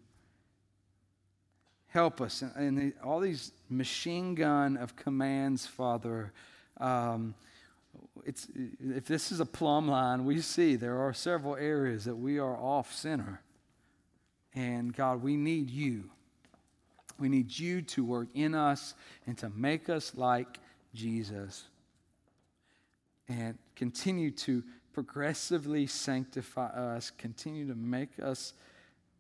help 1.89 2.21
us. 2.21 2.43
And, 2.43 2.77
the, 2.77 2.93
all 3.03 3.21
these 3.21 3.53
machine 3.71 4.35
gun 4.35 4.77
of 4.77 4.97
commands, 4.97 5.67
Father, 5.67 6.33
um, 6.79 7.35
it's, 8.25 8.49
if 8.81 9.07
this 9.07 9.31
is 9.31 9.41
a 9.41 9.47
plumb 9.47 9.89
line, 9.89 10.25
we 10.25 10.41
see 10.41 10.77
there 10.77 11.01
are 11.01 11.13
several 11.13 11.57
areas 11.57 12.05
that 12.05 12.17
we 12.17 12.39
are 12.39 12.57
off 12.57 12.93
center. 12.93 13.41
And 14.55 14.95
God, 14.95 15.23
we 15.23 15.37
need 15.37 15.71
you. 15.71 16.11
We 17.19 17.29
need 17.29 17.57
you 17.57 17.83
to 17.83 18.05
work 18.05 18.29
in 18.35 18.55
us 18.55 18.95
and 19.27 19.37
to 19.39 19.51
make 19.51 19.89
us 19.89 20.15
like 20.17 20.59
Jesus. 20.95 21.65
And 23.29 23.59
continue 23.75 24.31
to 24.33 24.63
progressively 24.93 25.87
sanctify 25.87 26.69
us, 26.69 27.11
continue 27.11 27.67
to 27.69 27.75
make 27.75 28.19
us 28.23 28.55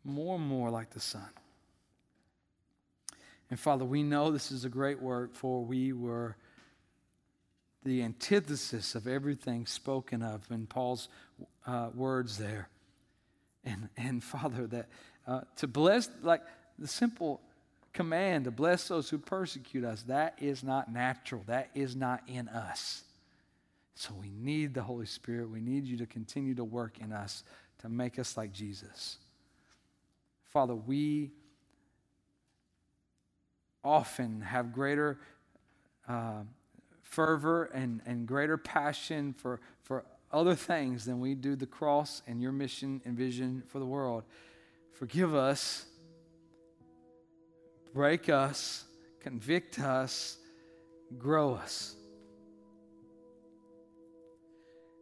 more 0.04 0.36
and 0.36 0.46
more 0.46 0.70
like 0.70 0.90
the 0.90 1.00
Son. 1.00 1.28
And 3.50 3.60
Father, 3.60 3.84
we 3.84 4.02
know 4.02 4.30
this 4.30 4.50
is 4.50 4.64
a 4.64 4.68
great 4.68 5.00
work, 5.00 5.34
for 5.34 5.64
we 5.64 5.92
were 5.92 6.36
the 7.86 8.02
antithesis 8.02 8.96
of 8.96 9.06
everything 9.06 9.64
spoken 9.64 10.20
of 10.20 10.42
in 10.50 10.66
Paul's 10.66 11.08
uh, 11.68 11.90
words 11.94 12.36
there. 12.36 12.68
And, 13.64 13.88
and 13.96 14.22
Father, 14.24 14.66
that 14.66 14.88
uh, 15.26 15.42
to 15.58 15.68
bless, 15.68 16.10
like 16.22 16.42
the 16.78 16.88
simple 16.88 17.40
command 17.92 18.44
to 18.44 18.50
bless 18.50 18.88
those 18.88 19.08
who 19.08 19.18
persecute 19.18 19.84
us, 19.84 20.02
that 20.02 20.34
is 20.40 20.64
not 20.64 20.92
natural. 20.92 21.44
That 21.46 21.70
is 21.74 21.94
not 21.94 22.22
in 22.26 22.48
us. 22.48 23.04
So 23.94 24.12
we 24.20 24.30
need 24.30 24.74
the 24.74 24.82
Holy 24.82 25.06
Spirit. 25.06 25.48
We 25.48 25.60
need 25.60 25.86
you 25.86 25.96
to 25.98 26.06
continue 26.06 26.56
to 26.56 26.64
work 26.64 26.98
in 27.00 27.12
us 27.12 27.44
to 27.78 27.88
make 27.88 28.18
us 28.18 28.36
like 28.36 28.52
Jesus. 28.52 29.18
Father, 30.52 30.74
we 30.74 31.30
often 33.84 34.40
have 34.40 34.72
greater 34.72 35.18
uh, 36.08 36.42
fervor 37.06 37.64
and, 37.64 38.02
and 38.04 38.26
greater 38.26 38.58
passion 38.58 39.32
for, 39.32 39.60
for 39.82 40.04
other 40.32 40.54
things 40.54 41.04
than 41.04 41.20
we 41.20 41.34
do 41.34 41.56
the 41.56 41.66
cross 41.66 42.20
and 42.26 42.42
your 42.42 42.52
mission 42.52 43.00
and 43.04 43.16
vision 43.16 43.62
for 43.68 43.78
the 43.78 43.86
world. 43.86 44.24
Forgive 44.92 45.34
us, 45.34 45.86
break 47.94 48.28
us, 48.28 48.84
convict 49.20 49.78
us, 49.78 50.38
grow 51.16 51.54
us. 51.54 51.94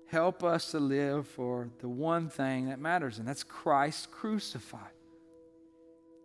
Help 0.06 0.44
us 0.44 0.70
to 0.72 0.78
live 0.78 1.26
for 1.26 1.70
the 1.80 1.88
one 1.88 2.28
thing 2.28 2.68
that 2.68 2.78
matters, 2.78 3.18
and 3.18 3.26
that's 3.26 3.42
Christ 3.42 4.10
crucified. 4.10 4.92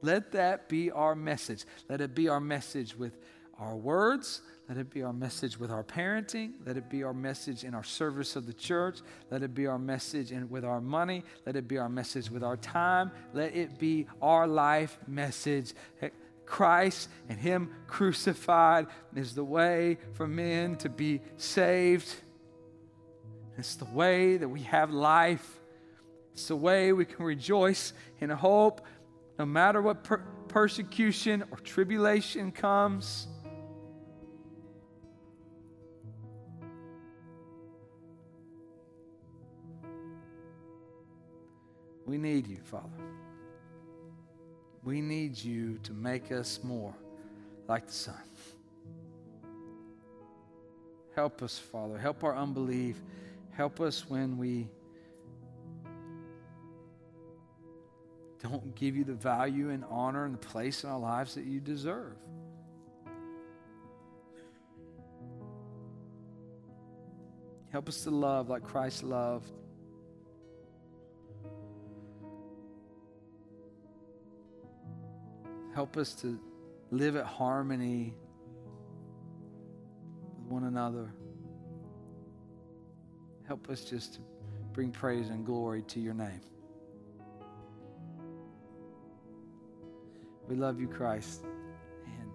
Let 0.01 0.34
that 0.34 0.69
be 0.69 0.91
our 0.91 1.15
message. 1.15 1.65
Let 1.88 2.01
it 2.01 2.13
be 2.13 2.30
our 2.30 2.39
message 2.39 2.95
with 2.95 3.17
our 3.60 3.76
words. 3.76 4.41
Let 4.68 4.78
it 4.78 4.89
be 4.91 5.01
our 5.03 5.14
message 5.14 5.60
with 5.60 5.72
our 5.72 5.84
parenting. 5.84 6.53
Let 6.66 6.78
it 6.78 6.89
be 6.89 7.03
our 7.03 7.14
message 7.14 7.64
in 7.64 7.74
our 7.74 7.84
service 7.84 8.36
of 8.36 8.45
the 8.45 8.53
church. 8.53 8.99
Let 9.32 9.41
it 9.41 9.53
be 9.53 9.68
our 9.68 9.80
message 9.80 10.32
in, 10.32 10.49
with 10.49 10.64
our 10.64 10.80
money. 10.80 11.24
Let 11.45 11.55
it 11.55 11.68
be 11.68 11.78
our 11.78 11.89
message 11.89 12.30
with 12.30 12.43
our 12.43 12.57
time. 12.57 13.12
Let 13.34 13.55
it 13.55 13.80
be 13.80 14.07
our 14.22 14.47
life 14.47 14.97
message. 15.07 15.74
Christ 16.45 17.10
and 17.30 17.39
Him 17.39 17.72
crucified 17.88 18.88
is 19.16 19.36
the 19.36 19.43
way 19.43 19.97
for 20.14 20.28
men 20.28 20.76
to 20.78 20.89
be 20.89 21.22
saved. 21.38 22.14
It's 23.57 23.76
the 23.76 23.86
way 23.86 24.38
that 24.38 24.47
we 24.47 24.62
have 24.62 24.91
life. 24.91 25.60
It's 26.34 26.47
the 26.47 26.55
way 26.55 26.93
we 26.93 27.05
can 27.05 27.26
rejoice 27.26 27.93
in 28.20 28.30
hope 28.30 28.82
no 29.39 29.45
matter 29.45 29.82
what 29.82 30.03
per- 30.03 30.24
persecution 30.49 31.43
or 31.49 31.57
tribulation 31.57 32.51
comes. 32.51 33.28
We 42.10 42.18
need 42.18 42.47
you, 42.47 42.57
Father. 42.64 42.89
We 44.84 44.99
need 44.99 45.38
you 45.38 45.78
to 45.84 45.93
make 45.93 46.32
us 46.32 46.60
more 46.64 46.95
like 47.68 47.86
the 47.86 47.93
Son. 47.93 48.16
Help 51.14 51.43
us, 51.43 51.60
Father. 51.60 51.99
Help 51.99 52.24
our 52.24 52.36
unbelief. 52.36 52.99
Help 53.51 53.80
us 53.80 54.10
when 54.10 54.39
we 54.39 54.70
don't 58.41 58.74
give 58.74 58.95
you 58.95 59.03
the 59.03 59.14
value 59.14 59.70
and 59.70 59.86
honor 59.88 60.26
and 60.26 60.34
the 60.34 60.47
place 60.47 60.84
in 60.84 60.89
our 60.89 60.97
lives 60.97 61.36
that 61.36 61.45
you 61.45 61.60
deserve. 61.60 62.16
Help 67.72 67.88
us 67.88 68.01
to 68.01 68.10
love 68.10 68.49
like 68.49 68.64
Christ 68.64 69.03
loved. 69.03 69.51
Help 75.74 75.97
us 75.97 76.13
to 76.15 76.39
live 76.91 77.15
at 77.15 77.26
harmony 77.26 78.15
with 80.38 80.51
one 80.51 80.63
another. 80.63 81.13
Help 83.47 83.70
us 83.70 83.84
just 83.84 84.15
to 84.15 84.20
bring 84.74 84.91
praise 84.91 85.30
and 85.30 85.45
glory 85.45 85.82
to 85.84 85.99
your 85.99 86.13
name. 86.13 86.41
We 90.47 90.55
love 90.55 90.80
you, 90.80 90.88
Christ, 90.88 91.43
and 92.05 92.32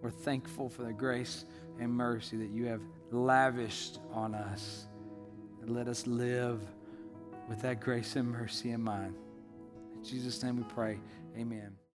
we're 0.00 0.10
thankful 0.10 0.68
for 0.68 0.82
the 0.82 0.92
grace 0.92 1.44
and 1.78 1.92
mercy 1.92 2.36
that 2.36 2.50
you 2.50 2.66
have 2.66 2.80
lavished 3.12 4.00
on 4.12 4.34
us. 4.34 4.86
And 5.60 5.70
let 5.70 5.86
us 5.86 6.06
live 6.06 6.60
with 7.48 7.62
that 7.62 7.80
grace 7.80 8.16
and 8.16 8.28
mercy 8.28 8.70
in 8.70 8.82
mind. 8.82 9.14
In 9.96 10.04
Jesus' 10.04 10.42
name 10.42 10.56
we 10.56 10.64
pray. 10.64 10.98
Amen. 11.36 11.81